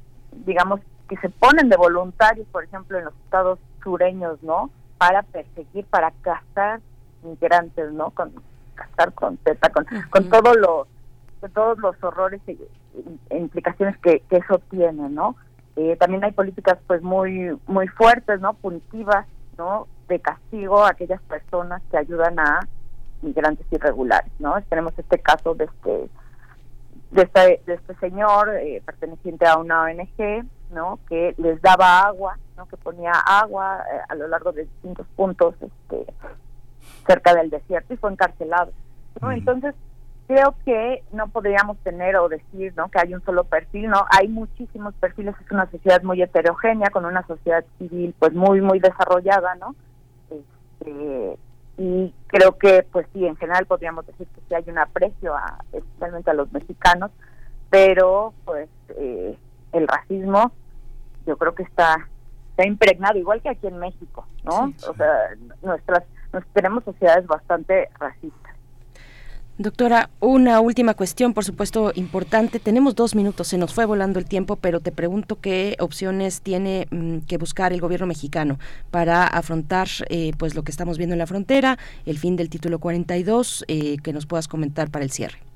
[0.45, 4.71] digamos, que se ponen de voluntarios, por ejemplo, en los estados sureños, ¿no?
[4.99, 6.81] Para perseguir, para cazar
[7.23, 8.11] migrantes, ¿no?
[8.11, 8.33] Con
[8.75, 10.87] casar con teta, con, con todo lo,
[11.53, 12.57] todos los horrores e,
[13.31, 15.37] implicaciones que, eso tiene, ¿no?
[15.77, 18.55] Eh, también hay políticas pues muy muy fuertes, ¿no?
[18.55, 19.27] Punitivas,
[19.57, 19.87] ¿no?
[20.09, 22.61] De castigo a aquellas personas que ayudan a
[23.23, 24.61] migrantes irregulares, ¿no?
[24.69, 26.11] Tenemos este caso de este
[27.11, 30.99] de este, de este señor eh, perteneciente a una ONG, ¿no?
[31.09, 32.67] Que les daba agua, ¿no?
[32.67, 36.07] Que ponía agua eh, a lo largo de distintos puntos, este,
[37.07, 38.73] cerca del desierto y fue encarcelado.
[39.21, 39.33] ¿no?
[39.33, 39.75] Entonces,
[40.27, 42.91] creo que no podríamos tener o decir ¿no?
[42.91, 47.05] que hay un solo perfil, no, hay muchísimos perfiles, es una sociedad muy heterogénea, con
[47.05, 49.75] una sociedad civil pues muy, muy desarrollada, ¿no?
[50.31, 51.39] Este,
[51.79, 55.59] y creo que pues sí, en general podríamos decir que sí hay un aprecio a,
[55.73, 57.11] especialmente a los mexicanos,
[57.71, 59.37] pero pues eh,
[59.73, 60.53] el racismo
[61.27, 62.09] yo creo que está
[62.51, 64.73] está impregnado igual que aquí en México, ¿no?
[64.89, 65.31] O sea,
[65.63, 66.03] nuestras
[66.53, 68.53] tenemos sociedades bastante racistas.
[69.59, 72.61] Doctora, una última cuestión, por supuesto, importante.
[72.61, 76.87] Tenemos dos minutos, se nos fue volando el tiempo, pero te pregunto qué opciones tiene
[76.91, 78.59] mm, que buscar el gobierno mexicano
[78.93, 81.77] para afrontar eh, pues lo que estamos viendo en la frontera,
[82.07, 85.48] el fin del título 42, eh, que nos puedas comentar para el cierre.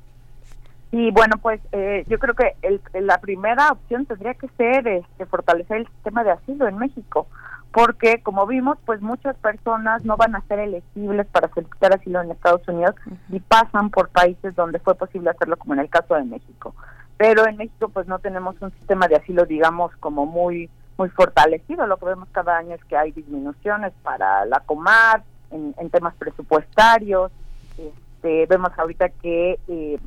[0.93, 2.55] Y bueno, pues eh, yo creo que
[3.01, 7.27] la primera opción tendría que ser este, fortalecer el sistema de asilo en México
[7.73, 12.31] porque como vimos, pues muchas personas no van a ser elegibles para solicitar asilo en
[12.31, 12.95] Estados Unidos
[13.31, 16.75] y pasan por países donde fue posible hacerlo, como en el caso de México.
[17.17, 21.87] Pero en México pues no tenemos un sistema de asilo, digamos, como muy muy fortalecido.
[21.87, 27.33] Lo que vemos cada año es que hay disminuciones para la Comar, en, temas presupuestarios.
[27.79, 29.99] Este, vemos ahorita que eh,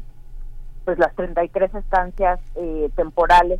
[0.85, 3.59] pues las 33 estancias eh, temporales,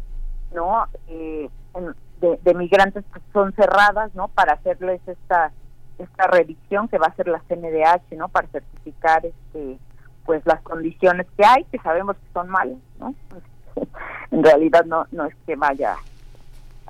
[0.54, 0.86] ¿no?
[1.08, 4.30] Eh, en, de, migrantes que son cerradas, ¿no?
[4.30, 5.52] Para hacerles esta
[5.98, 8.30] esta revisión que va a hacer la CNDH, ¿no?
[8.30, 9.78] Para certificar este
[10.26, 13.14] pues las condiciones que hay, que sabemos que son malas, ¿no?
[14.32, 15.96] en realidad no no es que vaya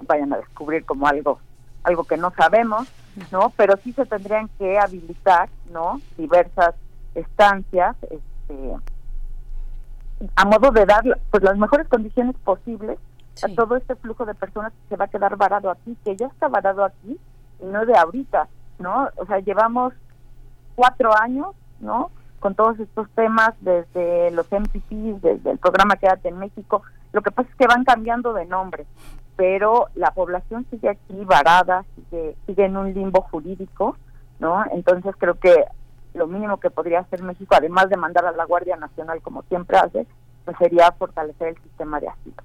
[0.07, 1.39] vayan a descubrir como algo
[1.83, 2.87] algo que no sabemos,
[3.31, 3.51] ¿no?
[3.55, 6.01] Pero sí se tendrían que habilitar, ¿no?
[6.17, 6.75] Diversas
[7.13, 8.75] estancias este
[10.35, 12.97] a modo de dar pues las mejores condiciones posibles
[13.43, 16.27] a todo este flujo de personas que se va a quedar varado aquí, que ya
[16.27, 17.19] está varado aquí
[17.59, 18.47] y no de ahorita,
[18.79, 19.09] ¿no?
[19.17, 19.93] O sea, llevamos
[20.75, 21.47] cuatro años,
[21.79, 22.11] ¿no?
[22.39, 26.83] Con todos estos temas, desde los MPPs, desde el programa Quédate en México.
[27.11, 28.85] Lo que pasa es que van cambiando de nombre,
[29.35, 33.97] pero la población sigue aquí varada, sigue, sigue en un limbo jurídico,
[34.39, 34.63] ¿no?
[34.71, 35.65] Entonces creo que
[36.15, 39.77] lo mínimo que podría hacer México, además de mandar a la Guardia Nacional como siempre
[39.77, 40.07] hace,
[40.43, 42.35] pues sería fortalecer el sistema de asilo.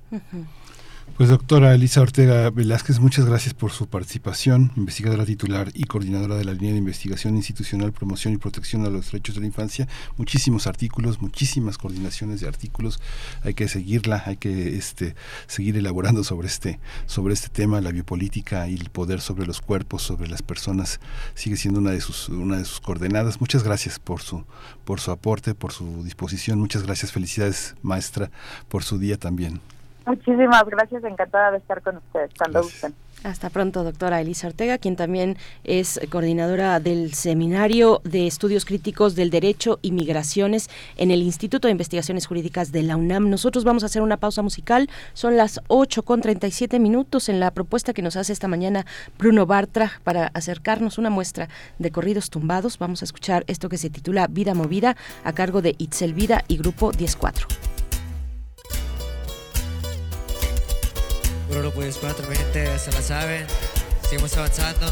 [1.16, 6.44] Pues doctora Elisa Ortega Velázquez, muchas gracias por su participación, investigadora titular y coordinadora de
[6.44, 9.86] la línea de investigación institucional, promoción y protección a los derechos de la infancia.
[10.16, 13.00] Muchísimos artículos, muchísimas coordinaciones de artículos.
[13.42, 15.14] Hay que seguirla, hay que este,
[15.46, 20.02] seguir elaborando sobre este, sobre este tema, la biopolítica y el poder sobre los cuerpos,
[20.02, 21.00] sobre las personas,
[21.34, 23.40] sigue siendo una de sus, una de sus coordenadas.
[23.40, 24.44] Muchas gracias por su,
[24.84, 26.58] por su aporte, por su disposición.
[26.58, 28.30] Muchas gracias, felicidades maestra
[28.68, 29.60] por su día también.
[30.10, 32.92] Muchísimas gracias, encantada de estar con ustedes cuando gusten.
[33.22, 39.30] Hasta pronto, doctora Elisa Ortega, quien también es coordinadora del Seminario de Estudios Críticos del
[39.30, 43.30] Derecho y Migraciones en el Instituto de Investigaciones Jurídicas de la UNAM.
[43.30, 44.88] Nosotros vamos a hacer una pausa musical.
[45.12, 49.46] Son las 8 con 37 minutos en la propuesta que nos hace esta mañana Bruno
[49.46, 52.78] Bartra para acercarnos una muestra de corridos tumbados.
[52.78, 56.56] Vamos a escuchar esto que se titula Vida Movida a cargo de Itzel Vida y
[56.56, 57.69] Grupo 104.
[61.50, 63.44] Bruno pues cuatro, mi gente se la saben.
[64.02, 64.86] Seguimos avanzando.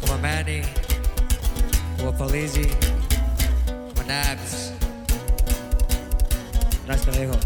[0.00, 0.62] Como Manny,
[1.98, 2.68] como Polizzi,
[3.94, 4.72] como Nabs.
[6.88, 7.38] Me dijo.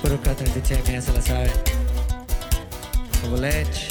[0.00, 0.46] Puro 4
[1.02, 1.52] se la saben.
[3.20, 3.88] como Lech.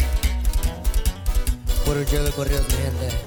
[1.86, 3.25] Puro yo de corridos, mi gente.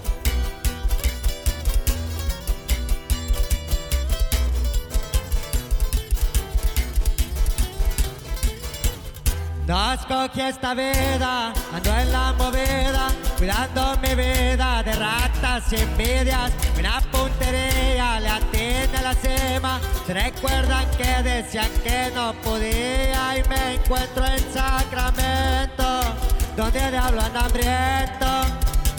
[9.69, 16.51] No escogí esta vida, ando en la movida, cuidando mi vida de ratas y envidias.
[16.79, 19.79] Una puntería le atiende a la cima.
[20.07, 26.17] Se recuerdan que decían que no podía y me encuentro en Sacramento,
[26.57, 28.27] donde diablo anda hambriento,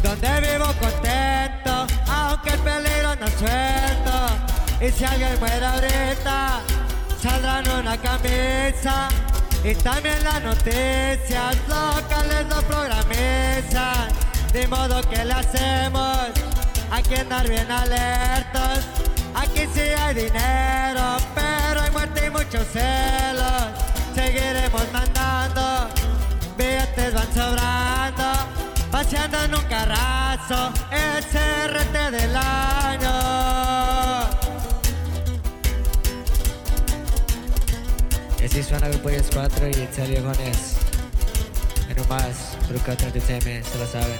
[0.03, 4.85] donde vivo contento, aunque el peligro no suelto.
[4.85, 6.59] Y si alguien muere ahorita,
[7.19, 9.09] saldrán una camisa.
[9.63, 14.07] Y también las noticias locales lo programizan.
[14.53, 16.29] De modo que le hacemos
[16.91, 18.85] aquí andar bien alertos.
[19.35, 23.67] Aquí sí hay dinero, pero hay muerte y muchos celos.
[24.15, 25.89] Seguiremos mandando,
[26.57, 28.23] billetes van sobrando.
[28.91, 33.09] Paseando en un carrazo, el CRT del año.
[38.59, 40.75] Así suena Grupo 4 y Itzel Viejones.
[41.89, 44.17] En un más, Bruca 30TM, se lo saben.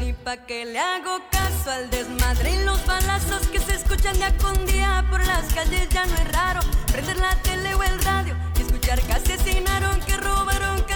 [0.00, 4.34] Ni pa' que le hago caso al desmadre y los balazos que se escuchan día
[4.38, 6.60] con día por las calles ya no es raro.
[6.90, 10.94] Prender la tele o el radio y escuchar que asesinaron, que robaron, que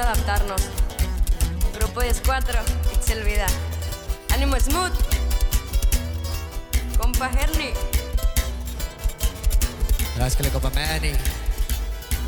[0.00, 0.62] adaptarnos.
[1.78, 2.58] Grupo 10 4,
[2.94, 3.46] Itzel Vida.
[4.34, 4.92] Ánimo Smooth.
[6.98, 7.70] Compa Herni.
[10.18, 11.12] Rascale Copa Manny,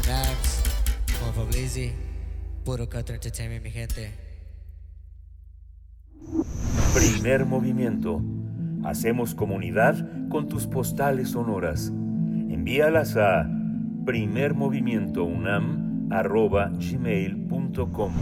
[0.09, 0.63] Nax,
[1.19, 1.93] como Fablizi,
[2.65, 4.15] Puro 4 Entertainment, mi gente.
[6.95, 8.23] Primer movimiento.
[8.85, 9.95] Hacemos comunidad
[10.31, 11.89] con tus postales sonoras.
[11.89, 13.47] Envíalas a
[16.09, 18.13] primermovimientounam.gmail.com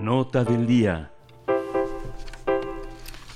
[0.00, 1.09] Nota del día.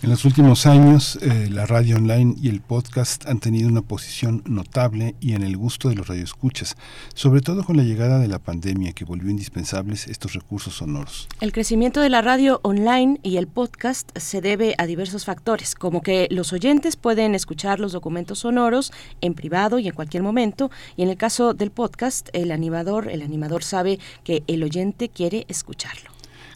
[0.05, 4.43] En los últimos años, eh, la radio online y el podcast han tenido una posición
[4.45, 6.77] notable y en el gusto de los radioescuchas,
[7.15, 11.27] sobre todo con la llegada de la pandemia que volvió indispensables estos recursos sonoros.
[11.41, 16.03] El crecimiento de la radio online y el podcast se debe a diversos factores, como
[16.03, 21.03] que los oyentes pueden escuchar los documentos sonoros en privado y en cualquier momento, y
[21.03, 26.14] en el caso del podcast, el animador, el animador sabe que el oyente quiere escucharlo.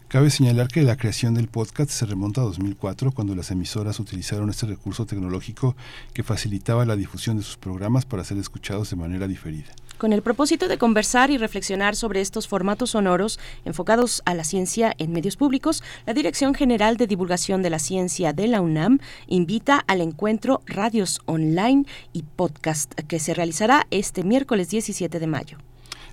[0.09, 4.49] Cabe señalar que la creación del podcast se remonta a 2004, cuando las emisoras utilizaron
[4.49, 5.75] este recurso tecnológico
[6.15, 9.67] que facilitaba la difusión de sus programas para ser escuchados de manera diferida.
[9.99, 14.95] Con el propósito de conversar y reflexionar sobre estos formatos sonoros enfocados a la ciencia
[14.97, 19.77] en medios públicos, la Dirección General de Divulgación de la Ciencia de la UNAM invita
[19.85, 25.59] al encuentro Radios Online y Podcast que se realizará este miércoles 17 de mayo.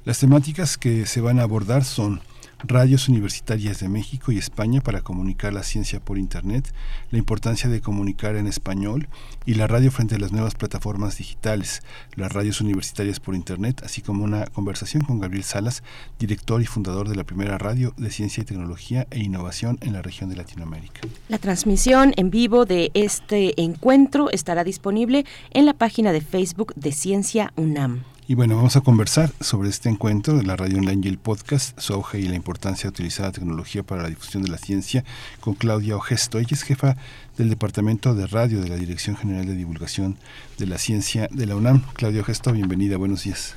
[0.04, 2.20] Las temáticas que se van a abordar son
[2.68, 6.72] radios universitarias de México y España para comunicar la ciencia por Internet,
[7.10, 9.08] la importancia de comunicar en español
[9.44, 11.82] y la radio frente a las nuevas plataformas digitales,
[12.14, 15.82] las radios universitarias por Internet, así como una conversación con Gabriel Salas,
[16.18, 20.02] director y fundador de la primera radio de ciencia y tecnología e innovación en la
[20.02, 21.00] región de Latinoamérica.
[21.28, 26.92] La transmisión en vivo de este encuentro estará disponible en la página de Facebook de
[26.92, 28.04] Ciencia UNAM.
[28.28, 31.94] Y bueno, vamos a conversar sobre este encuentro de la radio online y podcast, su
[31.94, 35.04] auge y la importancia de utilizar la tecnología para la difusión de la ciencia
[35.38, 36.40] con Claudia Ogesto.
[36.40, 36.96] Ella es jefa
[37.38, 40.16] del Departamento de Radio de la Dirección General de Divulgación
[40.58, 41.82] de la Ciencia de la UNAM.
[41.94, 43.56] Claudia Ogesto, bienvenida, buenos días.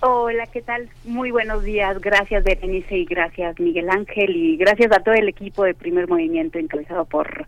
[0.00, 0.88] Hola, ¿qué tal?
[1.04, 2.00] Muy buenos días.
[2.00, 6.58] Gracias, Berenice, y gracias, Miguel Ángel, y gracias a todo el equipo de Primer Movimiento
[6.58, 7.46] encabezado por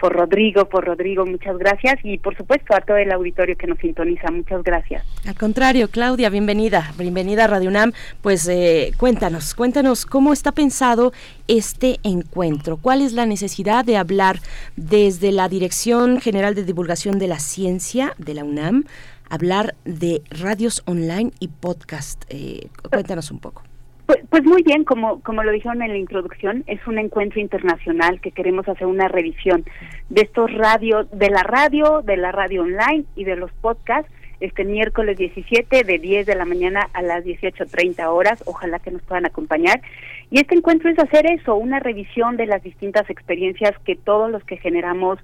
[0.00, 3.78] por Rodrigo, por Rodrigo, muchas gracias y por supuesto a todo el auditorio que nos
[3.78, 5.04] sintoniza, muchas gracias.
[5.26, 7.92] Al contrario, Claudia, bienvenida, bienvenida a Radio UNAM.
[8.22, 11.12] Pues eh, cuéntanos, cuéntanos cómo está pensado
[11.46, 14.38] este encuentro, cuál es la necesidad de hablar
[14.76, 18.84] desde la Dirección General de Divulgación de la Ciencia de la UNAM,
[19.28, 22.24] hablar de radios online y podcast.
[22.30, 23.69] Eh, cuéntanos un poco.
[24.10, 28.20] Pues, pues, muy bien, como, como lo dijeron en la introducción, es un encuentro internacional
[28.20, 29.64] que queremos hacer una revisión
[30.08, 34.10] de estos radios, de la radio, de la radio online y de los podcasts
[34.40, 38.42] este miércoles 17 de 10 de la mañana a las 18.30 horas.
[38.46, 39.80] Ojalá que nos puedan acompañar.
[40.28, 44.42] Y este encuentro es hacer eso, una revisión de las distintas experiencias que todos los
[44.42, 45.20] que generamos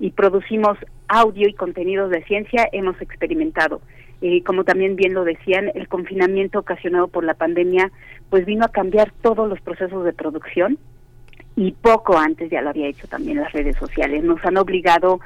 [0.00, 0.78] y producimos
[1.08, 3.82] audio y contenidos de ciencia hemos experimentado.
[4.22, 7.92] Eh, como también bien lo decían, el confinamiento ocasionado por la pandemia
[8.30, 10.78] pues vino a cambiar todos los procesos de producción
[11.54, 14.24] y poco antes ya lo había hecho también las redes sociales.
[14.24, 15.20] Nos han obligado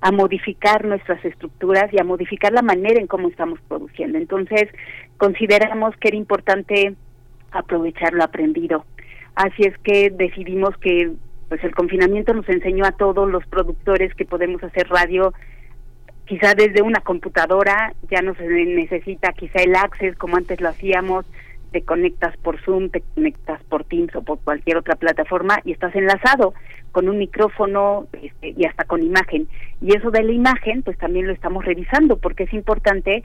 [0.00, 4.18] a modificar nuestras estructuras y a modificar la manera en cómo estamos produciendo.
[4.18, 4.68] Entonces,
[5.16, 6.94] consideramos que era importante
[7.52, 8.84] aprovechar lo aprendido.
[9.36, 11.12] Así es que decidimos que
[11.48, 15.32] pues el confinamiento nos enseñó a todos los productores que podemos hacer radio
[16.26, 21.26] quizá desde una computadora ya no se necesita quizá el access como antes lo hacíamos,
[21.72, 25.94] te conectas por Zoom, te conectas por Teams o por cualquier otra plataforma y estás
[25.94, 26.54] enlazado
[26.92, 29.48] con un micrófono este, y hasta con imagen.
[29.80, 33.24] Y eso de la imagen, pues también lo estamos revisando porque es importante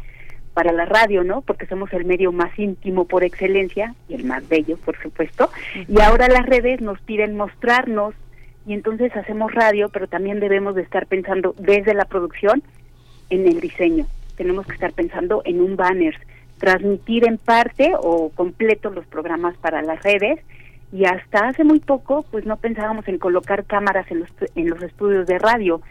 [0.53, 1.41] para la radio, ¿no?
[1.41, 5.51] Porque somos el medio más íntimo por excelencia y el más bello, por supuesto.
[5.87, 8.15] Y ahora las redes nos piden mostrarnos
[8.65, 12.63] y entonces hacemos radio, pero también debemos de estar pensando desde la producción
[13.29, 14.05] en el diseño.
[14.35, 16.15] Tenemos que estar pensando en un banner,
[16.57, 20.39] transmitir en parte o completo los programas para las redes
[20.91, 24.81] y hasta hace muy poco pues no pensábamos en colocar cámaras en los, en los
[24.81, 25.81] estudios de radio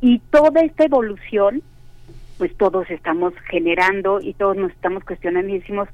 [0.00, 1.62] y toda esta evolución
[2.38, 5.88] pues todos estamos generando y todos nos estamos cuestionando y decimos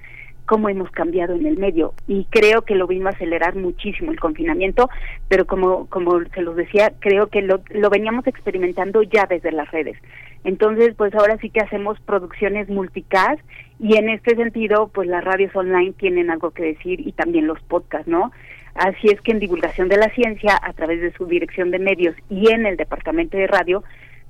[0.46, 4.20] cómo hemos cambiado en el medio y creo que lo vino a acelerar muchísimo el
[4.20, 4.88] confinamiento,
[5.28, 9.70] pero como como se los decía, creo que lo, lo veníamos experimentando ya desde las
[9.70, 9.98] redes.
[10.44, 13.40] Entonces, pues ahora sí que hacemos producciones multicast
[13.80, 17.60] y en este sentido, pues las radios online tienen algo que decir y también los
[17.62, 18.30] podcasts, ¿no?
[18.76, 22.14] Así es que en divulgación de la ciencia, a través de su dirección de medios
[22.28, 23.82] y en el departamento de radio,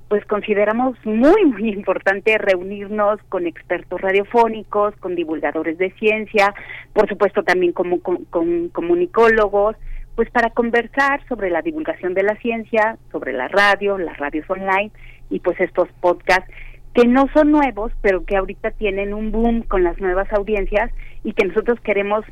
[0.09, 6.53] pues consideramos muy, muy importante reunirnos con expertos radiofónicos, con divulgadores de ciencia,
[6.93, 9.75] por supuesto también como, con, comunicólogos,
[10.15, 14.91] pues para conversar sobre la divulgación de la ciencia, sobre la radio, las radios online
[15.29, 16.51] y pues estos podcasts
[16.93, 20.89] que no son nuevos, pero que ahorita tienen un boom con las nuevas audiencias
[21.23, 22.25] y que nosotros queremos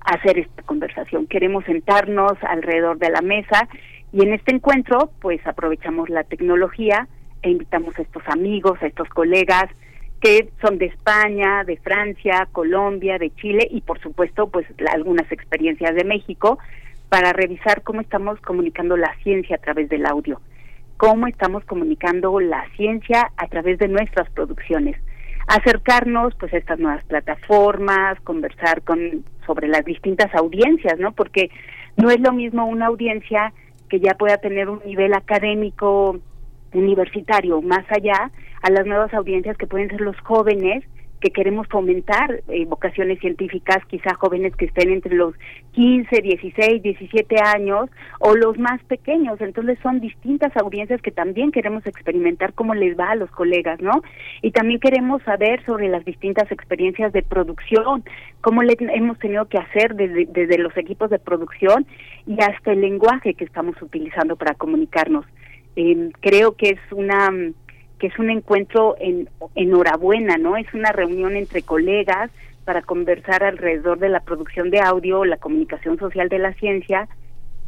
[0.00, 3.68] hacer esta conversación, queremos sentarnos alrededor de la mesa
[4.12, 7.08] y en este encuentro pues aprovechamos la tecnología
[7.42, 9.66] e invitamos a estos amigos, a estos colegas
[10.20, 15.94] que son de España, de Francia, Colombia, de Chile y por supuesto pues algunas experiencias
[15.94, 16.58] de México
[17.08, 20.40] para revisar cómo estamos comunicando la ciencia a través del audio
[21.02, 24.96] cómo estamos comunicando la ciencia a través de nuestras producciones.
[25.48, 31.10] Acercarnos pues a estas nuevas plataformas, conversar con sobre las distintas audiencias, ¿no?
[31.10, 31.50] Porque
[31.96, 33.52] no es lo mismo una audiencia
[33.92, 36.18] que ya pueda tener un nivel académico
[36.72, 38.30] universitario más allá
[38.62, 40.82] a las nuevas audiencias que pueden ser los jóvenes
[41.20, 45.34] que queremos fomentar eh, vocaciones científicas, quizá jóvenes que estén entre los
[45.72, 49.40] 15, 16, 17 años o los más pequeños.
[49.40, 54.02] Entonces son distintas audiencias que también queremos experimentar cómo les va a los colegas, ¿no?
[54.40, 58.02] Y también queremos saber sobre las distintas experiencias de producción,
[58.40, 61.86] cómo le hemos tenido que hacer desde, desde los equipos de producción
[62.26, 65.24] y hasta el lenguaje que estamos utilizando para comunicarnos.
[65.76, 67.30] Eh, creo que es una
[67.98, 70.56] que es un encuentro en enhorabuena, ¿no?
[70.56, 72.32] Es una reunión entre colegas
[72.64, 77.08] para conversar alrededor de la producción de audio, la comunicación social de la ciencia.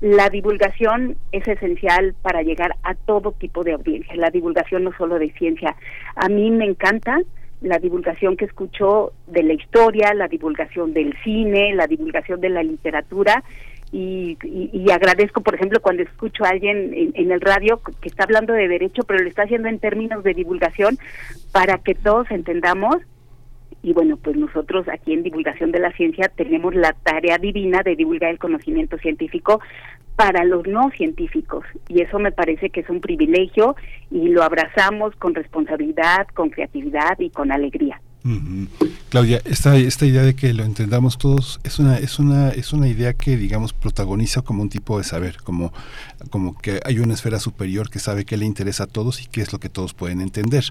[0.00, 5.20] La divulgación es esencial para llegar a todo tipo de audiencia, la divulgación no solo
[5.20, 5.76] de ciencia.
[6.16, 7.20] A mí me encanta
[7.60, 12.62] la divulgación que escucho de la historia, la divulgación del cine, la divulgación de la
[12.62, 13.42] literatura
[13.96, 18.66] y, agradezco, por ejemplo, cuando escucho a alguien en, el radio que está hablando de
[18.66, 20.98] derecho, pero lo está haciendo en términos de divulgación
[21.52, 22.96] para que todos entendamos.
[23.84, 27.94] Y bueno, pues nosotros aquí en Divulgación de la Ciencia tenemos la tarea divina de
[27.94, 29.60] divulgar el conocimiento científico
[30.16, 31.64] para los no científicos.
[31.88, 33.76] Y eso me parece que es un privilegio
[34.10, 38.00] y lo abrazamos con responsabilidad, con creatividad y con alegría.
[39.10, 42.88] Claudia, esta, esta idea de que lo entendamos todos es una, es una, es una
[42.88, 45.74] idea que digamos protagoniza como un tipo de saber, como,
[46.30, 49.42] como que hay una esfera superior que sabe qué le interesa a todos y qué
[49.42, 50.64] es lo que todos pueden entender.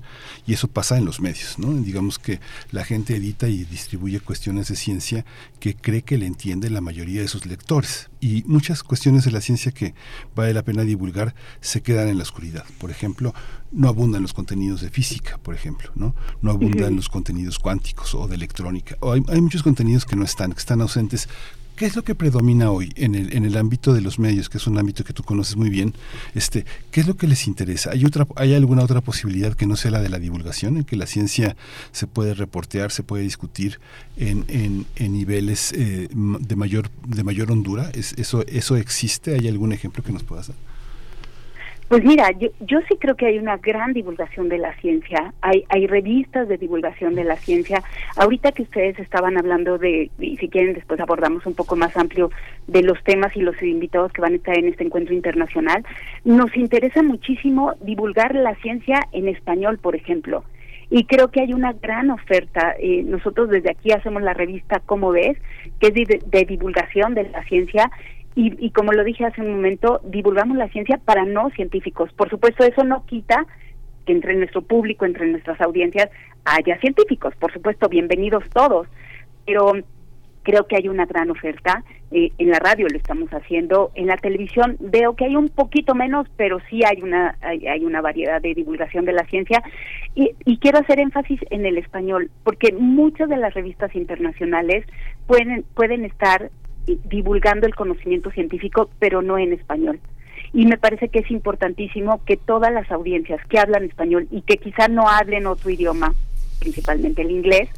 [0.47, 1.71] Y eso pasa en los medios, ¿no?
[1.73, 2.39] Digamos que
[2.71, 5.23] la gente edita y distribuye cuestiones de ciencia
[5.59, 8.09] que cree que le entiende la mayoría de sus lectores.
[8.23, 9.95] Y muchas cuestiones de la ciencia que
[10.33, 12.63] vale la pena divulgar se quedan en la oscuridad.
[12.77, 13.33] Por ejemplo,
[13.73, 16.15] no abundan los contenidos de física, por ejemplo, ¿no?
[16.41, 18.95] No abundan los contenidos cuánticos o de electrónica.
[19.01, 21.27] O hay, hay, muchos contenidos que no están, que están ausentes.
[21.75, 24.59] ¿Qué es lo que predomina hoy en el, en el ámbito de los medios, que
[24.59, 25.95] es un ámbito que tú conoces muy bien?
[26.35, 27.91] Este, ¿Qué es lo que les interesa?
[27.91, 30.95] ¿Hay, otra, ¿Hay alguna otra posibilidad que no sea la de la divulgación, en que
[30.95, 31.55] la ciencia
[31.91, 33.79] se puede reportear, se puede discutir
[34.17, 37.89] en, en, en niveles eh, de, mayor, de mayor hondura?
[37.93, 39.33] ¿Es, eso, ¿Eso existe?
[39.33, 40.72] ¿Hay algún ejemplo que nos puedas dar?
[41.93, 45.63] Pues mira, yo, yo sí creo que hay una gran divulgación de la ciencia, hay,
[45.69, 47.83] hay revistas de divulgación de la ciencia.
[48.15, 52.31] Ahorita que ustedes estaban hablando de, y si quieren después abordamos un poco más amplio
[52.65, 55.85] de los temas y los invitados que van a estar en este encuentro internacional,
[56.25, 60.43] nos interesa muchísimo divulgar la ciencia en español, por ejemplo.
[60.89, 62.73] Y creo que hay una gran oferta.
[62.79, 65.37] Eh, nosotros desde aquí hacemos la revista Cómo ves,
[65.79, 67.91] que es de, de divulgación de la ciencia
[68.35, 72.11] y, y, como lo dije hace un momento, divulgamos la ciencia para no científicos.
[72.13, 73.45] Por supuesto, eso no quita
[74.05, 76.09] que entre nuestro público, entre nuestras audiencias,
[76.45, 77.35] haya científicos.
[77.35, 78.87] Por supuesto, bienvenidos todos.
[79.45, 79.73] Pero
[80.43, 81.83] creo que hay una gran oferta.
[82.11, 83.91] Eh, en la radio lo estamos haciendo.
[83.95, 87.85] En la televisión veo que hay un poquito menos, pero sí hay una, hay, hay
[87.85, 89.63] una variedad de divulgación de la ciencia.
[90.15, 94.85] Y, y quiero hacer énfasis en el español, porque muchas de las revistas internacionales
[95.27, 96.51] pueden, pueden estar
[96.85, 99.99] divulgando el conocimiento científico, pero no en español.
[100.53, 104.57] Y me parece que es importantísimo que todas las audiencias que hablan español y que
[104.57, 106.13] quizá no hablen otro idioma,
[106.59, 107.69] principalmente el inglés,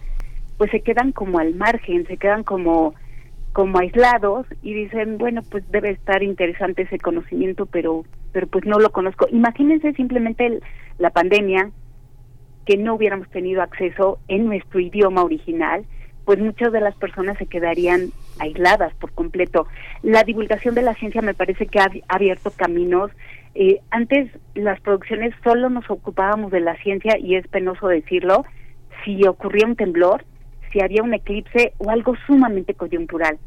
[0.58, 2.94] pues se quedan como al margen, se quedan como
[3.54, 8.04] como aislados y dicen, bueno, pues debe estar interesante ese conocimiento, pero
[8.34, 9.28] pero pues no lo conozco.
[9.32, 10.62] Imagínense simplemente el,
[10.98, 11.72] la pandemia
[12.66, 15.86] que no hubiéramos tenido acceso en nuestro idioma original
[16.26, 19.68] pues muchas de las personas se quedarían aisladas por completo.
[20.02, 23.12] La divulgación de la ciencia me parece que ha abierto caminos.
[23.54, 28.44] Eh, antes las producciones solo nos ocupábamos de la ciencia y es penoso decirlo,
[29.04, 30.26] si ocurría un temblor,
[30.74, 33.38] si había un eclipse o algo sumamente coyuntural.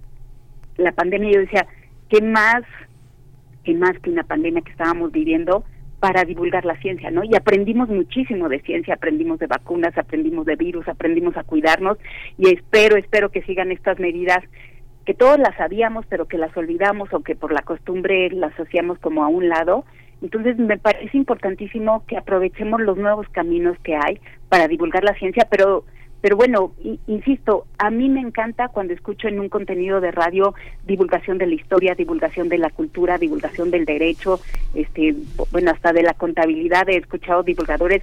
[0.76, 1.66] La pandemia, yo decía,
[2.08, 2.62] ¿qué más,
[3.64, 5.64] qué más que una pandemia que estábamos viviendo?
[6.00, 7.24] Para divulgar la ciencia, ¿no?
[7.24, 11.98] Y aprendimos muchísimo de ciencia, aprendimos de vacunas, aprendimos de virus, aprendimos a cuidarnos
[12.36, 14.44] y espero, espero que sigan estas medidas
[15.04, 18.98] que todos las sabíamos, pero que las olvidamos o que por la costumbre las asociamos
[18.98, 19.84] como a un lado.
[20.20, 25.46] Entonces me parece importantísimo que aprovechemos los nuevos caminos que hay para divulgar la ciencia,
[25.50, 25.84] pero
[26.20, 26.72] pero bueno,
[27.06, 30.54] insisto, a mí me encanta cuando escucho en un contenido de radio
[30.84, 34.40] divulgación de la historia, divulgación de la cultura, divulgación del derecho,
[34.74, 35.14] este,
[35.52, 36.88] bueno, hasta de la contabilidad.
[36.88, 38.02] He escuchado divulgadores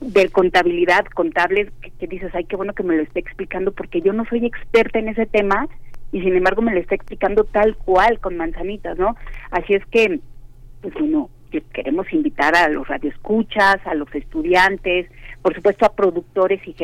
[0.00, 4.12] de contabilidad, contables, que, dices, ay, qué bueno que me lo esté explicando porque yo
[4.12, 5.68] no soy experta en ese tema
[6.10, 9.16] y sin embargo me lo está explicando tal cual, con manzanitas, ¿no?
[9.50, 10.20] Así es que,
[10.80, 11.30] pues bueno,
[11.72, 15.10] queremos invitar a los radioescuchas, a los estudiantes,
[15.48, 16.74] por supuesto a productores y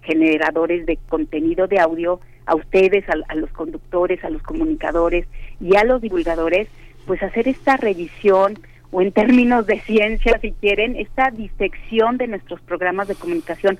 [0.00, 5.26] generadores de contenido de audio, a ustedes, a, los conductores, a los comunicadores
[5.60, 6.66] y a los divulgadores,
[7.06, 8.58] pues hacer esta revisión
[8.90, 13.78] o en términos de ciencia, si quieren, esta disección de nuestros programas de comunicación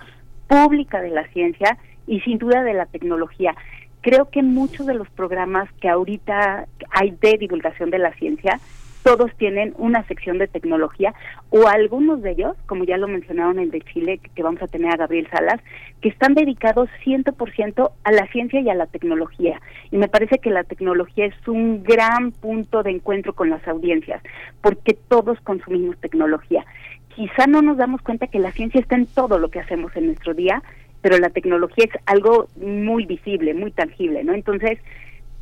[0.49, 3.55] pública de la ciencia y sin duda de la tecnología.
[4.03, 8.61] Creo que muchos de los programas que ahorita hay de divulgación de la ciencia
[9.07, 11.15] todos tienen una sección de tecnología
[11.51, 14.93] o algunos de ellos, como ya lo mencionaron el de Chile, que vamos a tener
[14.93, 15.61] a Gabriel Salas,
[16.01, 19.61] que están dedicados 100% a la ciencia y a la tecnología.
[19.93, 24.21] Y me parece que la tecnología es un gran punto de encuentro con las audiencias,
[24.61, 26.67] porque todos consumimos tecnología.
[27.15, 30.07] Quizá no nos damos cuenta que la ciencia está en todo lo que hacemos en
[30.07, 30.65] nuestro día,
[31.01, 34.35] pero la tecnología es algo muy visible, muy tangible, ¿no?
[34.35, 34.81] Entonces,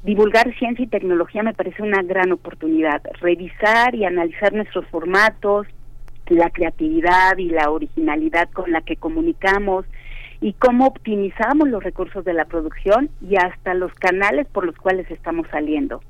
[0.05, 3.03] divulgar ciencia y tecnología me parece una gran oportunidad.
[3.21, 5.67] Revisar y analizar nuestros formatos,
[6.29, 9.87] la creatividad y la originalidad con la que comunicamos
[10.41, 15.11] y cómo optimizamos los recursos de la producción y hasta los canales por los cuales
[15.11, 16.03] estamos saliendo.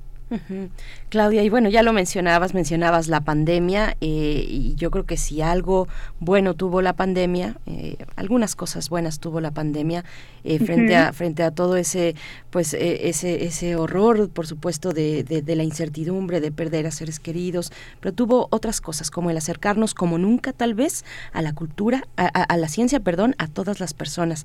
[1.11, 5.43] Claudia, y bueno, ya lo mencionabas, mencionabas la pandemia, eh, y yo creo que si
[5.43, 5.87] algo
[6.19, 10.05] bueno tuvo la pandemia, eh, algunas cosas buenas tuvo la pandemia,
[10.43, 12.15] eh, frente, a, frente a todo ese,
[12.51, 17.71] pues, ese, ese horror, por supuesto, de, de, la incertidumbre, de perder a seres queridos,
[18.01, 22.27] pero tuvo otras cosas, como el acercarnos como nunca tal vez a la cultura, a,
[22.27, 24.45] a la ciencia, perdón, a todas las personas.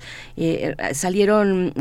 [0.93, 1.73] salieron,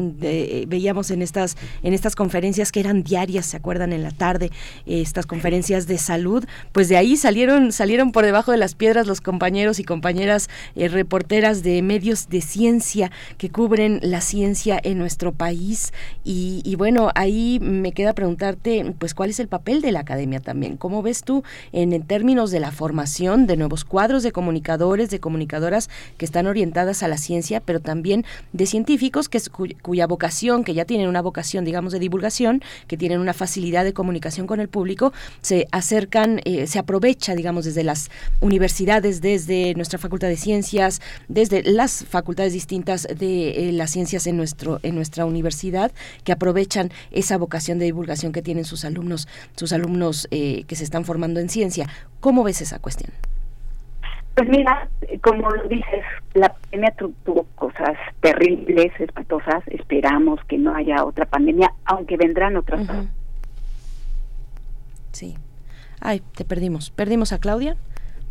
[0.66, 3.87] veíamos en estas, en estas conferencias que eran diarias, ¿se acuerdan?
[3.92, 4.50] En la tarde,
[4.86, 9.20] estas conferencias de salud, pues de ahí salieron, salieron por debajo de las piedras los
[9.20, 15.32] compañeros y compañeras eh, reporteras de medios de ciencia que cubren la ciencia en nuestro
[15.32, 15.92] país.
[16.24, 20.76] Y, bueno, ahí me queda preguntarte, pues, ¿cuál es el papel de la academia también?
[20.76, 21.42] ¿Cómo ves tú
[21.72, 27.02] en, términos de la formación de nuevos cuadros de comunicadores, de comunicadoras que están orientadas
[27.02, 29.40] a la ciencia, pero también de científicos que
[29.82, 33.92] cuya vocación, que ya tienen una vocación, digamos, de divulgación, que tienen una facilidad de
[33.92, 38.10] comunicación con el público, se acercan, eh, se aprovecha, digamos, desde las
[38.40, 44.36] universidades, desde nuestra Facultad de Ciencias, desde las facultades distintas de eh, las ciencias en,
[44.36, 45.92] nuestro, en nuestra universidad,
[46.24, 50.84] que aprovechan esa vocación de divulgación que tienen sus alumnos, sus alumnos eh, que se
[50.84, 51.88] están formando en ciencia.
[52.20, 53.12] ¿Cómo ves esa cuestión?
[54.38, 54.88] Pues mira,
[55.20, 56.94] como lo dices, la pandemia
[57.24, 59.66] tuvo cosas terribles, espantosas.
[59.66, 62.86] Esperamos que no haya otra pandemia, aunque vendrán otras.
[65.12, 65.36] Sí.
[66.00, 66.90] Ay, te perdimos.
[66.90, 67.76] Perdimos a Claudia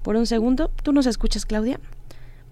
[0.04, 0.72] por un segundo.
[0.84, 1.80] ¿Tú nos escuchas, Claudia?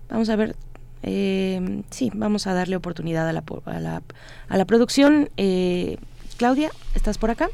[0.10, 0.56] Vamos a ver.
[1.03, 4.02] Eh, sí, vamos a darle oportunidad a la, a la,
[4.47, 5.30] a la producción.
[5.38, 5.97] Eh,
[6.38, 7.49] Claudia, ¿estás por acá?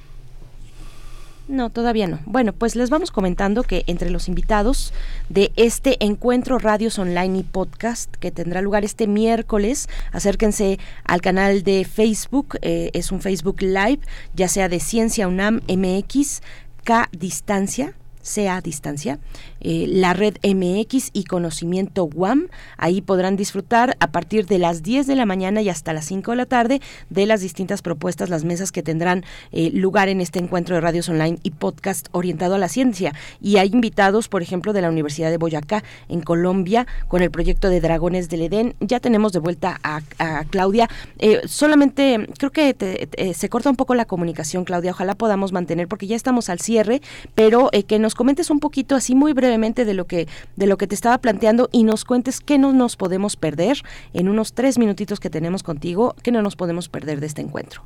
[1.52, 2.20] No, todavía no.
[2.26, 4.94] Bueno, pues les vamos comentando que entre los invitados
[5.28, 11.64] de este encuentro Radios Online y Podcast que tendrá lugar este miércoles, acérquense al canal
[11.64, 14.00] de Facebook, eh, es un Facebook Live,
[14.34, 16.42] ya sea de Ciencia UNAM MX,
[16.86, 19.20] K Distancia, sea distancia,
[19.62, 22.48] eh, la red MX y conocimiento WAM.
[22.78, 26.32] Ahí podrán disfrutar a partir de las 10 de la mañana y hasta las 5
[26.32, 30.40] de la tarde de las distintas propuestas, las mesas que tendrán eh, lugar en este
[30.40, 33.14] encuentro de radios online y podcast orientado a la ciencia.
[33.40, 37.70] Y hay invitados, por ejemplo, de la Universidad de Boyacá, en Colombia, con el proyecto
[37.70, 38.76] de Dragones del Edén.
[38.80, 40.02] Ya tenemos de vuelta a,
[40.50, 40.90] Claudia.
[41.20, 44.92] Eh, solamente creo que se corta un poco la comunicación, Claudia.
[44.92, 47.02] Ojalá podamos mantener, porque ya estamos al cierre,
[47.36, 50.88] pero que nos comentes un poquito así muy brevemente de lo que de lo que
[50.88, 53.78] te estaba planteando y nos cuentes qué no nos podemos perder
[54.14, 57.84] en unos tres minutitos que tenemos contigo, qué no nos podemos perder de este encuentro.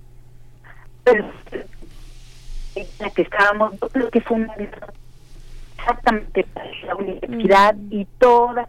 [2.99, 4.53] la que estábamos, lo que fue una
[5.77, 6.45] exactamente
[6.85, 7.93] la universidad mm.
[7.93, 8.67] y toda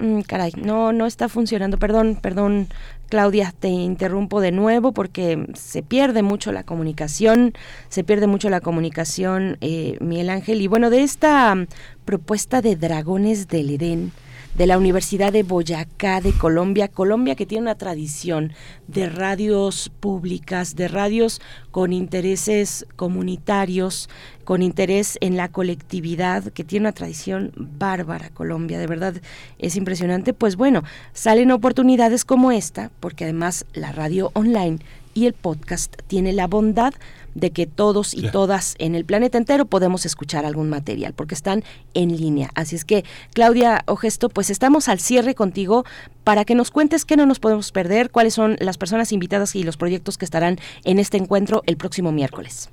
[0.00, 1.78] mm, caray, no, no está funcionando.
[1.78, 2.66] Perdón, perdón,
[3.10, 7.52] Claudia, te interrumpo de nuevo porque se pierde mucho la comunicación,
[7.88, 10.62] se pierde mucho la comunicación, eh, Miguel Ángel.
[10.62, 11.66] Y bueno, de esta mm,
[12.04, 14.12] propuesta de Dragones del Edén,
[14.60, 18.52] de la Universidad de Boyacá de Colombia, Colombia que tiene una tradición
[18.88, 24.10] de radios públicas, de radios con intereses comunitarios,
[24.44, 29.14] con interés en la colectividad, que tiene una tradición bárbara Colombia, de verdad
[29.58, 30.84] es impresionante, pues bueno,
[31.14, 34.80] salen oportunidades como esta, porque además la radio online
[35.14, 36.94] y el podcast tiene la bondad
[37.34, 41.62] de que todos y todas en el planeta entero podemos escuchar algún material, porque están
[41.94, 42.50] en línea.
[42.54, 43.04] Así es que,
[43.34, 45.84] Claudia Ogesto, pues estamos al cierre contigo
[46.24, 49.62] para que nos cuentes qué no nos podemos perder, cuáles son las personas invitadas y
[49.62, 52.70] los proyectos que estarán en este encuentro el próximo miércoles.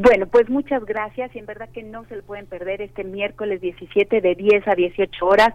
[0.00, 3.60] Bueno, pues muchas gracias y en verdad que no se lo pueden perder este miércoles
[3.60, 5.52] 17 de 10 a 18 horas.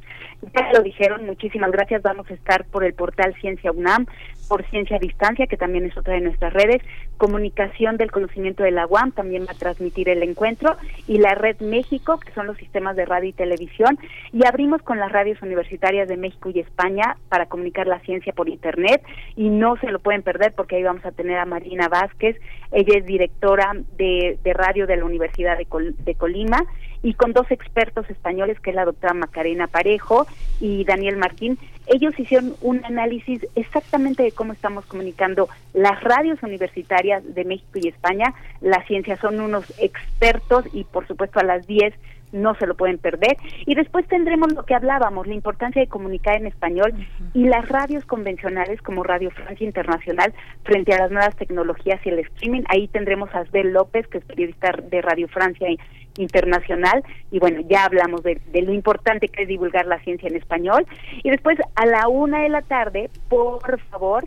[0.54, 2.02] Ya lo dijeron, muchísimas gracias.
[2.02, 4.06] Vamos a estar por el portal Ciencia UNAM,
[4.54, 6.80] por Ciencia a Distancia, que también es otra de nuestras redes,
[7.18, 10.76] Comunicación del Conocimiento de la UAM, también va a transmitir el encuentro,
[11.08, 13.98] y la Red México, que son los sistemas de radio y televisión,
[14.32, 18.48] y abrimos con las radios universitarias de México y España para comunicar la ciencia por
[18.48, 19.02] Internet,
[19.36, 22.40] y no se lo pueden perder porque ahí vamos a tener a Marina Vázquez,
[22.72, 25.66] ella es directora de, radio de la Universidad de,
[25.98, 26.62] de Colima,
[27.04, 30.26] y con dos expertos españoles, que es la doctora Macarena Parejo
[30.60, 37.22] y Daniel Martín, ellos hicieron un análisis exactamente de cómo estamos comunicando las radios universitarias
[37.36, 38.34] de México y España.
[38.62, 41.94] La ciencia son unos expertos y por supuesto a las 10
[42.34, 43.38] no se lo pueden perder.
[43.66, 46.94] Y después tendremos lo que hablábamos, la importancia de comunicar en español
[47.34, 52.20] y las radios convencionales como Radio Francia Internacional frente a las nuevas tecnologías y el
[52.20, 52.64] streaming.
[52.70, 55.70] Ahí tendremos a Asbel López, que es periodista de Radio Francia
[56.18, 60.86] internacional y bueno ya hablamos de, lo importante que es divulgar la ciencia en español
[61.24, 64.26] y después a la una de la tarde por favor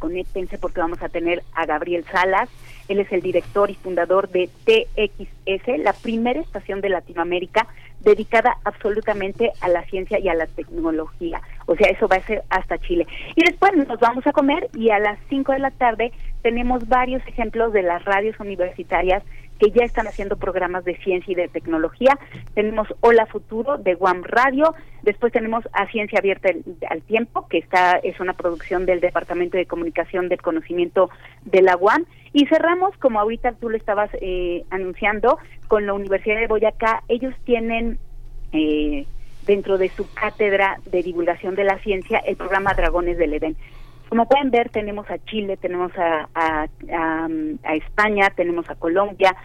[0.00, 2.48] conéctense porque vamos a tener a Gabriel Salas,
[2.88, 7.68] él es el director y fundador de TXS, la primera estación de Latinoamérica
[8.00, 11.42] dedicada absolutamente a la ciencia y a la tecnología.
[11.66, 13.06] O sea, eso va a ser hasta Chile.
[13.36, 17.24] Y después nos vamos a comer y a las 5 de la tarde tenemos varios
[17.28, 19.22] ejemplos de las radios universitarias
[19.60, 22.18] que ya están haciendo programas de ciencia y de tecnología.
[22.54, 26.48] Tenemos Hola Futuro de Guam Radio, después tenemos A Ciencia Abierta
[26.88, 31.10] al Tiempo, que está es una producción del Departamento de Comunicación del Conocimiento
[31.44, 35.38] de la UAM, y cerramos, como ahorita tú lo estabas eh, anunciando,
[35.68, 37.02] con la Universidad de Boyacá.
[37.08, 37.98] Ellos tienen
[38.52, 39.04] eh,
[39.46, 43.56] dentro de su cátedra de divulgación de la ciencia el programa Dragones del Edén.
[44.10, 47.28] Como pueden ver, tenemos a Chile, tenemos a, a,
[47.76, 49.36] España, tenemos a Colombia,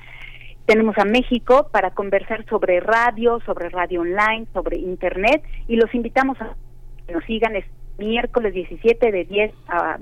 [0.66, 6.42] tenemos a México para conversar sobre radio, sobre radio online, sobre internet y los invitamos
[6.42, 6.56] a
[7.06, 7.66] que nos sigan es
[8.00, 10.00] miércoles 17 de 10 a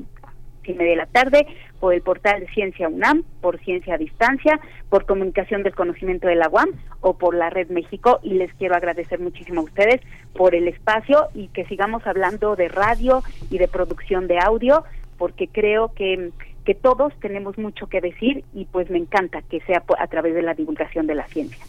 [0.72, 1.48] y media de la tarde
[1.80, 4.60] por el portal de Ciencia UNAM, por Ciencia a Distancia,
[4.90, 6.70] por Comunicación del Conocimiento de la UAM
[7.02, 10.02] o por la Red México y les quiero agradecer muchísimo a ustedes
[10.34, 14.84] por el espacio y que sigamos hablando de radio y de producción de audio
[15.18, 16.32] porque creo que
[16.64, 20.42] que todos tenemos mucho que decir y pues me encanta que sea a través de
[20.42, 21.64] la divulgación de la ciencia.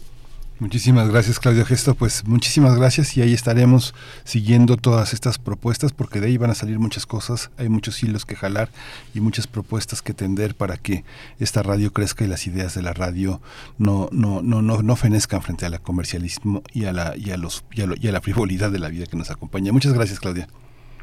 [0.57, 1.95] Muchísimas gracias, Claudio Gesto.
[1.95, 6.55] Pues muchísimas gracias y ahí estaremos siguiendo todas estas propuestas porque de ahí van a
[6.55, 7.51] salir muchas cosas.
[7.57, 8.69] Hay muchos hilos que jalar
[9.13, 11.03] y muchas propuestas que tender para que
[11.39, 13.41] esta radio crezca y las ideas de la radio
[13.77, 17.65] no no no no, no fenezcan frente al comercialismo y a la y a los
[17.73, 19.73] y a, la frivolidad de la vida que nos acompaña.
[19.73, 20.47] Muchas gracias, Claudia.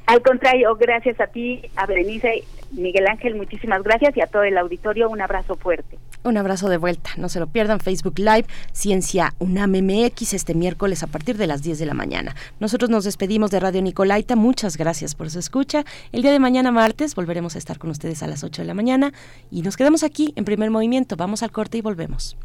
[0.07, 4.59] Al contrario, gracias a ti, a Berenice, Miguel Ángel, muchísimas gracias y a todo el
[4.59, 5.99] auditorio un abrazo fuerte.
[6.25, 11.03] Un abrazo de vuelta, no se lo pierdan, Facebook Live, Ciencia UNAM MX, este miércoles
[11.03, 12.35] a partir de las 10 de la mañana.
[12.61, 15.85] Nosotros nos despedimos de Radio Nicolaita, muchas gracias por su escucha.
[16.13, 18.75] El día de mañana martes volveremos a estar con ustedes a las 8 de la
[18.75, 19.13] mañana
[19.51, 22.37] y nos quedamos aquí en primer movimiento, vamos al corte y volvemos.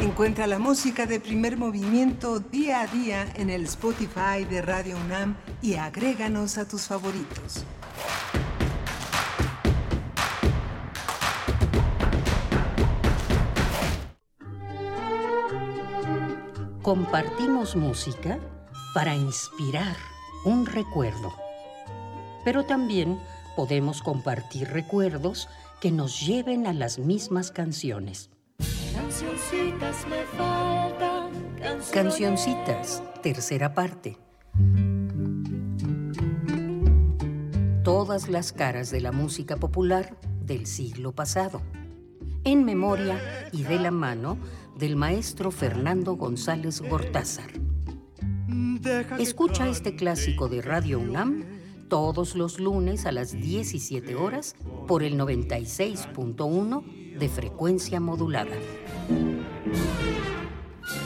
[0.00, 5.36] Encuentra la música de primer movimiento día a día en el Spotify de Radio UNAM
[5.60, 7.66] y agréganos a tus favoritos.
[16.80, 18.38] Compartimos música
[18.94, 19.96] para inspirar
[20.46, 21.30] un recuerdo,
[22.42, 23.20] pero también
[23.54, 25.46] podemos compartir recuerdos
[25.78, 28.30] que nos lleven a las mismas canciones.
[28.94, 31.30] Cancioncitas me faltan.
[31.92, 34.16] Cancioncitas, tercera parte.
[37.84, 41.62] Todas las caras de la música popular del siglo pasado.
[42.44, 43.20] En memoria
[43.52, 44.38] y de la mano
[44.76, 47.50] del maestro Fernando González Gortázar.
[49.18, 51.44] Escucha este clásico de Radio UNAM
[51.88, 54.54] todos los lunes a las 17 horas
[54.86, 58.56] por el 96.1 de frecuencia modulada.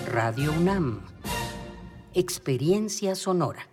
[0.06, 1.00] Radio UNAM.
[2.14, 3.66] Experiencia sonora.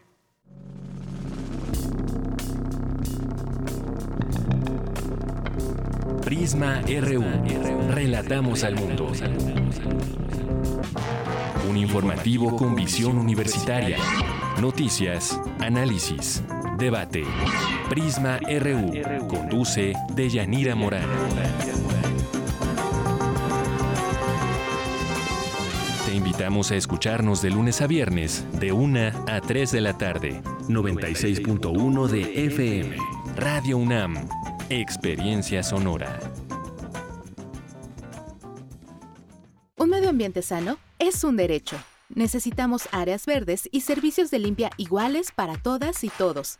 [6.26, 7.24] Prisma RU.
[7.92, 9.12] Relatamos al mundo.
[11.70, 13.98] Un informativo con visión universitaria.
[14.60, 16.44] Noticias, análisis,
[16.80, 17.24] debate.
[17.88, 19.28] Prisma RU.
[19.28, 21.91] Conduce Deyanira Morán.
[26.22, 30.44] Invitamos a escucharnos de lunes a viernes, de 1 a 3 de la tarde.
[30.68, 32.96] 96.1 de FM.
[33.36, 34.30] Radio UNAM.
[34.70, 36.20] Experiencia sonora.
[39.78, 41.78] Un medio ambiente sano es un derecho.
[42.10, 46.60] Necesitamos áreas verdes y servicios de limpia iguales para todas y todos.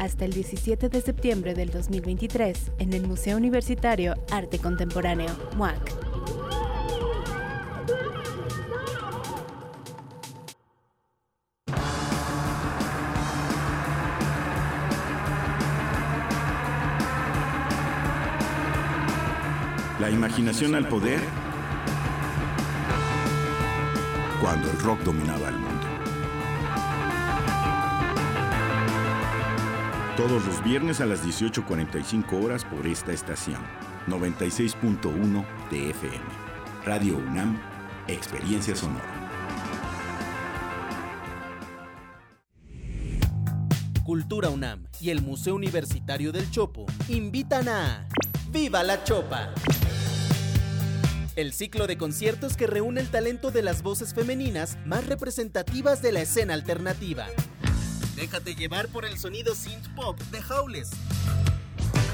[0.00, 5.28] Hasta el 17 de septiembre del 2023 en el Museo Universitario Arte Contemporáneo,
[5.58, 5.76] MUAC.
[20.00, 21.20] La imaginación al poder
[24.40, 25.69] cuando el rock dominaba el mundo.
[30.16, 33.58] Todos los viernes a las 18.45 horas por esta estación.
[34.08, 36.18] 96.1 de FM.
[36.84, 37.60] Radio UNAM,
[38.08, 39.04] Experiencia Sonora.
[44.04, 48.08] Cultura UNAM y el Museo Universitario del Chopo invitan a
[48.50, 49.54] ¡Viva la Chopa!
[51.36, 56.10] El ciclo de conciertos que reúne el talento de las voces femeninas más representativas de
[56.10, 57.28] la escena alternativa.
[58.20, 60.90] Déjate llevar por el sonido synth pop de Howles.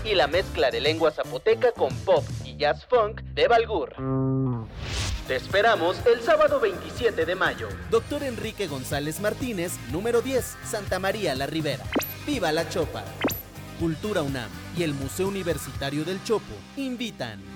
[0.05, 3.93] Y la mezcla de lengua zapoteca con pop y jazz funk de Balgur.
[5.27, 7.69] Te esperamos el sábado 27 de mayo.
[7.91, 11.83] Doctor Enrique González Martínez, número 10, Santa María la Ribera.
[12.25, 13.03] ¡Viva la Chopa!
[13.81, 17.56] Cultura UNAM y el Museo Universitario del Chopo invitan.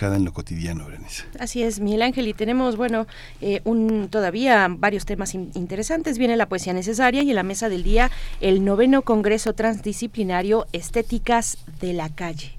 [1.39, 3.07] Así es, Miguel Ángel, y tenemos, bueno,
[3.41, 6.17] eh, un, todavía varios temas interesantes.
[6.17, 8.11] Viene la poesía necesaria y en la mesa del día
[8.41, 12.55] el noveno Congreso Transdisciplinario Estéticas de la Calle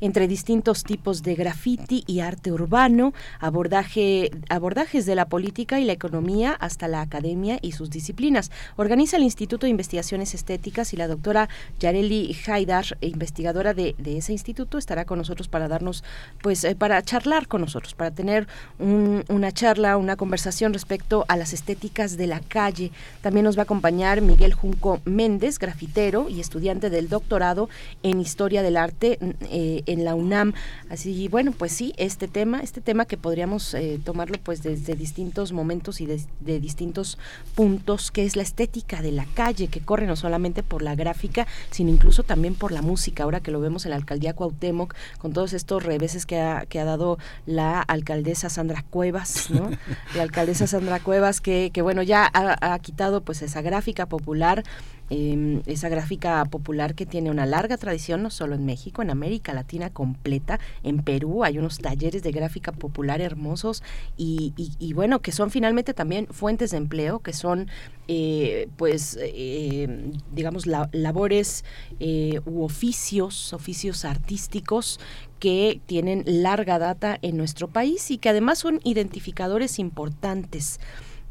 [0.00, 5.92] entre distintos tipos de graffiti y arte urbano, abordaje, abordajes de la política y la
[5.92, 8.50] economía hasta la academia y sus disciplinas.
[8.76, 11.48] Organiza el Instituto de Investigaciones Estéticas y la doctora
[11.80, 16.02] Yareli Haidar, investigadora de, ese instituto, estará con nosotros para darnos,
[16.42, 18.46] pues, eh, para charlar con nosotros, para tener
[18.78, 22.90] una charla, una conversación respecto a las estéticas de la calle.
[23.20, 27.68] También nos va a acompañar Miguel Junco Méndez, grafitero y estudiante del doctorado
[28.02, 29.18] en Historia del Arte
[29.50, 30.52] eh, en la UNAM.
[30.88, 35.52] Así, bueno, pues sí, este tema, este tema que podríamos eh, tomarlo pues desde distintos
[35.52, 36.18] momentos y de,
[36.60, 37.18] distintos
[37.54, 41.46] puntos, que es la estética de la calle, que corre no solamente por la gráfica,
[41.70, 43.24] sino incluso también por la música.
[43.24, 46.78] Ahora que lo vemos en la alcaldía Cuauhtémoc, con todos estos reveses que ha, que
[46.80, 49.70] ha dado la alcaldesa Sandra Cuevas, ¿no?
[50.14, 54.64] la alcaldesa Sandra Cuevas, que, que bueno, ya ha, ha quitado pues esa gráfica popular
[55.10, 59.54] Em, esa gráfica popular que tiene una larga tradición, no solo en México, en América
[59.54, 63.82] Latina completa, en Perú hay unos talleres de gráfica popular hermosos
[64.18, 64.52] y,
[64.94, 67.68] bueno, que son finalmente también fuentes de empleo, que son
[68.06, 71.64] eh, pues eh, digamos labores
[72.00, 75.00] eh, u oficios, oficios artísticos
[75.38, 80.80] que tienen larga data en nuestro país y que además son identificadores importantes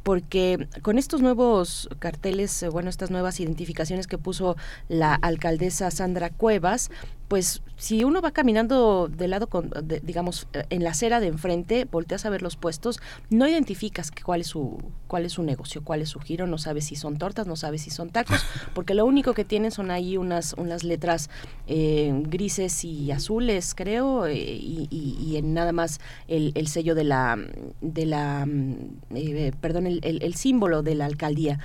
[0.08, 4.56] porque con estos nuevos carteles, eh, bueno, estas nuevas identificaciones que puso
[4.88, 6.92] la alcaldesa Sandra Cuevas,
[7.28, 9.72] pues si uno va caminando del lado, con,
[10.02, 13.00] digamos, eh, en la acera de enfrente, volteas a ver los puestos,
[13.30, 14.78] no identificas cuál es su
[15.08, 17.82] cuál es su negocio, cuál es su giro, no sabes si son tortas, no sabes
[17.82, 18.44] si son tacos,
[18.74, 21.30] porque lo único que tienen son ahí unas unas letras
[21.68, 27.38] eh, grises y azules, creo, eh, y, en nada más el, el, sello de la
[27.82, 31.60] de la mm, perdón el, el símbolo de la alcaldía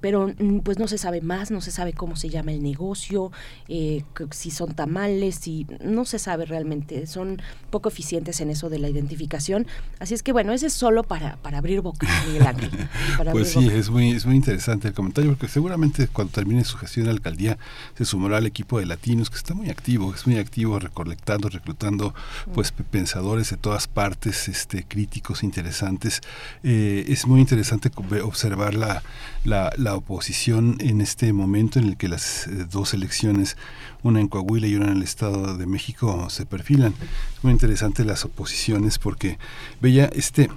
[0.00, 3.32] pero mm, pues no se sabe más, no se sabe cómo se llama el negocio,
[3.68, 8.78] eh, si son tamales, si no se sabe realmente, son poco eficientes en eso de
[8.78, 9.66] la identificación.
[9.98, 12.70] Así es que bueno, ese es solo para, para abrir boca, Miguel Ángel.
[13.32, 17.04] pues sí, es muy, es muy interesante el comentario, porque seguramente cuando termine su gestión
[17.04, 17.58] en la alcaldía
[17.96, 22.14] se sumará al equipo de latinos, que está muy activo, es muy activo recolectando, reclutando
[22.54, 26.20] pues pensadores de todas partes, este críticos interesantes.
[26.62, 27.90] Eh, es muy interesante
[28.22, 29.02] observar la,
[29.48, 33.56] la la oposición en este momento en el que las eh, dos elecciones,
[34.02, 36.94] una en Coahuila y una en el Estado de México, se perfilan.
[37.36, 39.38] Es muy interesante las oposiciones porque
[39.80, 40.50] veía este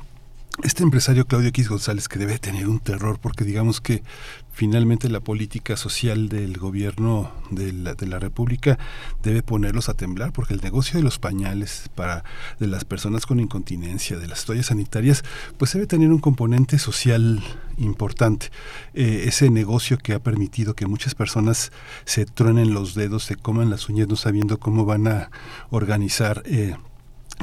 [0.63, 4.03] este empresario Claudio X González que debe tener un terror porque digamos que
[4.52, 8.78] finalmente la política social del gobierno de la, de la República
[9.23, 12.23] debe ponerlos a temblar porque el negocio de los pañales para
[12.60, 15.23] de las personas con incontinencia, de las toallas sanitarias,
[15.57, 17.41] pues debe tener un componente social
[17.78, 18.49] importante.
[18.94, 21.72] Eh, ese negocio que ha permitido que muchas personas
[22.06, 25.32] se truenen los dedos, se coman las uñas no sabiendo cómo van a
[25.69, 26.76] organizar eh,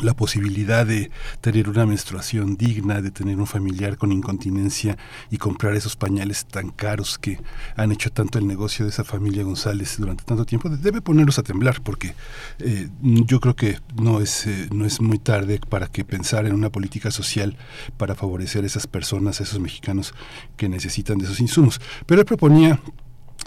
[0.03, 1.11] la posibilidad de
[1.41, 4.97] tener una menstruación digna, de tener un familiar con incontinencia
[5.31, 7.39] y comprar esos pañales tan caros que
[7.77, 11.43] han hecho tanto el negocio de esa familia González durante tanto tiempo, debe ponerlos a
[11.43, 12.15] temblar porque
[12.59, 16.55] eh, yo creo que no es, eh, no es muy tarde para que pensar en
[16.55, 17.57] una política social
[17.97, 20.15] para favorecer a esas personas, a esos mexicanos
[20.57, 21.81] que necesitan de esos insumos.
[22.07, 22.81] Pero él proponía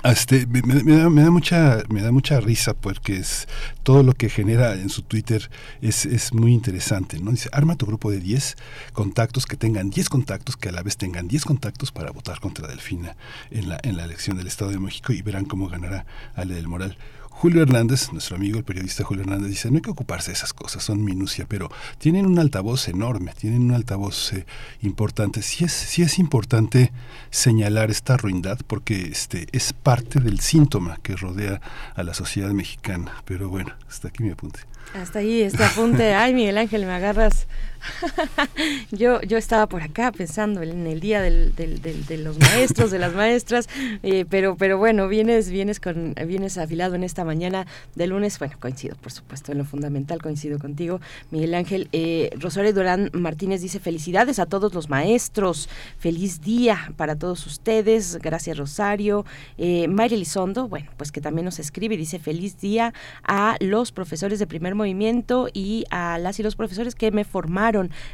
[0.03, 0.61] este, me,
[0.97, 3.47] da, mucha me da mucha risa porque es
[3.83, 5.49] todo lo que genera en su Twitter
[5.81, 7.31] es, es muy interesante, ¿no?
[7.31, 8.57] Dice, arma tu grupo de 10
[8.93, 12.67] contactos que tengan 10 contactos que a la vez tengan 10 contactos para votar contra
[12.67, 13.15] Delfina
[13.51, 16.05] en la en la elección del Estado de México y verán cómo ganará
[16.35, 16.97] Ale del Moral.
[17.41, 20.53] Julio Hernández, nuestro amigo el periodista Julio Hernández, dice, no hay que ocuparse de esas
[20.53, 24.45] cosas, son minucia, pero tienen un altavoz enorme, tienen un altavoz eh,
[24.83, 25.41] importante.
[25.41, 26.91] Sí es, sí es importante
[27.31, 31.59] señalar esta ruindad porque este, es parte del síntoma que rodea
[31.95, 33.11] a la sociedad mexicana.
[33.25, 34.59] Pero bueno, hasta aquí mi apunte.
[34.93, 36.13] Hasta ahí este apunte.
[36.13, 37.47] Ay, Miguel Ángel, me agarras
[38.91, 43.13] yo, yo estaba por acá pensando en el día del, de los maestros, de las
[43.13, 43.67] maestras,
[44.03, 48.37] eh, pero, pero bueno, vienes, vienes, con, vienes afilado en esta mañana de lunes.
[48.39, 51.01] Bueno, coincido, por supuesto, en lo fundamental coincido contigo,
[51.31, 51.89] Miguel Ángel.
[51.91, 58.17] Eh, Rosario Durán Martínez dice felicidades a todos los maestros, feliz día para todos ustedes,
[58.17, 59.25] gracias Rosario.
[59.57, 62.93] Eh, Mayra Elizondo, bueno, pues que también nos escribe y dice feliz día
[63.23, 67.70] a los profesores de primer movimiento y a las y los profesores que me formaron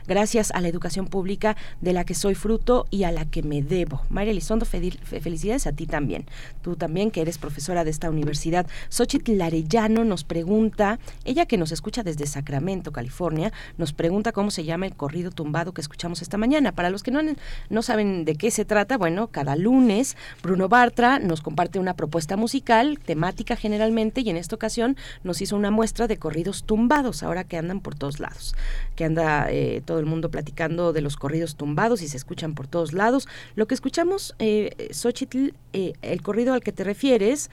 [0.07, 3.61] gracias a la educación pública de la que soy fruto y a la que me
[3.61, 4.01] debo.
[4.09, 6.25] María Elizondo, felicidades a ti también.
[6.61, 8.67] Tú también, que eres profesora de esta universidad.
[8.89, 14.63] Xochitl Larellano nos pregunta, ella que nos escucha desde Sacramento, California, nos pregunta cómo se
[14.63, 16.71] llama el corrido tumbado que escuchamos esta mañana.
[16.71, 17.21] Para los que no,
[17.69, 22.37] no saben de qué se trata, bueno, cada lunes Bruno Bartra nos comparte una propuesta
[22.37, 27.43] musical, temática generalmente, y en esta ocasión nos hizo una muestra de corridos tumbados, ahora
[27.43, 28.55] que andan por todos lados,
[28.95, 32.67] que anda eh, todo el mundo platicando de los corridos tumbados y se escuchan por
[32.67, 33.27] todos lados.
[33.55, 37.49] Lo que escuchamos, eh, Xochitl, eh, el corrido al que te refieres,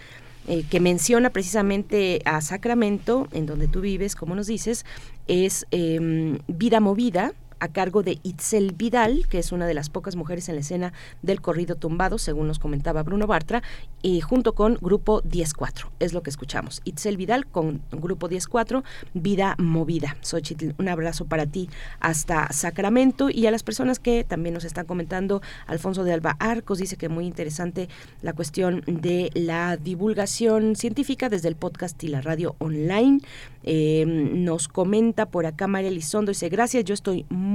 [0.47, 4.85] eh, que menciona precisamente a Sacramento, en donde tú vives, como nos dices,
[5.27, 7.33] es em, Vida Movida,
[7.65, 10.93] a cargo de Itzel Vidal, que es una de las pocas mujeres en la escena
[11.23, 13.62] del corrido tumbado, según nos comentaba Bruno Bartra,
[14.03, 16.82] y junto con Grupo 104, es lo que escuchamos.
[16.85, 18.85] Itzel Vidal con Grupo 104,
[19.15, 20.16] Vida Movida.
[20.20, 21.70] Xochitl, un abrazo para ti
[22.01, 26.78] hasta Sacramento y a las personas que también nos están comentando, Alfonso de Alba Arcos
[26.78, 27.89] dice que muy interesante
[28.20, 33.20] la cuestión de la divulgación científica desde el podcast y la radio online.
[33.62, 37.53] Eh, nos comenta por acá María Elizondo, dice, gracias, yo estoy muy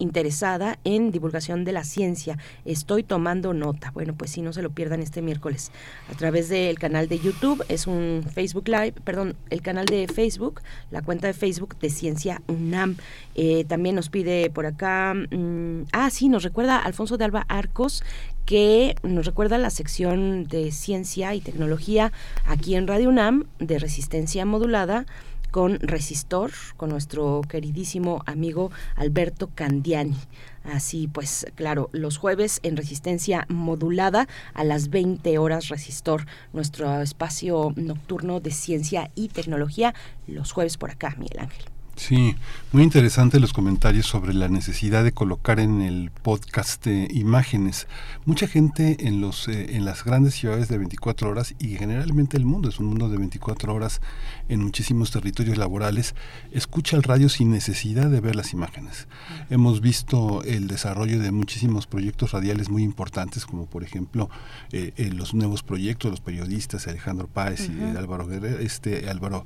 [0.00, 2.38] interesada en divulgación de la ciencia.
[2.64, 3.92] Estoy tomando nota.
[3.92, 5.70] Bueno, pues si no se lo pierdan este miércoles
[6.10, 7.62] a través del canal de YouTube.
[7.68, 12.42] Es un Facebook Live, perdón, el canal de Facebook, la cuenta de Facebook de Ciencia
[12.48, 12.96] UNAM.
[13.34, 18.02] Eh, también nos pide por acá, mm, ah, sí, nos recuerda Alfonso de Alba Arcos
[18.46, 22.10] que nos recuerda la sección de ciencia y tecnología
[22.46, 25.06] aquí en Radio UNAM de resistencia modulada
[25.50, 30.16] con Resistor, con nuestro queridísimo amigo Alberto Candiani.
[30.64, 37.72] Así pues, claro, los jueves en resistencia modulada a las 20 horas Resistor, nuestro espacio
[37.76, 39.94] nocturno de ciencia y tecnología,
[40.26, 41.79] los jueves por acá, Miguel Ángel.
[42.00, 42.34] Sí,
[42.72, 47.86] muy interesante los comentarios sobre la necesidad de colocar en el podcast eh, imágenes.
[48.24, 52.46] Mucha gente en los eh, en las grandes ciudades de 24 horas y generalmente el
[52.46, 54.00] mundo es un mundo de 24 horas
[54.48, 56.14] en muchísimos territorios laborales
[56.52, 59.06] escucha el radio sin necesidad de ver las imágenes.
[59.50, 64.30] Hemos visto el desarrollo de muchísimos proyectos radiales muy importantes como por ejemplo
[64.72, 69.44] eh, los nuevos proyectos los periodistas Alejandro Páez y Álvaro Guerrero, este Álvaro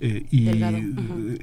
[0.00, 0.50] y,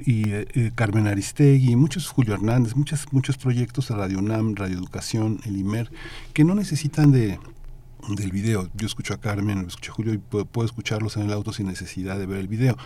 [0.04, 5.40] y eh, Carmen Aristegui, muchos Julio Hernández, muchos, muchos proyectos de Radio UNAM, Radio Educación,
[5.44, 5.90] el IMER,
[6.32, 7.38] que no necesitan de
[8.08, 8.68] del video.
[8.74, 12.18] Yo escucho a Carmen, escucho a Julio y puedo, escucharlos en el auto sin necesidad
[12.18, 12.76] de ver el video.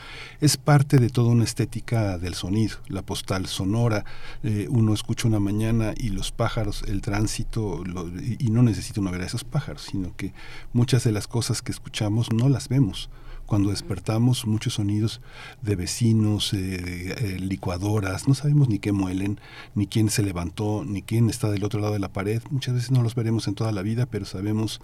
[0.41, 4.05] Es parte de toda una estética del sonido, la postal sonora.
[4.43, 7.83] Eh, uno escucha una mañana y los pájaros, el tránsito,
[8.21, 10.33] y, y no necesita uno ver a esos pájaros, sino que
[10.73, 13.09] muchas de las cosas que escuchamos no las vemos
[13.47, 15.21] cuando despertamos muchos sonidos
[15.63, 19.41] de vecinos, eh, eh, licuadoras, no sabemos ni qué muelen,
[19.75, 22.43] ni quién se levantó, ni quién está del otro lado de la pared.
[22.51, 24.81] Muchas veces no los veremos en toda la vida, pero sabemos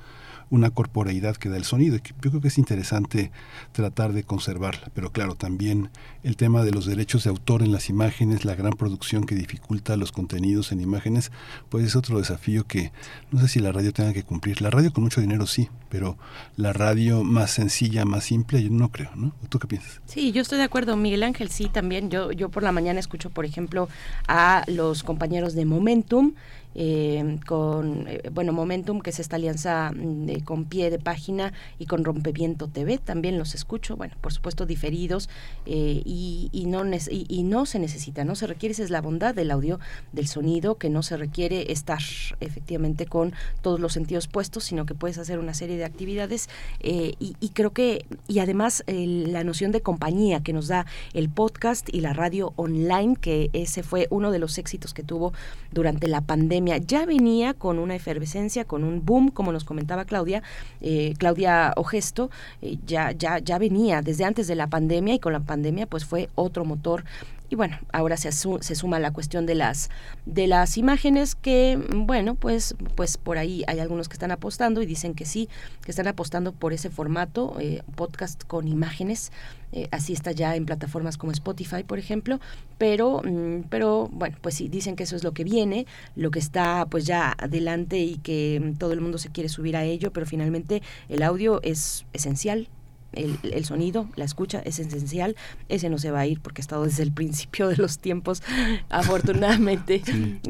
[0.52, 1.96] una corporeidad que da el sonido.
[1.96, 3.32] Yo creo que es interesante
[3.72, 5.88] tratar de conservarla, pero claro, también
[6.22, 9.96] el tema de los derechos de autor en las imágenes, la gran producción que dificulta
[9.96, 11.32] los contenidos en imágenes,
[11.70, 12.92] pues es otro desafío que
[13.30, 14.60] no sé si la radio tenga que cumplir.
[14.60, 16.18] La radio con mucho dinero sí, pero
[16.56, 19.32] la radio más sencilla, más simple, yo no creo, ¿no?
[19.48, 20.02] ¿Tú qué piensas?
[20.04, 20.98] Sí, yo estoy de acuerdo.
[20.98, 22.10] Miguel Ángel, sí, también.
[22.10, 23.88] Yo, yo por la mañana escucho, por ejemplo,
[24.28, 26.34] a los compañeros de Momentum
[26.74, 31.86] eh, con, eh, bueno, Momentum, que es esta alianza mm, con pie de página y
[31.86, 35.28] con Rompeviento TV, también los escucho, bueno, por supuesto diferidos
[35.66, 39.34] eh, y, y, no y, no se necesita, no se requiere, esa es la bondad
[39.34, 39.80] del audio,
[40.12, 42.00] del sonido, que no se requiere estar
[42.40, 46.48] efectivamente con todos los sentidos puestos, sino que puedes hacer una serie de actividades
[46.82, 51.88] y, y, creo que, y además la noción de compañía que nos da el podcast
[51.92, 55.32] y la radio online, que ese fue uno de los éxitos que tuvo
[55.72, 60.42] durante la pandemia ya venía con una efervescencia, con un boom, como nos comentaba Claudia,
[60.80, 62.30] eh, Claudia Ogesto,
[62.60, 66.04] eh, ya, ya, ya venía desde antes de la pandemia y con la pandemia pues
[66.04, 67.04] fue otro motor
[67.52, 69.90] y bueno, ahora se, se suma la cuestión de las
[70.24, 74.86] de las imágenes que bueno, pues pues por ahí hay algunos que están apostando y
[74.86, 75.50] dicen que sí,
[75.84, 79.32] que están apostando por ese formato eh, podcast con imágenes.
[79.74, 82.40] Eh, así está ya en plataformas como Spotify, por ejemplo,
[82.78, 86.38] pero mm, pero bueno, pues sí dicen que eso es lo que viene, lo que
[86.38, 90.24] está pues ya adelante y que todo el mundo se quiere subir a ello, pero
[90.24, 90.80] finalmente
[91.10, 92.68] el audio es esencial
[93.12, 95.36] el, sonido, la escucha es esencial,
[95.68, 98.42] ese no se va a ir porque ha estado desde el principio de los tiempos,
[98.88, 100.02] afortunadamente,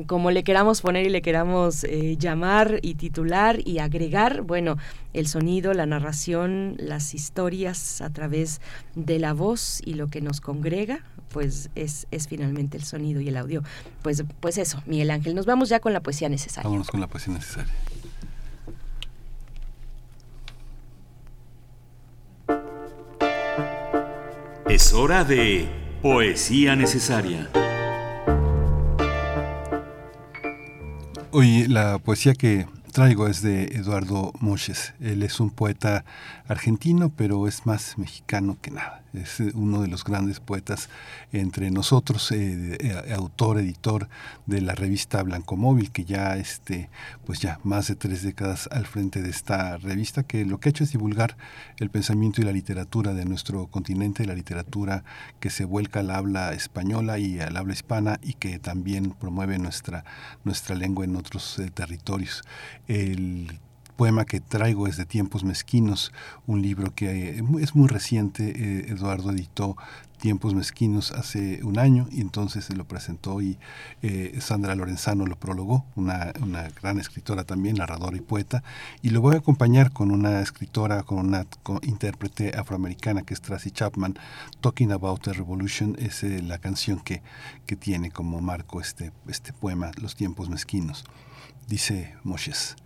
[0.06, 4.76] como le queramos poner y le queramos eh, llamar y titular y agregar, bueno,
[5.12, 8.60] el sonido, la narración, las historias a través
[8.94, 11.01] de la voz y lo que nos congrega,
[11.32, 13.62] pues es, es finalmente el sonido y el audio.
[14.02, 16.68] Pues, pues eso, Miguel Ángel, nos vamos ya con la poesía necesaria.
[16.68, 17.72] Vámonos con la poesía necesaria.
[24.68, 25.68] Es hora de
[26.01, 27.51] Poesía Necesaria.
[31.30, 34.94] Hoy la poesía que traigo es de Eduardo Moches.
[35.01, 36.05] Él es un poeta
[36.52, 40.88] argentino, pero es más mexicano que nada es eh, uno de los grandes poetas
[41.32, 44.08] entre nosotros, eh, eh, autor, editor
[44.46, 46.90] de la revista Blanco Móvil, que ya este,
[47.24, 50.70] pues ya más de tres décadas al frente de esta revista, que lo que ha
[50.70, 51.36] hecho es divulgar
[51.78, 55.04] el pensamiento y la literatura de nuestro continente, la literatura
[55.40, 60.04] que se vuelca al habla española y al habla hispana y que también promueve nuestra,
[60.44, 62.42] nuestra lengua en otros territorios.
[62.88, 63.60] El
[63.97, 66.12] poema que traigo es de Tiempos Mezquinos,
[66.47, 68.51] un libro que eh, es muy reciente.
[68.51, 69.77] Eh, Eduardo editó
[70.23, 73.59] Tiempos Mezquinos hace un año y entonces se lo presentó y
[74.03, 76.32] eh, Sandra Lorenzano lo prologó, una,
[76.81, 78.62] gran escritora también, narradora y poeta.
[79.03, 81.44] Y lo voy a acompañar con una escritora, con una
[81.82, 84.16] intérprete afroamericana que es Tracy Chapman.
[84.61, 87.20] Talking About the Revolution es la canción que,
[87.66, 91.05] que tiene como marco este, este poema, Los Tiempos Mezquinos.
[91.66, 92.77] Dice Moshes.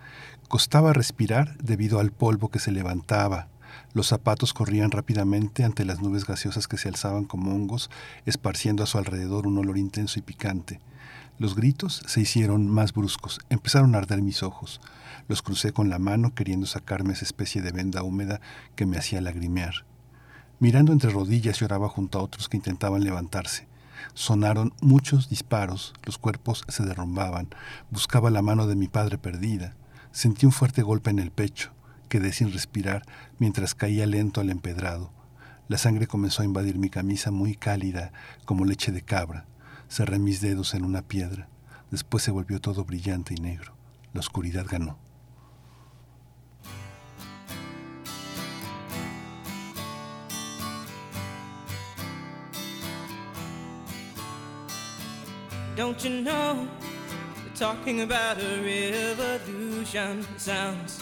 [0.48, 3.48] Costaba respirar debido al polvo que se levantaba.
[3.92, 7.90] Los zapatos corrían rápidamente ante las nubes gaseosas que se alzaban como hongos,
[8.24, 10.80] esparciendo a su alrededor un olor intenso y picante.
[11.38, 14.80] Los gritos se hicieron más bruscos, empezaron a arder mis ojos.
[15.28, 18.40] Los crucé con la mano queriendo sacarme esa especie de venda húmeda
[18.74, 19.84] que me hacía lagrimear.
[20.58, 23.68] Mirando entre rodillas lloraba junto a otros que intentaban levantarse.
[24.14, 27.48] Sonaron muchos disparos, los cuerpos se derrumbaban.
[27.90, 29.74] Buscaba la mano de mi padre perdida.
[30.12, 31.72] Sentí un fuerte golpe en el pecho.
[32.08, 33.02] Quedé sin respirar
[33.38, 35.12] mientras caía lento al empedrado.
[35.68, 38.12] La sangre comenzó a invadir mi camisa muy cálida,
[38.44, 39.46] como leche de cabra.
[39.88, 41.48] Cerré mis dedos en una piedra.
[41.90, 43.74] Después se volvió todo brillante y negro.
[44.12, 44.98] La oscuridad ganó.
[55.76, 56.66] Don't you know?
[57.54, 60.26] Talking about a revolution.
[60.38, 61.00] Sounds.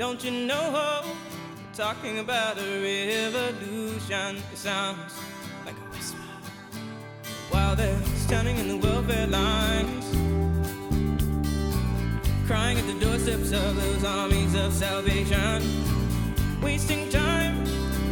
[0.00, 1.02] Don't you know?
[1.02, 4.38] They're talking about a revolution.
[4.50, 5.12] It sounds
[5.66, 6.16] like a whisper.
[7.50, 10.06] While they're standing in the welfare lines,
[12.46, 15.62] crying at the doorsteps of those armies of salvation,
[16.62, 17.58] wasting time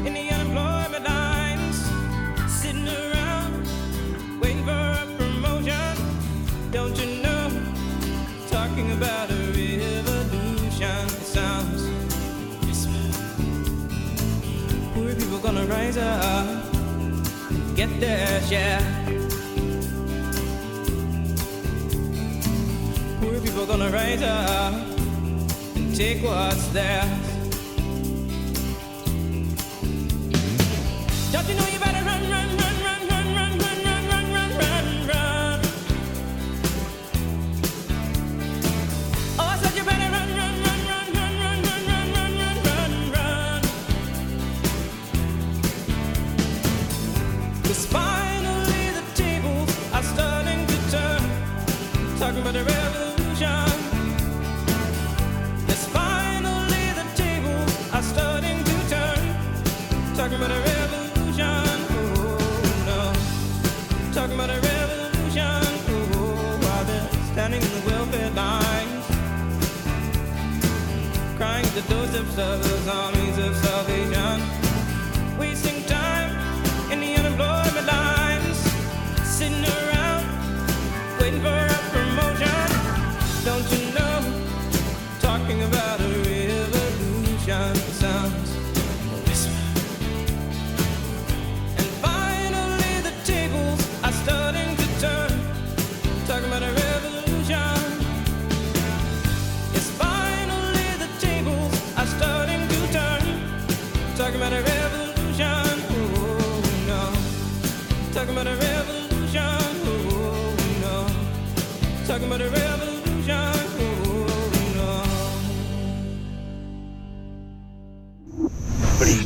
[0.05, 1.87] in the unemployment lines,
[2.53, 3.67] sitting around
[4.43, 5.97] waiting for a promotion.
[6.71, 7.18] Don't you
[15.55, 18.83] gonna rise up and get their share.
[23.19, 24.75] Poor people gonna rise up
[25.75, 27.09] and take what's theirs.
[31.33, 32.48] Don't you know you better run, run,
[71.83, 74.43] the doorsteps of those armies of salvation.
[75.39, 76.31] Wasting time
[76.91, 78.59] in the unemployment lines.
[79.23, 80.25] Sitting around
[81.21, 82.69] waiting for a promotion.
[83.45, 84.17] Don't you know?
[85.21, 88.48] Talking about a revolution sounds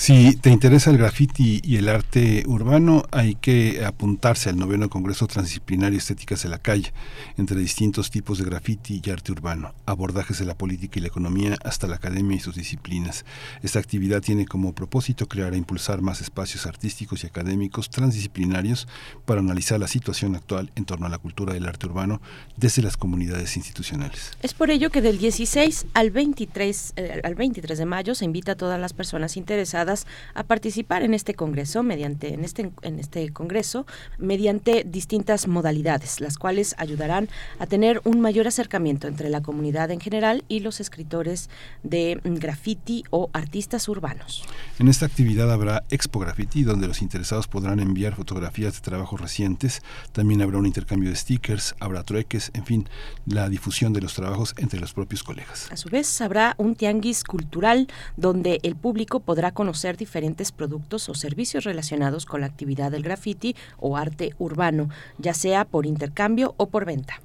[0.00, 5.26] Si te interesa el graffiti y el arte urbano, hay que apuntarse al noveno Congreso
[5.26, 6.94] Transdisciplinario Estéticas de la Calle,
[7.36, 11.58] entre distintos tipos de graffiti y arte urbano, abordajes de la política y la economía
[11.64, 13.26] hasta la academia y sus disciplinas.
[13.62, 18.88] Esta actividad tiene como propósito crear e impulsar más espacios artísticos y académicos transdisciplinarios
[19.26, 22.22] para analizar la situación actual en torno a la cultura del arte urbano
[22.56, 24.30] desde las comunidades institucionales.
[24.40, 28.52] Es por ello que del 16 al 23, eh, al 23 de mayo se invita
[28.52, 29.89] a todas las personas interesadas
[30.34, 33.86] a participar en este congreso mediante en este en este congreso
[34.18, 40.00] mediante distintas modalidades, las cuales ayudarán a tener un mayor acercamiento entre la comunidad en
[40.00, 41.50] general y los escritores
[41.82, 44.44] de graffiti o artistas urbanos.
[44.78, 49.82] En esta actividad habrá Expo Graffiti, donde los interesados podrán enviar fotografías de trabajos recientes.
[50.12, 52.88] También habrá un intercambio de stickers, habrá trueques, en fin,
[53.26, 55.68] la difusión de los trabajos entre los propios colegas.
[55.70, 61.14] A su vez, habrá un tianguis cultural donde el público podrá conocer diferentes productos o
[61.14, 64.88] servicios relacionados con la actividad del graffiti o arte urbano,
[65.18, 67.20] ya sea por intercambio o por venta.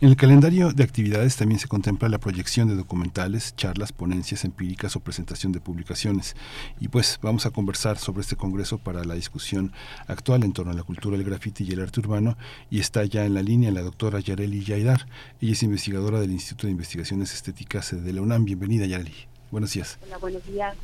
[0.00, 4.96] En el calendario de actividades también se contempla la proyección de documentales, charlas, ponencias empíricas
[4.96, 6.36] o presentación de publicaciones.
[6.80, 9.72] Y pues vamos a conversar sobre este congreso para la discusión
[10.06, 12.36] actual en torno a la cultura del grafiti y el arte urbano.
[12.70, 15.06] Y está ya en la línea la doctora Yareli Yaidar.
[15.40, 18.44] Ella es investigadora del Instituto de Investigaciones Estéticas de la UNAM.
[18.44, 19.14] Bienvenida, Yareli.
[19.50, 19.98] Buenos días.
[20.06, 20.76] Hola, buenos días.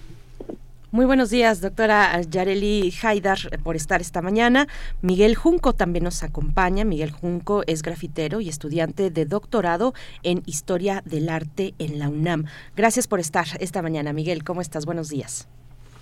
[0.94, 4.68] Muy buenos días, doctora Yareli Haidar, por estar esta mañana.
[5.02, 6.84] Miguel Junco también nos acompaña.
[6.84, 9.92] Miguel Junco es grafitero y estudiante de doctorado
[10.22, 12.44] en Historia del Arte en la UNAM.
[12.76, 14.44] Gracias por estar esta mañana, Miguel.
[14.44, 14.86] ¿Cómo estás?
[14.86, 15.48] Buenos días.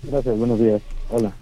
[0.03, 0.83] Gracias, buenos días.
[1.09, 1.33] Hola.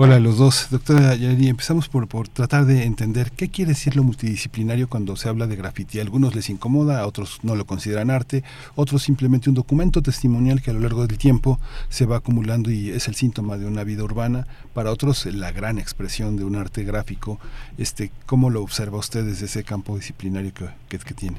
[0.00, 0.68] Hola los dos.
[0.70, 5.28] Doctora Yareli, empezamos por, por tratar de entender qué quiere decir lo multidisciplinario cuando se
[5.28, 5.98] habla de graffiti.
[5.98, 8.44] A algunos les incomoda, a otros no lo consideran arte,
[8.76, 12.90] otros simplemente un documento testimonial que a lo largo del tiempo se va acumulando y
[12.90, 14.46] es el síntoma de una vida urbana.
[14.72, 17.40] Para otros, la gran expresión de un arte gráfico.
[17.76, 21.38] Este, ¿Cómo lo observa usted desde ese campo disciplinario que, que, que tiene?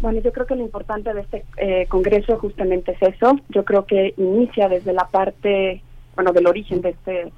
[0.00, 3.38] Bueno, yo creo que lo importante de este eh, congreso justamente es eso.
[3.50, 5.80] Yo creo que inicia desde la parte,
[6.16, 7.32] bueno, del origen de este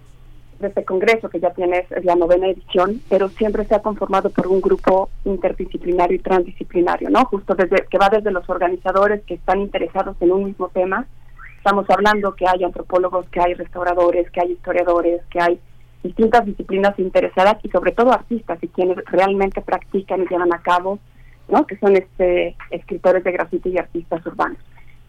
[0.59, 4.31] de este congreso que ya tiene es la novena edición, pero siempre se ha conformado
[4.31, 7.25] por un grupo interdisciplinario y transdisciplinario, ¿no?
[7.27, 11.07] Justo desde que va desde los organizadores que están interesados en un mismo tema.
[11.59, 15.59] Estamos hablando que hay antropólogos, que hay restauradores, que hay historiadores, que hay
[16.03, 20.99] distintas disciplinas interesadas y sobre todo artistas y quienes realmente practican y llevan a cabo,
[21.49, 21.67] ¿no?
[21.67, 24.59] Que son este escritores de grafiti y artistas urbanos.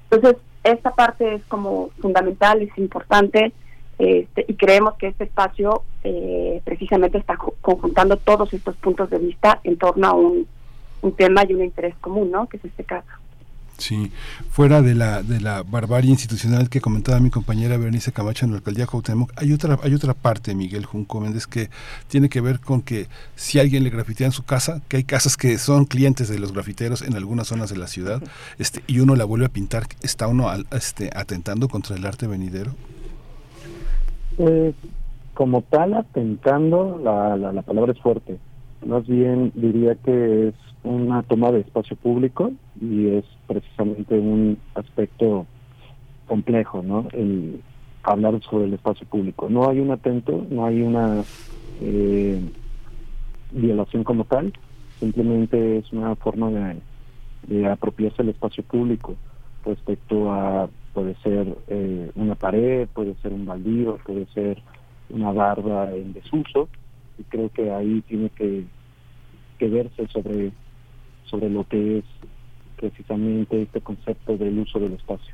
[0.09, 3.51] Entonces, esta parte es como fundamental, es importante
[3.97, 9.61] este, y creemos que este espacio eh, precisamente está conjuntando todos estos puntos de vista
[9.63, 10.47] en torno a un,
[11.17, 12.47] tema y un interés común, ¿no?
[12.49, 13.07] Que es este caso.
[13.77, 14.11] Sí,
[14.49, 18.57] fuera de la de la barbarie institucional que comentaba mi compañera Bernice Camacho en la
[18.57, 21.69] alcaldía Cuauhtémoc, hay otra hay otra parte, Miguel Junco Méndez, que
[22.07, 25.37] tiene que ver con que si alguien le grafitea en su casa, que hay casas
[25.37, 28.23] que son clientes de los grafiteros en algunas zonas de la ciudad,
[28.57, 32.73] este y uno la vuelve a pintar, está uno este atentando contra el arte venidero.
[34.37, 34.73] Eh,
[35.33, 38.37] como tal, atentando, la, la, palabra es fuerte.
[38.85, 45.45] Más bien diría que es una toma de espacio público y es precisamente un aspecto
[46.27, 47.07] complejo, ¿no?
[47.11, 47.61] El
[48.03, 49.49] hablar sobre el espacio público.
[49.49, 51.23] No hay un atento, no hay una
[51.81, 52.41] eh,
[53.51, 54.53] violación como tal,
[54.99, 56.77] simplemente es una forma de,
[57.47, 59.15] de apropiarse del espacio público
[59.65, 64.63] respecto a puede ser eh, una pared, puede ser un baldío, puede ser
[65.09, 66.69] una barba en desuso
[67.19, 68.65] y creo que ahí tiene que,
[69.59, 70.51] verse sobre
[71.25, 72.05] sobre lo que es
[72.77, 75.33] precisamente este concepto del uso del espacio.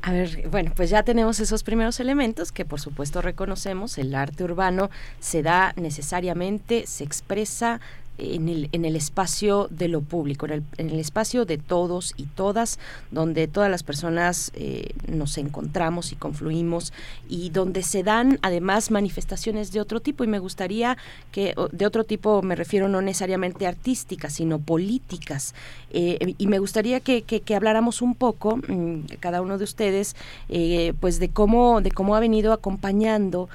[0.00, 3.98] A ver, bueno, pues ya tenemos esos primeros elementos que por supuesto reconocemos.
[3.98, 7.80] El arte urbano se da necesariamente, se expresa,
[8.18, 12.14] en el, en el espacio de lo público, en el, en el espacio de todos
[12.16, 12.78] y todas,
[13.10, 16.92] donde todas las personas eh, nos encontramos y confluimos
[17.28, 20.24] y donde se dan además manifestaciones de otro tipo.
[20.24, 20.96] Y me gustaría
[21.32, 25.54] que, de otro tipo me refiero no necesariamente artísticas, sino políticas.
[25.90, 30.16] Eh, y me gustaría que, que, habláramos un poco, mm, cada uno de ustedes,
[30.48, 33.48] eh, pues de cómo, de cómo ha venido acompañando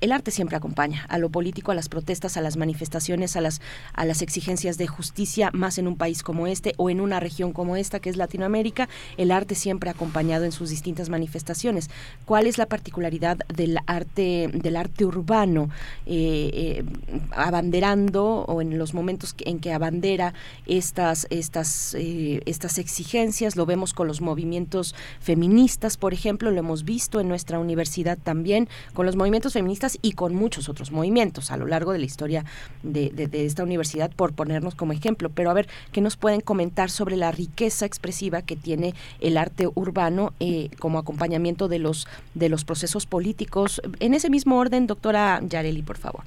[0.00, 3.60] el arte siempre acompaña a lo político, a las protestas, a las manifestaciones, a las,
[3.92, 7.52] a las exigencias de justicia, más en un país como este o en una región
[7.52, 8.88] como esta, que es Latinoamérica.
[9.16, 11.90] El arte siempre acompañado en sus distintas manifestaciones.
[12.24, 15.70] ¿Cuál es la particularidad del arte, del arte urbano,
[16.04, 16.84] eh, eh,
[17.30, 20.34] abanderando o en los momentos en que abandera
[20.66, 23.56] estas, estas, eh, estas exigencias?
[23.56, 28.68] Lo vemos con los movimientos feministas, por ejemplo, lo hemos visto en nuestra universidad también,
[28.92, 32.44] con los movimientos feministas y con muchos otros movimientos a lo largo de la historia
[32.82, 35.30] de, esta universidad, por ponernos como ejemplo.
[35.30, 39.68] Pero a ver, ¿qué nos pueden comentar sobre la riqueza expresiva que tiene el arte
[39.74, 43.80] urbano eh, como acompañamiento de los, de los procesos políticos?
[44.00, 46.24] En ese mismo orden, doctora Yareli, por favor.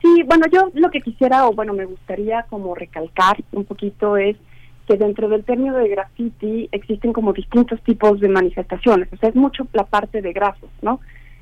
[0.00, 4.36] Sí, bueno, yo lo que quisiera, o bueno, me gustaría como recalcar un poquito es
[4.86, 9.34] que dentro del término de graffiti existen como distintos tipos de manifestaciones, o sea, es
[9.34, 11.00] mucho la parte de grafos, ¿no?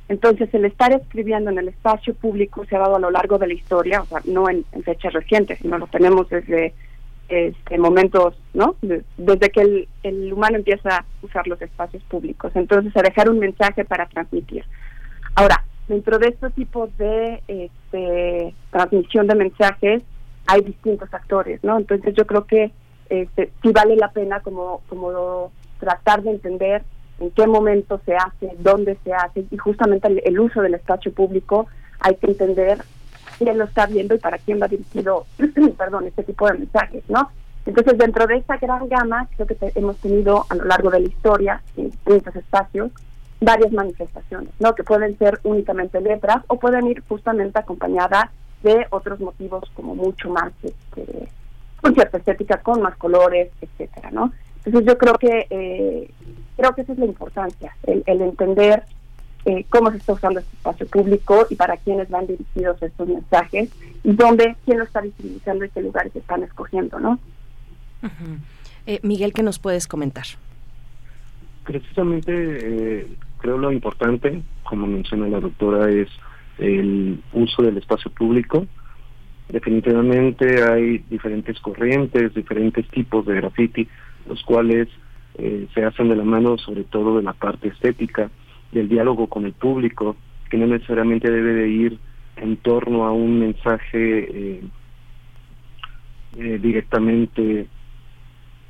[0.08, 3.48] Entonces, el estar escribiendo en el espacio público se ha dado a lo largo de
[3.48, 6.74] la historia, o sea, no en, fechas recientes, sino lo tenemos desde
[7.28, 8.76] este, momentos, ¿no?
[8.82, 12.52] desde que el, el, humano empieza a usar los espacios públicos.
[12.54, 14.64] Entonces, a dejar un mensaje para transmitir.
[15.34, 20.02] Ahora, dentro de estos tipos de este, transmisión de mensajes,
[20.46, 21.78] hay distintos actores, ¿no?
[21.78, 22.70] Entonces, yo creo que
[23.08, 26.82] este, sí vale la pena como, como tratar de entender
[27.18, 31.66] en qué momento se hace, dónde se hace y justamente el, uso del espacio público
[32.00, 32.78] hay que entender
[33.38, 35.26] quién lo está viendo y para quién va dirigido,
[35.78, 37.30] perdón, este tipo de mensajes, ¿no?
[37.64, 41.08] Entonces, dentro de esa gran gama, creo que hemos tenido a lo largo de la
[41.08, 42.92] historia, en distintos espacios,
[43.40, 44.74] varias manifestaciones, ¿no?
[44.74, 48.30] Que pueden ser únicamente letras o pueden ir justamente acompañadas
[48.62, 51.28] de otros motivos como mucho más, este,
[51.80, 54.32] con cierta estética, con más colores, etcétera, ¿no?
[54.66, 56.10] Entonces yo creo que eh,
[56.56, 58.82] creo que esa es la importancia, el, el entender
[59.46, 63.70] eh, cómo se está usando este espacio público y para quiénes van dirigidos estos mensajes
[64.02, 67.20] y dónde, quién lo está visibilizando y qué lugares se están escogiendo, ¿no?
[68.86, 70.24] Eh, Miguel, ¿qué nos puedes comentar?
[71.64, 73.06] Precisamente eh,
[73.38, 76.08] creo lo importante, como menciona la doctora, es
[76.58, 78.66] el uso del espacio público.
[79.48, 83.88] Definitivamente hay diferentes corrientes, diferentes tipos de graffiti,
[84.28, 84.88] los cuales
[85.38, 88.30] eh, se hacen de la mano sobre todo de la parte estética,
[88.72, 90.16] del diálogo con el público,
[90.50, 91.98] que no necesariamente debe de ir
[92.36, 94.60] en torno a un mensaje eh,
[96.38, 97.66] eh, directamente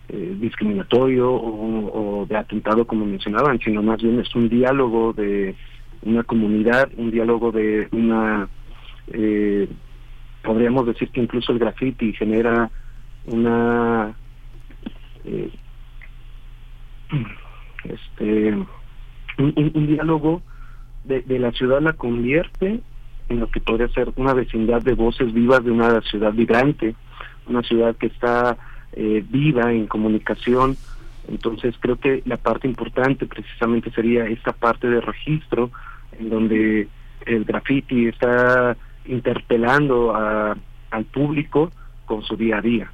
[0.09, 5.57] eh, discriminatorio o, o de atentado como mencionaban, sino más bien es un diálogo de
[6.03, 8.49] una comunidad, un diálogo de una,
[9.13, 9.69] eh,
[10.43, 12.71] podríamos decir que incluso el graffiti genera
[13.27, 14.15] una,
[15.27, 15.51] eh,
[17.85, 18.55] este,
[19.39, 20.43] un, diálogo
[21.05, 22.81] de, la ciudad la convierte
[23.29, 26.95] en lo que podría ser una vecindad de voces vivas de una ciudad vibrante,
[27.47, 28.57] una ciudad que está
[28.93, 30.77] eh, viva en comunicación.
[31.29, 35.71] Entonces creo que la parte importante precisamente sería esta parte de registro
[36.19, 36.89] en donde
[37.27, 41.73] el graffiti está interpelando al público
[42.05, 42.91] con su día a día.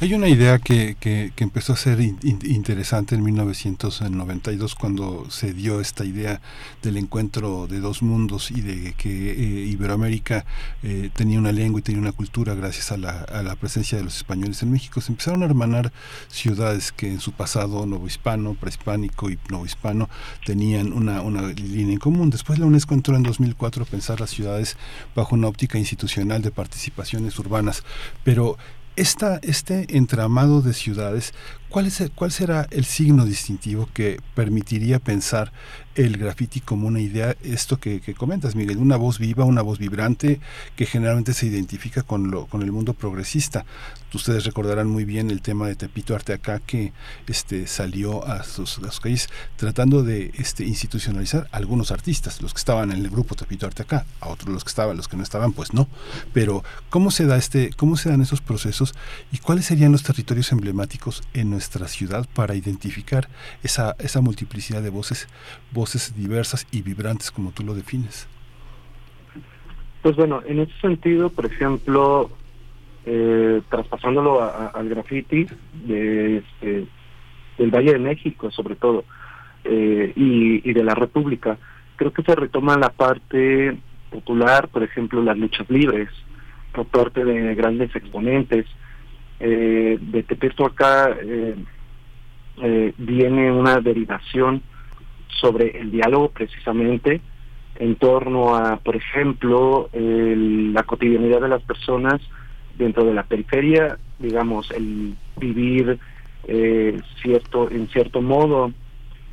[0.00, 5.30] Hay una idea que, que, que empezó a ser in- in- interesante en 1992 cuando
[5.30, 6.40] se dio esta idea
[6.82, 10.44] del encuentro de dos mundos y de que eh, Iberoamérica
[10.82, 14.04] eh, tenía una lengua y tenía una cultura gracias a la, a la presencia de
[14.04, 15.00] los españoles en México.
[15.00, 15.92] Se empezaron a hermanar
[16.28, 20.08] ciudades que en su pasado novohispano, prehispánico y novohispano
[20.44, 22.30] tenían una, una línea en común.
[22.30, 24.76] Después la UNESCO entró en 2004 a pensar las ciudades
[25.14, 27.82] bajo una óptica institucional de participaciones urbanas,
[28.24, 28.56] pero
[28.96, 31.34] esta, este entramado de ciudades,
[31.74, 35.50] ¿cuál, es el- ¿cuál será el signo distintivo que permitiría pensar
[35.96, 39.78] el graffiti como una idea, esto que, que comentas, Miguel, una voz viva, una voz
[39.78, 40.40] vibrante
[40.76, 43.64] que generalmente se identifica con, lo, con el mundo progresista?
[44.12, 46.92] Ustedes recordarán muy bien el tema de Tepito Arte acá que
[47.26, 52.54] este, salió a sus, a sus calles tratando de este, institucionalizar a algunos artistas, los
[52.54, 55.16] que estaban en el grupo Tepito Arte acá, a otros los que estaban, los que
[55.16, 55.88] no estaban, pues no.
[56.32, 58.94] Pero ¿cómo se da este, cómo se dan esos procesos
[59.32, 63.28] y cuáles serían los territorios emblemáticos en nuestra ciudad para identificar
[63.62, 65.28] esa, esa multiplicidad de voces,
[65.72, 68.28] voces diversas y vibrantes como tú lo defines?
[70.02, 72.30] Pues bueno, en ese sentido, por ejemplo,
[73.06, 75.46] eh, traspasándolo a- al graffiti
[75.86, 76.86] de, este,
[77.58, 79.04] del Valle de México, sobre todo,
[79.64, 81.56] eh, y, y de la República,
[81.96, 83.76] creo que se retoma la parte
[84.10, 86.08] popular, por ejemplo, las luchas libres,
[86.72, 88.66] por parte de grandes exponentes.
[89.46, 91.54] Eh, de Tepito acá eh,
[92.62, 94.62] eh, viene una derivación
[95.38, 97.20] sobre el diálogo precisamente
[97.76, 102.22] en torno a, por ejemplo, el- la cotidianidad de las personas
[102.78, 105.98] dentro de la periferia, digamos, el vivir
[106.46, 108.72] eh, cierto, en cierto modo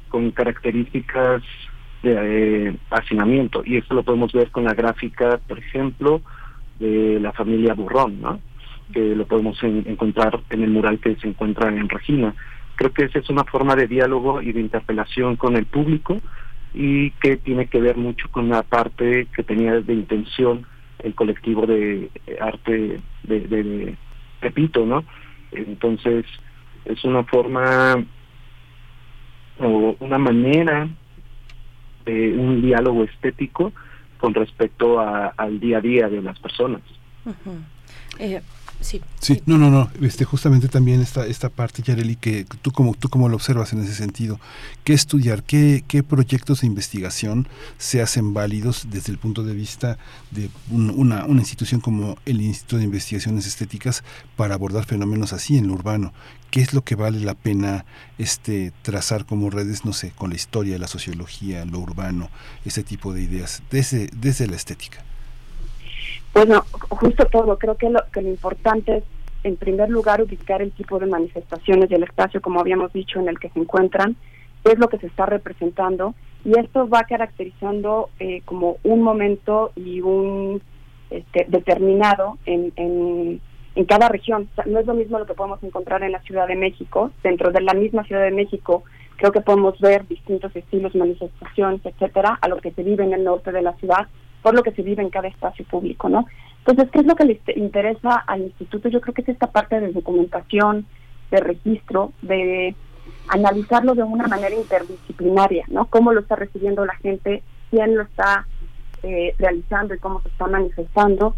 [0.09, 1.41] con características
[2.03, 3.63] de eh, hacinamiento.
[3.65, 6.21] Y esto lo podemos ver con la gráfica, por ejemplo,
[6.79, 8.41] de la familia Burrón, ¿no?
[8.91, 12.33] Que lo podemos en- encontrar en el mural que se encuentra en Regina.
[12.75, 16.19] Creo que esa es una forma de diálogo y de interpelación con el público
[16.73, 20.65] y que tiene que ver mucho con la parte que tenía de intención
[20.99, 23.95] el colectivo de arte de,
[24.39, 25.03] Pepito, ¿no?
[25.51, 26.25] Entonces,
[26.85, 27.95] es una forma
[29.59, 30.87] o una manera
[32.05, 33.73] de un diálogo estético
[34.17, 36.81] con respecto al día a día de las personas.
[38.19, 38.41] Eh,
[38.81, 39.01] sí.
[39.19, 39.89] Sí, no, no, no.
[40.01, 43.81] Este, justamente también esta, esta parte, Yareli, que tú como, tú como lo observas en
[43.81, 44.39] ese sentido,
[44.83, 45.43] ¿qué estudiar?
[45.43, 49.97] ¿Qué, ¿Qué proyectos de investigación se hacen válidos desde el punto de vista
[50.31, 54.03] de un- una, una institución como el Instituto de Investigaciones Estéticas
[54.35, 56.13] para abordar fenómenos así en lo urbano?
[56.49, 57.85] ¿Qué es lo que vale la pena
[58.17, 62.29] este, trazar como redes, no sé, con la historia, la sociología, lo urbano,
[62.65, 65.05] ese tipo de ideas, desde, desde la estética?
[66.33, 67.57] Pues no, justo todo.
[67.57, 69.03] Creo que lo, que lo importante es,
[69.43, 73.27] en primer lugar, ubicar el tipo de manifestaciones y el espacio, como habíamos dicho, en
[73.27, 74.15] el que se encuentran,
[74.63, 76.13] es lo que se está representando,
[76.45, 80.61] y esto va caracterizando eh, como un momento y un
[81.09, 83.41] este, determinado en, en,
[83.85, 84.47] cada región.
[84.67, 87.11] No es lo mismo lo que podemos encontrar en la Ciudad de México.
[87.23, 88.83] Dentro de la misma Ciudad de México,
[89.17, 93.23] creo que podemos ver distintos estilos, manifestaciones, etcétera, a lo que se vive en el
[93.23, 94.07] norte de la ciudad
[94.41, 96.25] por lo que se vive en cada espacio público, ¿no?
[96.59, 98.89] Entonces, ¿qué es lo que le interesa al instituto?
[98.89, 100.85] Yo creo que es esta parte de documentación,
[101.31, 102.75] de registro, de
[103.27, 105.85] analizarlo de una manera interdisciplinaria, ¿no?
[105.85, 108.45] Cómo lo está recibiendo la gente, quién lo está
[109.03, 111.35] eh, realizando y cómo se está manifestando.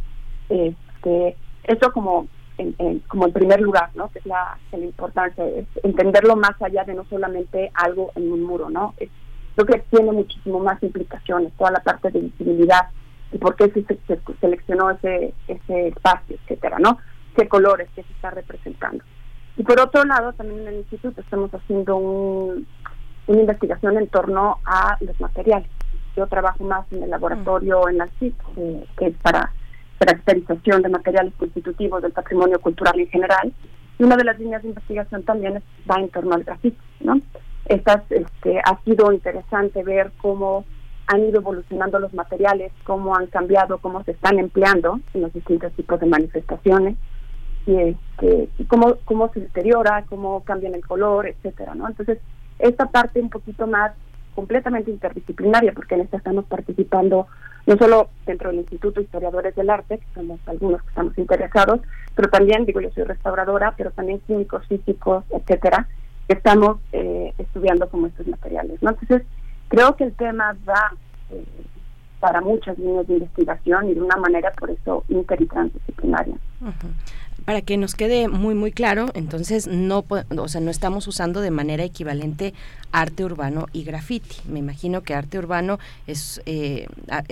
[0.50, 4.10] Este, eso como en, como en primer lugar, ¿no?
[4.10, 8.70] Que es la, importancia, es entenderlo más allá de no solamente algo en un muro,
[8.70, 8.94] ¿no?
[8.98, 9.10] Es,
[9.56, 12.90] creo que tiene muchísimo más implicaciones, toda la parte de visibilidad
[13.32, 17.00] y por qué se, seleccionó ese, ese espacio, etcétera, ¿no?
[17.36, 19.04] Qué colores, qué se está representando.
[19.58, 22.68] Y por otro lado, también en el instituto estamos haciendo un,
[23.28, 25.70] una investigación en torno a los materiales.
[26.16, 29.52] Yo trabajo más en el laboratorio en la CIT, eh, que es para
[30.00, 33.54] caracterización de materiales constitutivos del patrimonio cultural en general.
[33.98, 37.16] Y una de las líneas de investigación también va en torno al grafito, ¿no?
[37.66, 40.66] Estas, este, ha sido interesante ver cómo
[41.08, 45.74] han ido evolucionando los materiales, cómo han cambiado, cómo se están empleando en los distintos
[45.74, 46.96] tipos de manifestaciones
[47.66, 51.88] y, este, cómo, cómo se deteriora, cómo cambian el color, etcétera, ¿no?
[51.88, 52.20] Entonces,
[52.60, 53.94] esta parte un poquito más
[54.36, 57.28] completamente interdisciplinaria, porque en esta estamos participando
[57.66, 61.82] no solo dentro del Instituto de Historiadores del Arte, que somos algunos que estamos interesados,
[62.16, 65.88] pero también, digo, yo soy restauradora, pero también químicos, físicos, etcétera,
[66.28, 68.92] estamos eh, estudiando como estos materiales, ¿no?
[68.92, 69.24] Entonces,
[69.68, 70.94] creo que el tema va
[71.30, 71.44] eh,
[72.20, 76.36] para muchas líneas de investigación y de una manera, por eso, inter y transdisciplinaria
[77.46, 81.52] para que nos quede muy muy claro, entonces no, o sea, no estamos usando de
[81.52, 82.54] manera equivalente
[82.92, 84.38] arte urbano y graffiti.
[84.48, 86.88] Me imagino que arte urbano es eh,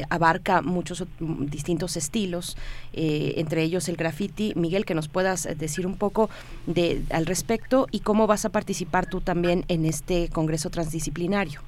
[0.10, 2.58] abarca muchos distintos estilos,
[2.94, 4.54] eh, entre ellos el graffiti.
[4.56, 6.30] Miguel, que nos puedas decir un poco
[6.66, 11.62] de al respecto y cómo vas a participar tú también en este congreso transdisciplinario.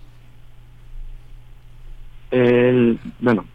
[2.31, 3.45] El, bueno,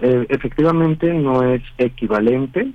[0.00, 2.72] eh, efectivamente no es equivalente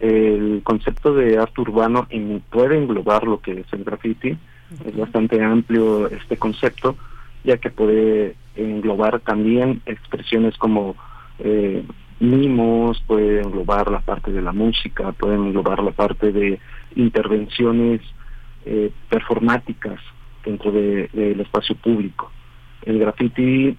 [0.00, 2.06] el concepto de arte urbano
[2.50, 4.36] puede englobar lo que es el graffiti.
[4.84, 6.96] Es bastante amplio este concepto,
[7.44, 10.96] ya que puede englobar también expresiones como
[11.38, 11.84] eh,
[12.20, 16.58] mimos, puede englobar la parte de la música, puede englobar la parte de
[16.94, 18.00] intervenciones
[18.64, 20.00] eh, performáticas
[20.44, 22.30] dentro del espacio público.
[22.82, 23.76] El graffiti,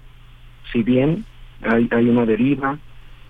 [0.71, 1.25] si bien
[1.61, 2.77] hay, hay una deriva,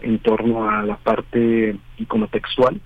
[0.02, 2.80] en torno a la parte iconotextual.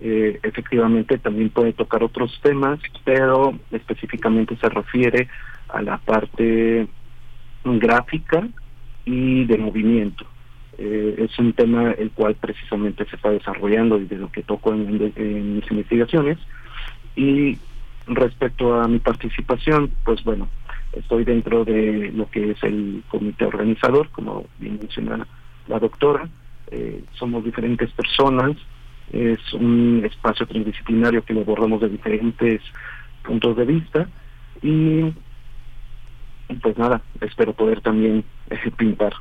[0.00, 5.28] Eh, efectivamente también puede tocar otros temas, pero específicamente se refiere
[5.68, 6.88] a la parte
[7.64, 8.48] gráfica
[9.04, 10.24] y de movimiento.
[10.78, 15.56] Eh, es un tema el cual precisamente se está desarrollando desde lo que toco en,
[15.56, 16.38] mis investigaciones.
[17.16, 17.58] Y
[18.06, 20.48] respecto a mi participación, pues bueno,
[20.92, 25.26] estoy dentro de lo que es el comité organizador, como bien menciona
[25.68, 26.28] la doctora,
[26.70, 28.56] eh, somos diferentes personas,
[29.12, 32.62] es un espacio transdisciplinario que lo abordamos de diferentes
[33.22, 34.08] puntos de vista
[34.62, 35.12] y
[36.62, 39.12] pues nada, espero poder también eh, pintar.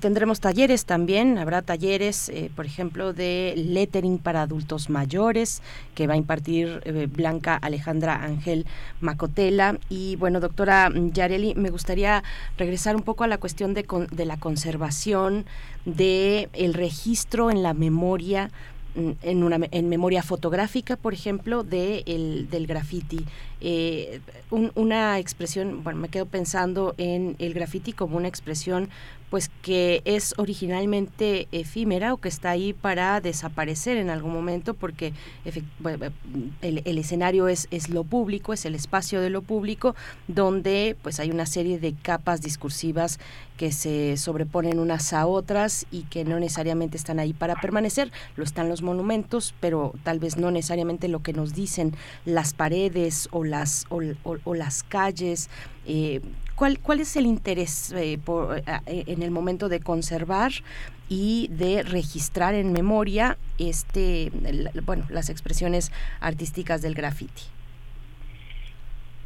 [0.00, 5.62] Tendremos talleres también, habrá talleres, eh, por ejemplo, de lettering para adultos mayores
[5.94, 8.66] que va a impartir eh, Blanca Alejandra Ángel
[9.00, 9.78] Macotela.
[9.88, 12.22] Y bueno, doctora Yareli, me gustaría
[12.58, 15.46] regresar un poco a la cuestión de, de la conservación,
[15.84, 18.50] de el registro en la memoria
[18.94, 23.24] mm, en, una, en memoria fotográfica, por ejemplo, de el, del graffiti.
[24.50, 28.88] Una expresión, bueno, me quedo pensando en el graffiti como una expresión
[29.30, 35.12] pues que es originalmente efímera o que está ahí para desaparecer en algún momento porque
[35.44, 39.94] el, el, escenario es, es lo público, es el espacio de lo público
[40.26, 43.20] donde pues hay una serie de capas discursivas
[43.56, 48.42] que se sobreponen unas a otras y que no necesariamente están ahí para permanecer, lo
[48.42, 53.44] están los monumentos, pero tal vez no necesariamente lo que nos dicen las paredes o
[53.50, 55.50] las, o, las calles.
[55.86, 56.20] Eh,
[56.54, 58.18] ¿Cuál, ¿Cuál es el interés eh,
[58.86, 60.52] eh, en el momento de conservar
[61.08, 64.30] y de registrar en memoria este,
[64.84, 67.42] bueno, las expresiones artísticas del graffiti?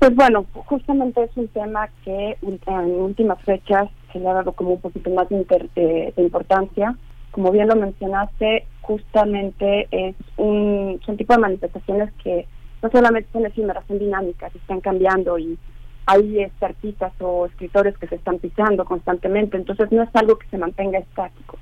[0.05, 4.73] Pues bueno, justamente es un tema que en últimas fechas se le ha dado como
[4.73, 6.95] un poquito más de, importancia.
[7.31, 12.47] Como bien lo mencionaste, justamente es un, son tipo de manifestaciones que
[12.85, 15.59] no solamente son efímeras, son dinámicas, están cambiando y
[16.05, 20.47] hay este, artistas o escritores que se están pisando constantemente, entonces no es algo que
[20.49, 21.57] se mantenga estático.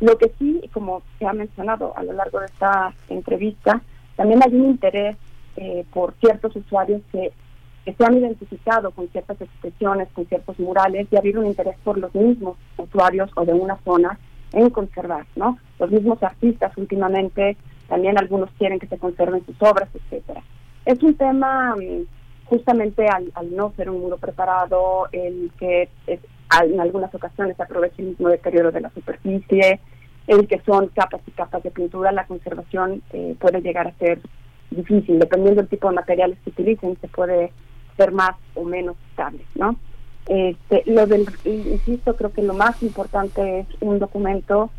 [0.00, 3.82] Lo que sí, como se ha mencionado a lo largo de esta entrevista,
[4.16, 5.18] también hay un interés
[5.56, 7.30] eh, por ciertos usuarios que,
[7.84, 11.98] se han identificado con ciertas expresiones, con ciertos murales, y ha habido un interés por
[11.98, 14.18] los mismos usuarios o de una zona
[14.54, 15.58] en conservar, ¿no?
[15.78, 20.42] Los mismos artistas últimamente también algunos quieren que se conserven sus obras, etcétera.
[20.84, 22.06] Es un tema mm,
[22.46, 26.20] justamente al, no ser un muro preparado, el que es-
[26.62, 29.80] en algunas ocasiones aprovecha el mismo deterioro de la superficie,
[30.26, 34.20] el que son capas y capas de pintura, la conservación eh, puede llegar a ser
[34.70, 37.50] difícil, dependiendo del tipo de materiales que utilicen, se puede
[37.96, 39.76] ser más o menos estable, ¿no?
[40.26, 44.70] Este, lo del, insisto, creo que lo más importante es un documento,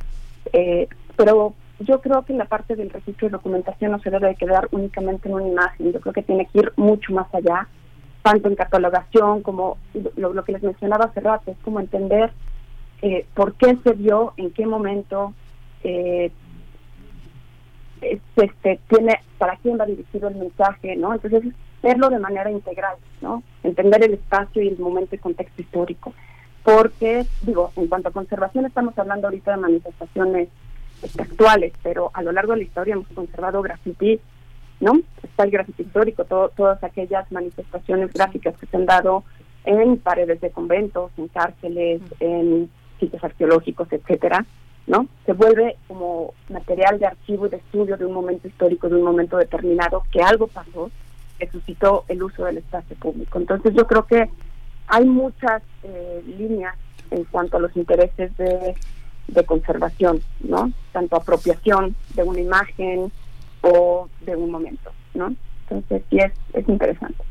[0.53, 4.35] eh, pero yo creo que la parte del registro y documentación no se debe de
[4.35, 7.67] quedar únicamente en una imagen, yo creo que tiene que ir mucho más allá,
[8.21, 9.77] tanto en catalogación como
[10.15, 12.31] lo, que les mencionaba hace rato, es como entender
[13.01, 15.33] eh, por qué se vio, en qué momento,
[15.83, 16.31] eh,
[18.01, 21.13] es- este tiene para quién va dirigido el mensaje, ¿no?
[21.13, 21.43] Entonces
[21.83, 23.43] verlo de manera integral, ¿no?
[23.63, 26.13] Entender el espacio y el momento y contexto histórico.
[26.63, 30.49] Porque, digo, en cuanto a conservación estamos hablando ahorita de manifestaciones
[31.19, 34.19] actuales, pero a lo largo de la historia hemos conservado graffiti,
[34.79, 34.99] ¿no?
[35.23, 39.23] Está el graffiti histórico, todo- todas aquellas manifestaciones gráficas que se han dado
[39.65, 44.45] en paredes de conventos, en cárceles, en sitios arqueológicos, etcétera,
[44.87, 45.07] ¿no?
[45.25, 49.03] Se vuelve como material de archivo y de estudio de un momento histórico, de un
[49.03, 50.91] momento determinado, que algo pasó,
[51.39, 53.39] que suscitó el uso del espacio público.
[53.39, 54.29] Entonces yo creo que
[54.87, 56.75] hay muchas eh, líneas
[57.11, 58.75] en cuanto a los intereses de,
[59.27, 60.71] de conservación, ¿no?
[60.91, 63.11] Tanto apropiación de una imagen
[63.61, 65.33] o de un momento, ¿no?
[65.63, 67.23] Entonces sí es, es interesante.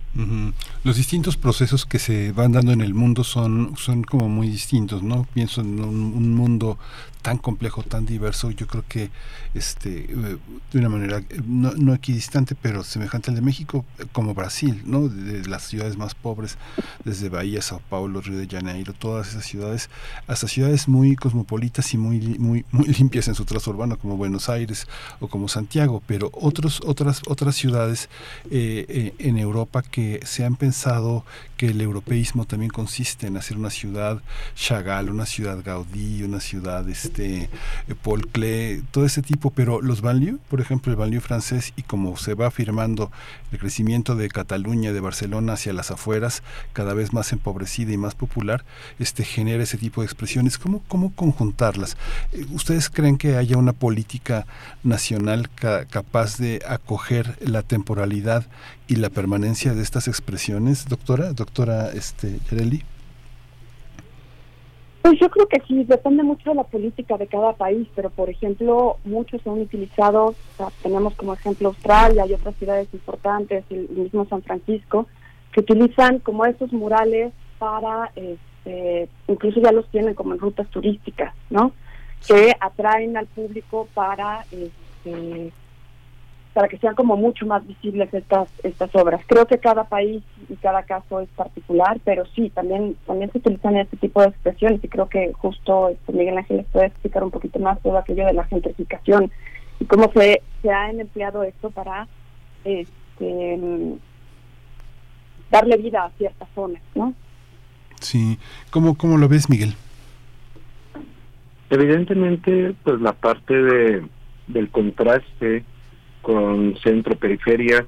[0.84, 5.02] Los distintos procesos que se van dando en el mundo son, son como muy distintos,
[5.02, 5.26] ¿no?
[5.32, 6.78] Pienso en un, un mundo
[7.24, 9.10] tan complejo, tan diverso, yo creo que
[9.54, 10.36] este eh,
[10.72, 15.08] de una manera no, equidistante, pero semejante al de México, eh, como Brasil, ¿no?
[15.08, 16.58] De, de las ciudades más pobres,
[17.02, 19.88] desde Bahía, Sao Paulo, Río de Janeiro, todas esas ciudades,
[20.26, 24.50] hasta ciudades muy cosmopolitas y muy muy muy limpias en su trazo urbano, como Buenos
[24.50, 24.86] Aires
[25.18, 28.10] o como Santiago, pero otros otras otras ciudades
[28.50, 31.24] eh, eh, en Europa que se han pensado pensado
[31.64, 34.20] que el europeísmo también consiste en hacer una ciudad
[34.54, 37.48] Chagall, una ciudad Gaudí, una ciudad este
[37.88, 38.28] eh, Paul
[38.90, 42.48] todo ese tipo, pero los banlieues, por ejemplo, el banlieue francés y como se va
[42.48, 43.10] afirmando
[43.52, 48.14] el crecimiento de Cataluña, de Barcelona hacia las afueras, cada vez más empobrecida y más
[48.14, 48.64] popular,
[48.98, 50.58] este genera ese tipo de expresiones.
[50.58, 51.96] ¿Cómo, cómo conjuntarlas?
[52.32, 54.46] Eh, ¿Ustedes creen que haya una política
[54.82, 58.46] nacional ca- capaz de acoger la temporalidad
[58.86, 62.82] y la permanencia de estas expresiones, doctora este, Yareli?
[65.02, 68.30] Pues yo creo que sí, depende mucho de la política de cada país, pero por
[68.30, 73.88] ejemplo, muchos son utilizados, o sea, tenemos como ejemplo Australia y otras ciudades importantes, el
[73.90, 75.06] mismo San Francisco,
[75.52, 81.34] que utilizan como esos murales para, este, incluso ya los tienen como en rutas turísticas,
[81.50, 81.72] ¿no?
[82.26, 85.52] Que atraen al público para, este,
[86.54, 89.20] para que sean como mucho más visibles estas estas obras.
[89.26, 93.76] Creo que cada país y cada caso es particular, pero sí, también también se utilizan
[93.76, 97.32] este tipo de expresiones y creo que justo este, Miguel Ángel les puede explicar un
[97.32, 99.30] poquito más todo aquello de la gentrificación
[99.80, 102.06] y cómo se, se han empleado esto para
[102.64, 103.98] este
[105.50, 107.14] darle vida a ciertas zonas, ¿no?
[108.00, 108.38] Sí,
[108.70, 109.74] ¿cómo, cómo lo ves, Miguel?
[111.70, 114.06] Evidentemente, pues la parte de,
[114.46, 115.64] del contraste
[116.24, 117.86] con centro-periferia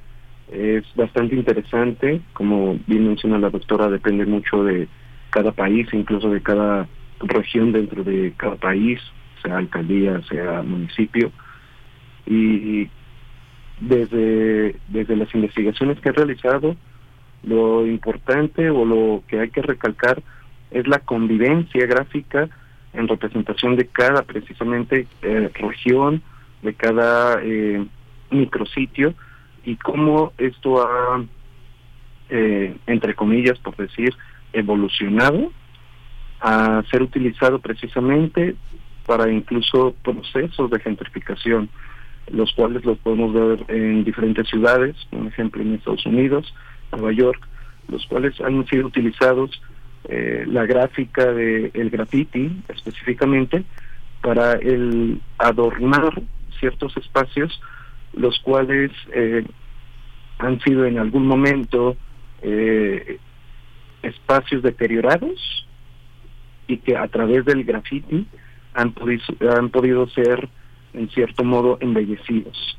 [0.53, 2.21] es bastante interesante.
[2.33, 4.87] Como bien menciona la doctora, depende mucho de
[5.31, 6.87] cada país, incluso de cada
[7.19, 9.01] región dentro de cada país,
[9.43, 11.33] sea alcaldía, sea municipio.
[12.27, 12.89] Y
[13.81, 16.77] desde, desde las investigaciones que he realizado,
[17.43, 20.23] lo importante o lo que hay que recalcar
[20.71, 22.49] es la convivencia gráfica
[22.93, 26.23] en representación de cada precisamente eh, región,
[26.63, 27.85] de cada eh,
[28.31, 29.15] micrositio
[29.65, 31.25] y cómo esto ha,
[32.31, 34.15] eh, entre comillas, por decir,
[34.53, 35.51] evolucionado
[36.41, 38.55] a ser utilizado precisamente
[39.07, 41.69] para incluso procesos de gentrificación,
[42.31, 46.53] los cuales los podemos ver en diferentes ciudades, por ejemplo en Estados Unidos,
[46.93, 47.47] Nueva York,
[47.89, 49.51] los cuales han sido utilizados
[50.09, 53.65] eh, la gráfica de el graffiti específicamente
[54.23, 56.23] para el adornar
[56.59, 57.61] ciertos espacios
[58.17, 59.45] los cuales eh,
[60.39, 61.97] han sido en algún momento
[62.43, 63.19] eh,
[64.03, 65.67] espacios deteriorados
[66.67, 68.27] y que a través del graffiti
[68.75, 69.23] han podido,
[69.57, 70.49] han podido ser
[70.93, 72.79] en cierto modo embellecidos.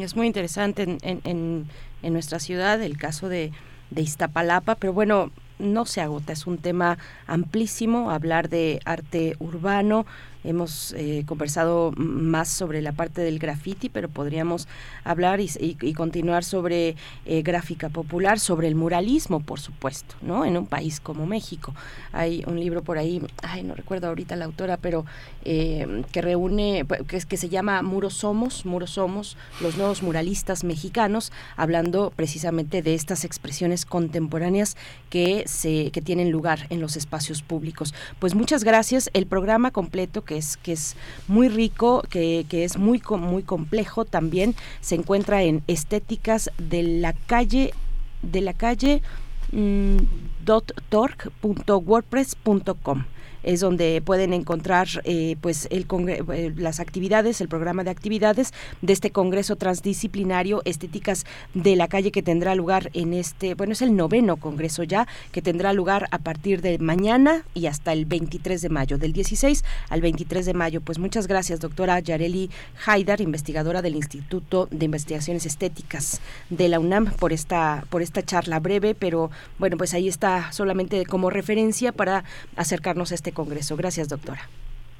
[0.00, 1.66] Es muy interesante en, en, en,
[2.02, 3.52] en nuestra ciudad el caso de,
[3.90, 10.06] de Iztapalapa, pero bueno, no se agota, es un tema amplísimo hablar de arte urbano
[10.44, 14.68] hemos eh, conversado más sobre la parte del graffiti, pero podríamos
[15.04, 20.44] hablar y, y continuar sobre eh, gráfica popular, sobre el muralismo, por supuesto, ¿no?
[20.44, 21.74] En un país como México.
[22.12, 25.04] Hay un libro por ahí, ay, no recuerdo ahorita la autora, pero
[25.44, 31.32] eh, que reúne, que, que se llama Muros Somos, Muros Somos, los nuevos muralistas mexicanos,
[31.56, 34.76] hablando precisamente de estas expresiones contemporáneas
[35.10, 37.94] que, se, que tienen lugar en los espacios públicos.
[38.18, 39.10] Pues muchas gracias.
[39.12, 40.94] El programa completo, que es, que es
[41.26, 47.14] muy rico, que, que es muy, muy complejo también, se encuentra en Estéticas de la
[47.14, 47.74] calle,
[48.22, 49.02] de la calle
[49.52, 49.96] mm,
[50.44, 53.04] .torc.wordpress.com
[53.42, 58.52] es donde pueden encontrar eh, pues el eh, las actividades, el programa de actividades
[58.82, 63.82] de este Congreso Transdisciplinario Estéticas de la Calle que tendrá lugar en este, bueno, es
[63.82, 68.60] el noveno Congreso ya, que tendrá lugar a partir de mañana y hasta el 23
[68.60, 70.80] de mayo, del 16 al 23 de mayo.
[70.80, 72.50] Pues muchas gracias, doctora Yareli
[72.86, 78.60] Haidar, investigadora del Instituto de Investigaciones Estéticas de la UNAM, por esta, por esta charla
[78.60, 82.24] breve, pero bueno, pues ahí está solamente como referencia para
[82.56, 83.76] acercarnos a este Congreso.
[83.76, 84.40] Gracias, doctora.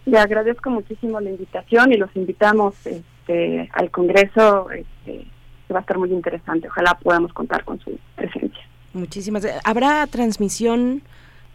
[0.06, 5.26] Le agradezco muchísimo la invitación y los invitamos este, al Congreso, este,
[5.66, 6.68] que va a estar muy interesante.
[6.68, 8.62] Ojalá podamos contar con su presencia.
[8.94, 11.02] Muchísimas ¿Habrá transmisión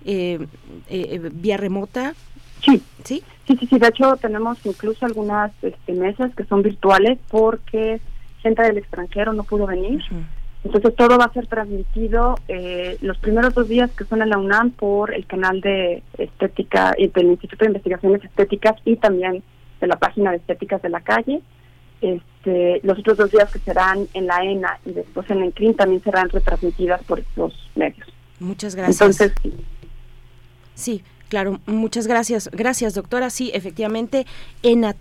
[0.06, 0.46] eh,
[0.90, 2.14] eh, vía remota?
[2.64, 2.82] Sí.
[3.04, 3.24] ¿Sí?
[3.48, 8.00] Sí, sí, De hecho, tenemos incluso algunas este, mesas que son virtuales porque
[8.42, 10.02] gente del extranjero no pudo venir.
[10.64, 14.38] Entonces todo va a ser transmitido eh, los primeros dos días que son en la
[14.38, 19.44] UNAM por el canal de estética y del Instituto de Investigaciones Estéticas y también
[19.82, 21.42] de la página de Estéticas de la Calle.
[22.02, 25.76] Este, los otros dos días que serán en la ENA y después en el CRIN
[25.76, 28.08] también serán retransmitidas por estos medios.
[28.40, 29.02] Muchas gracias.
[29.02, 29.34] Entonces,
[30.76, 32.50] sí, claro, muchas gracias.
[32.52, 33.30] Gracias, doctora.
[33.30, 34.26] Sí, efectivamente,
[34.64, 34.94] ENA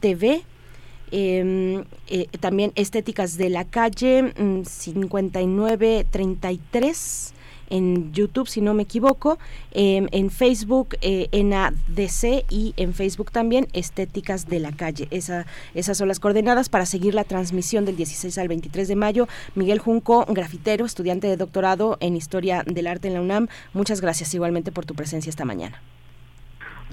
[1.14, 4.32] Em, eh, también Estéticas de la Calle
[4.64, 9.38] 5933 mm, en YouTube, si no me equivoco,
[9.72, 15.06] em, en Facebook eh, en ADC y en Facebook también Estéticas de la Calle.
[15.10, 19.28] Esa, esas son las coordenadas para seguir la transmisión del 16 al 23 de mayo.
[19.54, 24.34] Miguel Junco, grafitero, estudiante de doctorado en Historia del Arte en la UNAM, muchas gracias
[24.34, 25.82] igualmente por tu presencia esta mañana.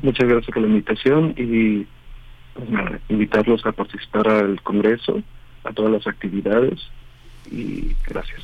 [0.01, 1.87] Muchas gracias por la invitación y
[3.09, 5.21] invitarlos a participar al Congreso,
[5.63, 6.79] a todas las actividades
[7.51, 8.41] y gracias.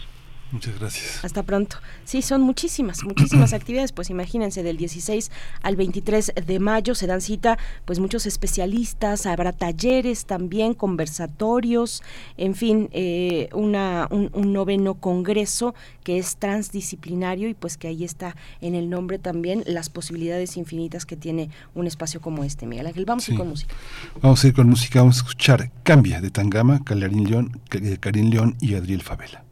[0.55, 1.25] Muchas gracias.
[1.25, 1.75] Hasta pronto.
[2.05, 3.91] Sí, son muchísimas, muchísimas actividades.
[3.91, 5.29] Pues imagínense, del 16
[5.61, 12.03] al 23 de mayo se dan cita, pues muchos especialistas, habrá talleres también, conversatorios,
[12.37, 15.75] en fin, eh, una, un, noveno congreso
[16.05, 21.05] que es transdisciplinario y pues que ahí está en el nombre también las posibilidades infinitas
[21.05, 23.03] que tiene un espacio como este, Miguel Ángel.
[23.03, 23.75] Vamos a ir con música.
[24.21, 27.61] Vamos a ir con música, vamos a escuchar Cambia de Tangama, Karin León,
[27.99, 29.44] Karin León y Adriel Favela.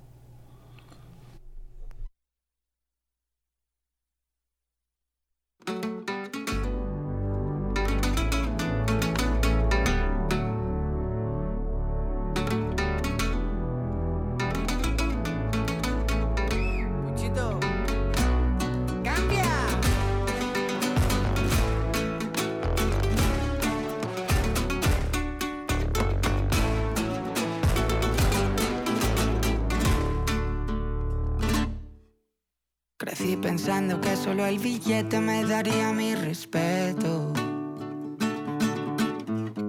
[34.46, 37.32] El billete me daría mi respeto.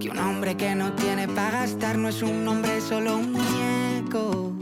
[0.01, 4.53] Que un hombre que no tiene para gastar no es un hombre, solo un muñeco.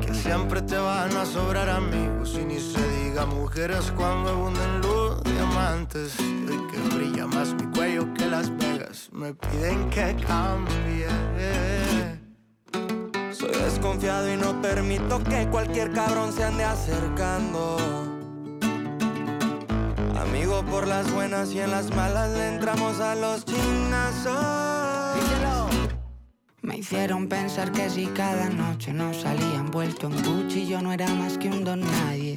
[0.00, 5.22] Que siempre te van a sobrar amigos y ni se diga mujeres cuando abunden los
[5.24, 6.16] diamantes.
[6.16, 11.75] Que brilla más mi cuello que Las Vegas, me piden que cambie.
[13.46, 17.76] Soy desconfiado y no permito que cualquier cabrón se ande acercando.
[20.18, 24.34] Amigo por las buenas y en las malas le entramos a los chinazos.
[26.62, 31.06] Me hicieron pensar que si cada noche nos salían vuelto en Gucci yo no era
[31.06, 32.34] más que un don nadie.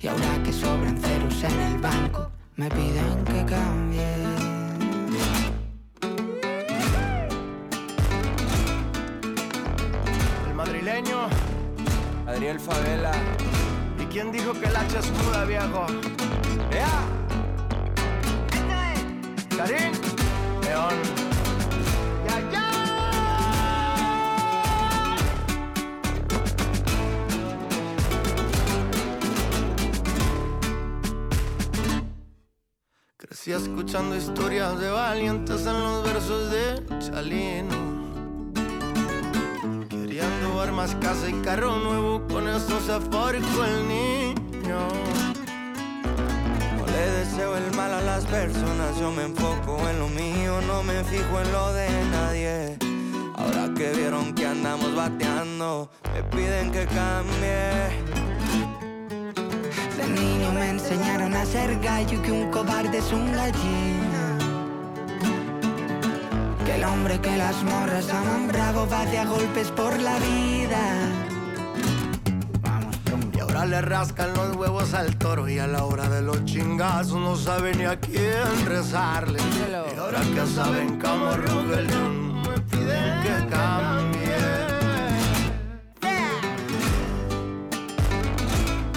[0.00, 4.18] Y ahora que sobran ceros en el banco, me piden que cambie.
[12.38, 13.10] Adriel Favela.
[14.00, 15.86] ¿Y quién dijo que el hacha es muda, viejo?
[16.70, 17.02] ¡Ea!
[19.56, 19.92] Karim,
[20.62, 20.94] León.
[22.28, 22.70] ¡Ya, ya!
[33.16, 37.97] Crecí escuchando historias de valientes en los versos de Chalino.
[40.58, 44.88] Queriendo armas, casa y carro nuevo, con eso se forjó el niño.
[46.76, 50.82] No le deseo el mal a las personas, yo me enfoco en lo mío, no
[50.82, 52.78] me fijo en lo de nadie.
[53.36, 57.70] Ahora que vieron que andamos bateando, me piden que cambie.
[59.96, 63.97] De niño me enseñaron a ser gallo que un cobarde es un gallina.
[66.68, 71.08] Que el hombre que las morras aman bravo bate a golpes por la vida.
[73.34, 77.18] Y ahora le rascan los huevos al toro y a la hora de los chingazos
[77.18, 79.40] no saben ni a quién rezarle.
[79.94, 84.36] Y ahora que saben cómo ruge el león, me piden que cambie.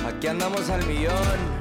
[0.09, 1.60] Aquí andamos al millón.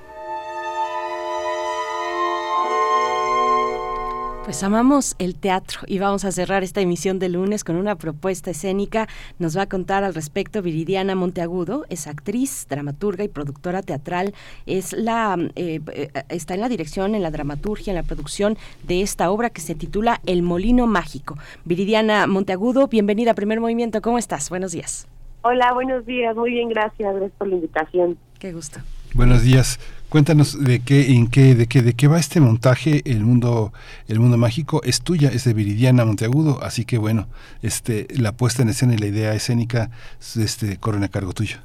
[4.51, 8.51] Pues amamos el teatro y vamos a cerrar esta emisión de lunes con una propuesta
[8.51, 9.07] escénica.
[9.39, 14.33] Nos va a contar al respecto Viridiana Monteagudo, es actriz, dramaturga y productora teatral.
[14.65, 19.01] Es la eh, eh, está en la dirección, en la dramaturgia, en la producción de
[19.01, 21.37] esta obra que se titula El Molino Mágico.
[21.63, 24.01] Viridiana Monteagudo, bienvenida a Primer Movimiento.
[24.01, 24.49] ¿Cómo estás?
[24.49, 25.07] Buenos días.
[25.43, 26.35] Hola, buenos días.
[26.35, 27.15] Muy bien, gracias.
[27.15, 28.17] Gracias por la invitación.
[28.37, 28.81] Qué gusto.
[29.13, 29.79] Buenos días.
[30.11, 33.71] Cuéntanos de qué, en qué, de qué, de qué va este montaje, el mundo,
[34.09, 37.27] el mundo mágico es tuya, es de Viridiana Monteagudo, así que bueno,
[37.61, 41.59] este, la puesta en escena y la idea escénica, este, corren a cargo tuyo.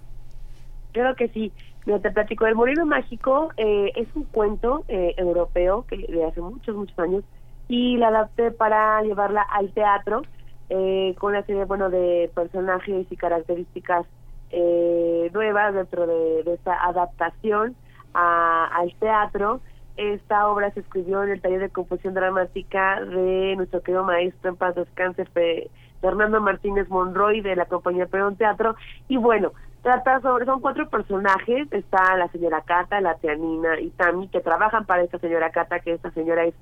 [0.92, 1.50] Creo que sí.
[1.86, 2.46] Mira, te platico.
[2.46, 7.24] El Molino Mágico eh, es un cuento eh, europeo que de hace muchos, muchos años
[7.66, 10.22] y la adapté para llevarla al teatro
[10.68, 14.06] eh, con una serie, bueno, de personajes y características
[14.52, 17.74] eh, nuevas dentro de, de esta adaptación
[18.16, 19.60] a- al teatro.
[19.96, 24.56] Esta obra se escribió en el taller de composición dramática de nuestro querido maestro en
[24.56, 25.70] paz descanse, Fe-
[26.00, 28.76] Fernando Martínez Monroy de la compañía Perón Teatro.
[29.08, 34.28] Y bueno, trata sobre, son cuatro personajes, está la señora Cata, la Teanina y Tami,
[34.28, 36.54] que trabajan para esta señora Cata, que esta señora es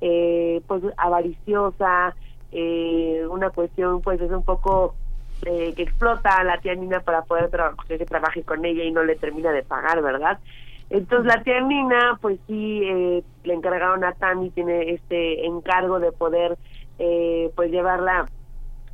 [0.00, 2.14] eh, pues avariciosa,
[2.52, 4.94] eh, una cuestión pues es un poco
[5.46, 8.90] eh, que explota a la tía Nina para poder trabajar, que trabaje con ella y
[8.90, 10.38] no le termina de pagar, ¿verdad?
[10.90, 16.10] Entonces la tía Nina, pues sí, eh, le encargaron a Tami, tiene este encargo de
[16.10, 16.58] poder
[16.98, 18.28] eh, pues llevarla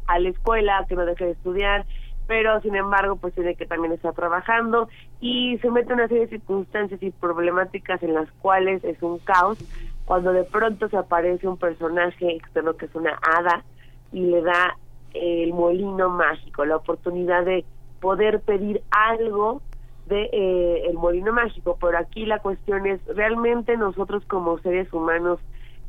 [0.07, 1.87] a la escuela, que no deje de estudiar,
[2.27, 4.89] pero sin embargo pues tiene que también estar trabajando
[5.21, 9.59] y se mete una serie de circunstancias y problemáticas en las cuales es un caos
[10.05, 13.65] cuando de pronto se aparece un personaje externo que es una hada
[14.13, 14.77] y le da
[15.15, 17.65] el molino mágico, la oportunidad de
[18.01, 19.63] poder pedir algo
[20.07, 21.77] de eh, el molino mágico.
[21.81, 25.41] Pero aquí la cuestión es, ¿realmente nosotros como seres humanos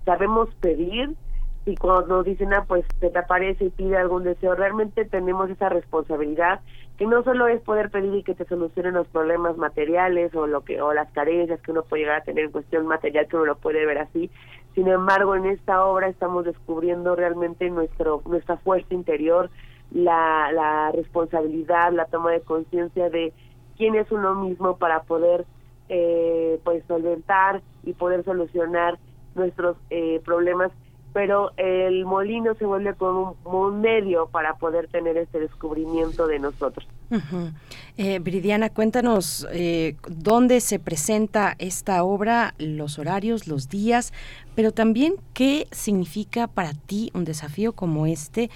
[0.06, 1.14] sabemos pedir?
[1.66, 5.68] Y cuando nos dicen, ah, pues te aparece y pide algún deseo, realmente tenemos esa
[5.68, 6.62] responsabilidad
[6.98, 10.62] que no solo es poder pedir y que te solucionen los problemas materiales o lo
[10.62, 13.46] que o las carencias que uno puede llegar a tener en cuestión material que uno
[13.46, 14.32] lo puede ver así
[14.74, 19.52] sin embargo en esta obra estamos descubriendo realmente nuestro nuestra fuerza interior
[19.92, 23.32] la responsabilidad la toma de conciencia de
[23.78, 25.46] quién es uno mismo para poder
[25.90, 29.00] eh, pues solventar y poder solucionar
[29.36, 30.72] nuestros eh, problemas
[31.14, 36.88] pero el molino se vuelve como un, medio para poder tener este descubrimiento de nosotros.
[37.10, 37.50] Ujú.
[37.96, 39.48] Eh, Viridiana, cuéntanos
[40.08, 44.14] dónde se presenta esta obra, los horarios, los días,
[44.54, 48.52] pero también qué significa para ti un desafío como este,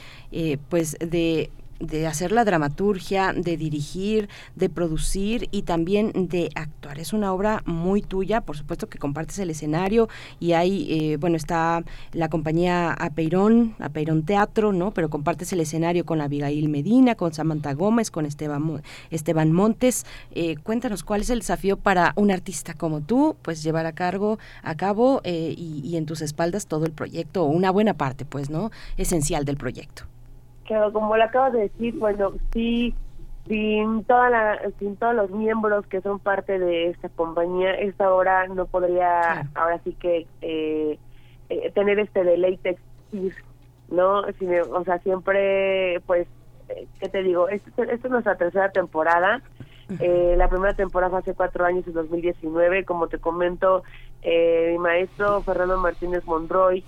[0.69, 1.50] pues de
[1.82, 7.00] de hacer la dramaturgia, de dirigir, de producir y también de actuar.
[7.00, 10.08] Es una obra muy tuya, por supuesto que compartes el escenario
[10.40, 14.92] y hay, eh, bueno, está la compañía Apeirón, Apeirón Teatro, ¿no?
[14.92, 20.06] Pero compartes el escenario con Abigail Medina, con Samantha Gómez, con Esteban, Esteban Montes.
[20.34, 24.38] Eh, cuéntanos cuál es el desafío para un artista como tú, pues llevar a cargo,
[24.64, 28.26] a cabo eh, y, y en tus espaldas todo el proyecto, o una buena parte,
[28.26, 28.72] pues, ¿no?
[28.98, 30.03] Esencial del proyecto.
[30.65, 32.93] Claro, como lo acabas de decir, bueno, sí,
[33.48, 38.48] sin toda la, sin todos los miembros que son parte de esta compañía, esta obra
[38.48, 40.99] no podría, ahora sí que eh,
[41.49, 42.77] eh, tener este deleite,
[43.90, 44.23] ¿no?
[44.40, 46.27] Sino, o sea, siempre, pues,
[46.69, 47.49] eh, ¿qué te digo?
[47.49, 49.41] Esto, esto es nuestra tercera temporada.
[49.99, 52.85] Eh, la primera temporada fue hace cuatro años, en 2019.
[52.85, 53.83] Como te comento,
[54.22, 56.83] eh, mi maestro Fernando Martínez Monroy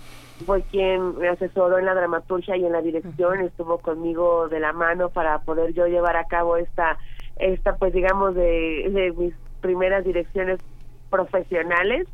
[0.45, 3.41] fue quien me asesoró en la dramaturgia y en la dirección.
[3.41, 6.97] Estuvo conmigo de la mano para poder yo llevar a cabo esta,
[7.37, 10.59] esta pues digamos, de, de mis primeras direcciones
[11.09, 12.07] profesionales.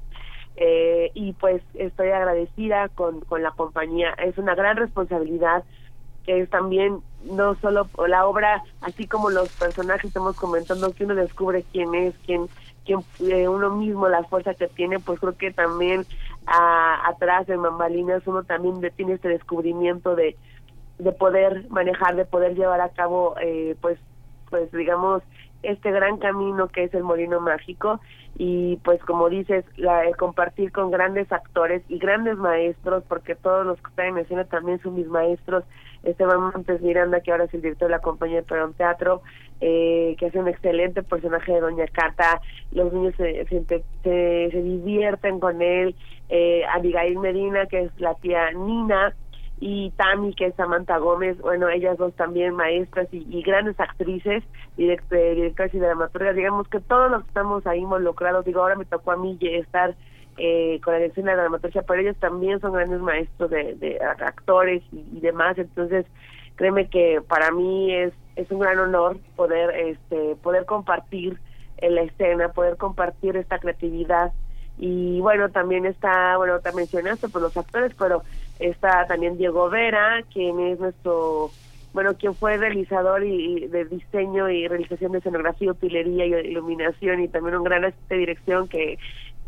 [0.61, 4.09] Eh, y pues estoy agradecida con, con la compañía.
[4.17, 5.63] Es una gran responsabilidad
[6.25, 11.15] que es también no solo la obra, así como los personajes estamos comentando, que uno
[11.15, 12.47] descubre quién es, quién,
[12.85, 16.05] quién eh, uno mismo, la fuerza que tiene, pues creo que también
[16.49, 20.35] a, atrás de Mambalinas uno también tiene este descubrimiento de,
[20.97, 23.99] de poder manejar, de poder llevar a cabo, eh, pues,
[24.49, 25.23] pues digamos,
[25.63, 27.99] este gran camino que es el Molino Mágico.
[28.37, 33.65] Y pues como dices, la, el compartir con grandes actores y grandes maestros, porque todos
[33.65, 35.63] los que están en también son mis maestros,
[36.03, 39.21] Esteban Montes Miranda, que ahora es el director de la compañía de Perón Teatro,
[39.61, 45.39] eh, que hace un excelente personaje de Doña Cata, los niños se, se, se, divierten
[45.39, 45.95] con él,
[46.29, 49.13] eh, Abigail Medina, que es la tía Nina,
[49.61, 54.43] y Tami, que es Samantha Gómez, bueno, ellas dos también maestras y, y grandes actrices,
[54.77, 58.75] direct, eh, directoras y dramaturgas, digamos que todos los que estamos ahí involucrados, digo, ahora
[58.75, 59.95] me tocó a mí estar
[60.39, 63.99] eh, con la dirección de la dramaturgia, pero ellos también son grandes maestros de, de
[64.01, 66.05] actores y, y, demás, entonces
[66.55, 71.37] créeme que para mí es, es un gran honor poder, este, poder compartir
[71.77, 74.31] en la escena, poder compartir esta creatividad.
[74.77, 78.23] Y bueno, también está, bueno, te mencionaste por los actores, pero
[78.59, 81.49] está también Diego Vera, quien es nuestro,
[81.93, 87.21] bueno, quien fue realizador y, y de diseño y realización de escenografía, utilería y iluminación
[87.21, 88.97] y también un gran asistente de dirección que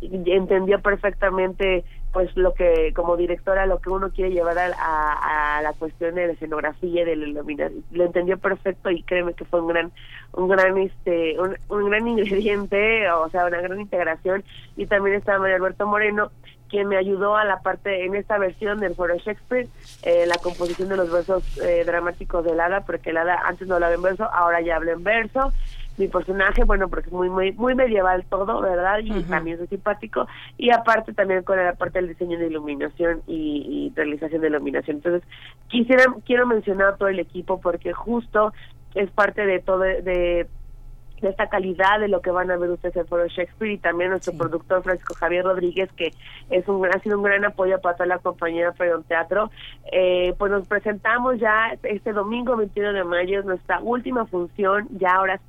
[0.02, 5.62] entendió perfectamente pues lo que como directora lo que uno quiere llevar a, a, a
[5.62, 7.84] la cuestión de la escenografía y de la iluminación.
[7.92, 9.92] Lo entendió perfecto y créeme que fue un gran
[10.34, 14.44] un gran este un, un gran ingrediente o sea una gran integración.
[14.76, 16.32] Y también está María Alberto Moreno
[16.72, 19.68] quien me ayudó a la parte en esta versión del foro Shakespeare
[20.04, 23.76] eh, la composición de los versos eh, dramáticos del hada porque el hada antes no
[23.76, 25.52] hablaba en verso ahora ya habla en verso
[25.98, 29.00] mi personaje, bueno, porque es muy muy muy medieval todo, ¿verdad?
[29.00, 29.30] Y uh -huh.
[29.30, 30.28] también es simpático.
[30.58, 34.98] Y aparte también con la parte del diseño de iluminación y, y, realización de iluminación.
[34.98, 35.24] Entonces,
[35.68, 38.54] quisiera quiero mencionar a todo el equipo porque justo
[38.96, 40.48] es parte de todo de,
[41.22, 44.10] de esta calidad de lo que van a ver ustedes en Foro Shakespeare y también
[44.10, 44.40] nuestro sí.
[44.40, 46.14] productor Francisco Javier Rodríguez que
[46.50, 49.52] es un ha sido un gran apoyo para toda la compañía Fredon Teatro
[49.92, 55.14] eh, pues nos presentamos ya este domingo 21 de mayo es nuestra última función ya
[55.14, 55.40] ahora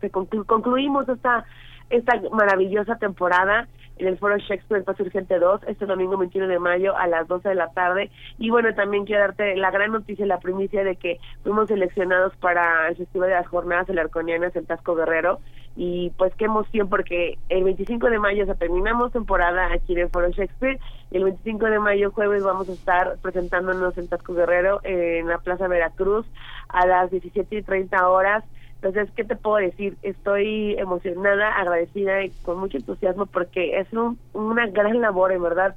[0.00, 1.44] se conclu concluimos esta
[1.90, 3.68] esta maravillosa temporada
[4.00, 7.50] en el Foro Shakespeare Paso Urgente 2, este domingo 21 de mayo a las 12
[7.50, 8.10] de la tarde.
[8.38, 12.88] Y bueno, también quiero darte la gran noticia, la primicia de que fuimos seleccionados para
[12.88, 15.40] el Festival de las Jornadas Alarconianas en Tasco Guerrero.
[15.76, 20.00] Y pues qué emoción, porque el 25 de mayo o sea, terminamos temporada aquí en
[20.00, 20.78] el Foro Shakespeare.
[21.10, 25.38] Y el 25 de mayo, jueves, vamos a estar presentándonos en Tasco Guerrero, en la
[25.38, 26.26] Plaza Veracruz,
[26.68, 28.44] a las 17 y 30 horas.
[28.82, 29.98] Entonces, ¿qué te puedo decir?
[30.02, 35.74] Estoy emocionada, agradecida y con mucho entusiasmo porque es un, una gran labor, en verdad.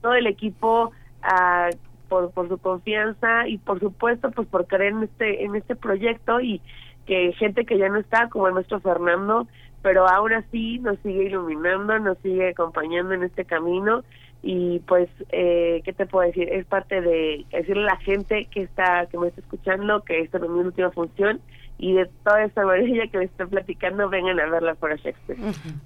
[0.00, 0.92] Todo el equipo,
[1.24, 1.76] uh,
[2.08, 6.40] por, por su confianza y por supuesto, pues por creer en este, en este proyecto
[6.40, 6.60] y
[7.06, 9.48] que gente que ya no está, como el maestro Fernando,
[9.82, 14.04] pero aún así nos sigue iluminando, nos sigue acompañando en este camino
[14.42, 18.62] y pues eh, qué te puedo decir es parte de decirle a la gente que
[18.62, 21.40] está que me está escuchando que esta es mi última función
[21.76, 25.38] y de toda esta maravilla que les estoy platicando, vengan a verla por Shakespeare.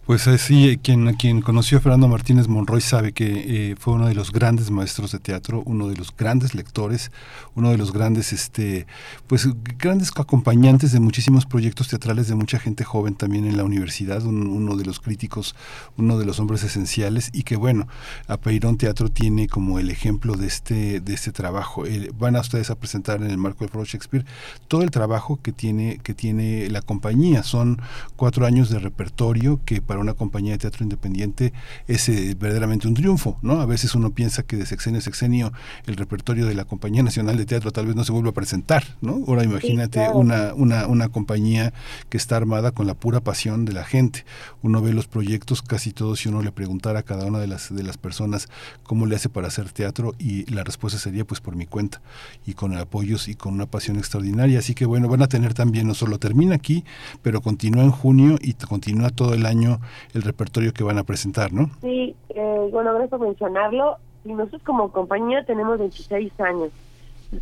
[0.05, 4.15] Pues así, quien, quien conoció a Fernando Martínez Monroy sabe que eh, fue uno de
[4.15, 7.11] los grandes maestros de teatro, uno de los grandes lectores,
[7.55, 8.87] uno de los grandes, este,
[9.27, 14.25] pues grandes acompañantes de muchísimos proyectos teatrales de mucha gente joven también en la universidad,
[14.25, 15.57] un, uno de los críticos,
[15.97, 17.89] uno de los hombres esenciales y que bueno,
[18.27, 21.87] Apeirón Teatro tiene como el ejemplo de este, de este trabajo.
[21.87, 24.27] Eh, van a ustedes a presentar en el marco del Foro Shakespeare
[24.69, 27.43] todo el trabajo que tiene tiene, que tiene la compañía.
[27.43, 27.81] Son
[28.17, 31.53] cuatro años de repertorio que para una compañía de teatro independiente
[31.87, 33.61] es eh, verdaderamente un triunfo, ¿no?
[33.61, 35.53] A veces uno piensa que de sexenio a sexenio
[35.87, 38.85] el repertorio de la Compañía Nacional de Teatro tal vez no se vuelva a presentar,
[39.01, 39.23] ¿no?
[39.27, 40.19] Ahora imagínate claro.
[40.19, 41.73] una, una, una compañía
[42.09, 44.25] que está armada con la pura pasión de la gente.
[44.63, 47.75] Uno ve los proyectos casi todos si uno le preguntara a cada una de las,
[47.75, 48.49] de las personas
[48.83, 52.01] cómo le hace para hacer teatro y la respuesta sería pues por mi cuenta
[52.47, 54.59] y con apoyos y con una pasión extraordinaria.
[54.59, 56.85] Así que bueno, van a tener también, no solo termina aquí,
[57.23, 59.79] pero continúa en junio y continúa todo el año
[60.15, 61.71] el repertorio que van a presentar, ¿no?
[61.81, 63.97] Sí, eh, bueno, gracias por mencionarlo.
[64.25, 66.71] Y nosotros como compañía tenemos 26 años.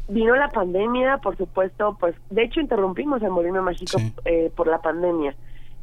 [0.08, 4.80] Vino la pandemia, por supuesto, pues de hecho interrumpimos el Molino Mágico eh, por la
[4.80, 5.34] pandemia.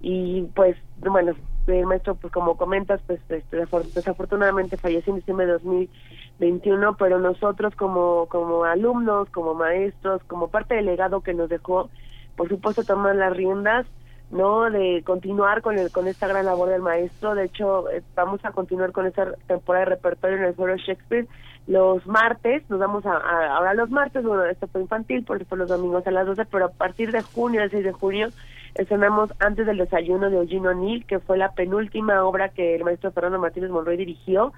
[0.02, 1.32] Y pues, bueno,
[1.68, 5.54] el maestro, pues como comentas, pues este, desafor- desafortunadamente falleció en diciembre de
[6.40, 11.90] 2021, pero nosotros como, como alumnos, como maestros, como parte del legado que nos dejó,
[12.36, 13.86] por supuesto tomar las riendas
[14.32, 17.36] no de continuar con el con esta gran labor del maestro.
[17.36, 21.28] De hecho eh, vamos a continuar con esta temporada de repertorio en el foro Shakespeare
[21.68, 22.64] los martes.
[22.70, 26.06] Nos vamos a, a- ahora los martes bueno esto fue infantil por fue los domingos
[26.08, 28.30] a las 12 pero a partir de junio el 6 de junio
[28.74, 33.12] estrenamos antes del desayuno de Eugene O'Neill que fue la penúltima obra que el maestro
[33.12, 34.52] Fernando Martínez Monroy dirigió.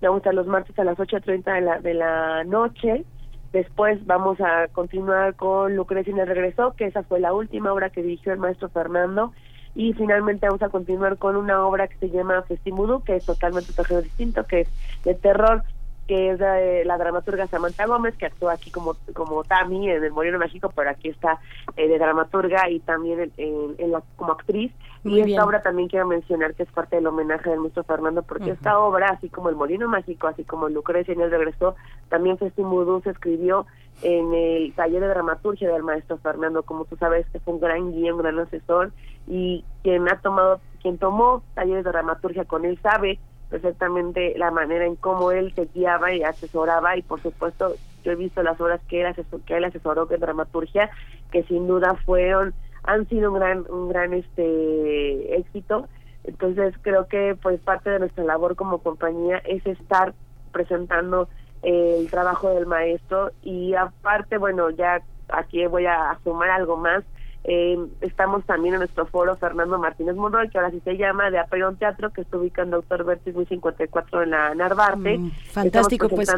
[0.00, 3.04] Vamos a los martes a las 8.30 de la, de la noche
[3.52, 7.90] Después vamos a continuar con Lucrecia y el regresó, que esa fue la última obra
[7.90, 9.32] que dirigió el maestro Fernando.
[9.74, 13.72] Y finalmente vamos a continuar con una obra que se llama Festimudú, que es totalmente
[13.76, 14.68] un género distinto, que es
[15.04, 15.64] de terror,
[16.06, 20.12] que es de la dramaturga Samantha Gómez, que actúa aquí como como Tami en El
[20.12, 21.40] Molino Mágico, pero aquí está
[21.76, 24.72] eh, de dramaturga y también en, en- en la, como actriz.
[25.06, 25.40] Muy y esta bien.
[25.40, 29.08] obra también quiero mencionar que es parte del homenaje del maestro Fernando, porque esta obra,
[29.08, 31.76] así como El Molino Mágico, así como Lucrecia y el regresó,
[32.08, 33.66] también Festimudú se escribió
[34.02, 37.92] en el taller de dramaturgia del maestro Fernando, como tú sabes, que fue un gran
[37.92, 38.92] guía, un gran asesor,
[39.26, 43.18] y quien ha tomado, quien tomó talleres de dramaturgia con él sabe
[43.48, 48.16] perfectamente la manera en cómo él se guiaba y asesoraba, y por supuesto yo he
[48.16, 50.90] visto las obras que él asesoró, que él asesoró de dramaturgia,
[51.30, 52.54] que sin duda fueron,
[52.86, 55.88] han sido un gran, un gran este éxito.
[56.24, 60.12] Entonces creo que pues parte de nuestra labor como compañía es estar
[60.52, 61.28] presentando
[61.62, 67.04] eh, el trabajo del maestro y aparte, bueno, ya aquí voy a sumar algo más.
[67.48, 71.38] Eh, estamos también en nuestro foro Fernando Martínez Monroy, que ahora sí se llama de
[71.38, 75.18] Aperon Teatro, que está ubicado en Doctor Bertis 1054 en la Narvarte.
[75.18, 76.28] Mm, fantástico, pues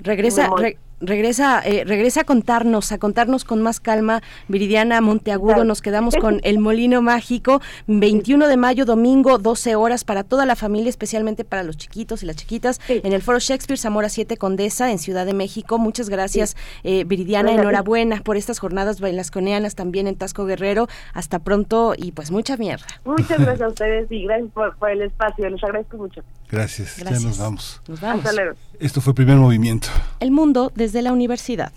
[0.00, 5.82] regresa, re- regresa, eh, regresa a contarnos, a contarnos con más calma, Viridiana Monteagudo, nos
[5.82, 10.90] quedamos con El Molino Mágico, 21 de mayo, domingo, 12 horas para toda la familia,
[10.90, 14.98] especialmente para los chiquitos y las chiquitas, en el Foro Shakespeare Zamora 7 Condesa, en
[14.98, 15.78] Ciudad de México.
[15.78, 17.62] Muchas gracias, eh, Viridiana, Gracias.
[17.62, 20.88] enhorabuena por estas jornadas bailasconeanas también en Tasco Guerrero.
[21.14, 22.86] Hasta pronto y pues mucha mierda.
[23.04, 26.22] Muchas gracias a ustedes y gracias por, por el espacio, les agradezco mucho.
[26.50, 27.22] Gracias, Gracias.
[27.22, 27.80] ya nos vamos.
[27.86, 28.24] Nos vamos.
[28.24, 28.56] Hasta luego.
[28.80, 29.88] Esto fue Primer Movimiento.
[30.20, 31.72] El mundo desde la universidad.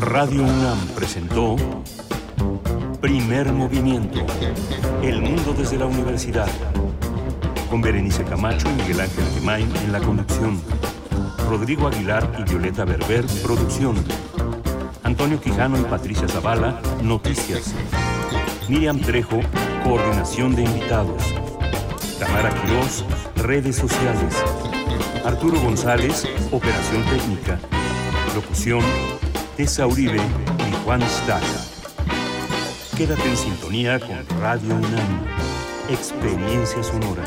[0.00, 1.56] Radio UNAM presentó
[3.00, 4.24] Primer Movimiento.
[5.02, 6.48] El mundo desde la universidad.
[7.70, 10.60] Con Berenice Camacho y Miguel Ángel Gemain en la conducción.
[11.48, 13.96] Rodrigo Aguilar y Violeta Berber, producción.
[15.02, 17.74] Antonio Quijano y Patricia Zavala, noticias.
[18.68, 19.40] Miriam Trejo,
[19.82, 21.22] coordinación de invitados.
[22.18, 23.04] Tamara Quirós,
[23.36, 24.34] redes sociales.
[25.24, 27.58] Arturo González, operación técnica.
[28.34, 28.82] Locución,
[29.56, 31.44] Tessa Uribe y Juan Staca.
[32.96, 35.26] Quédate en sintonía con Radio UNAM.
[35.90, 37.24] Experiencia sonora.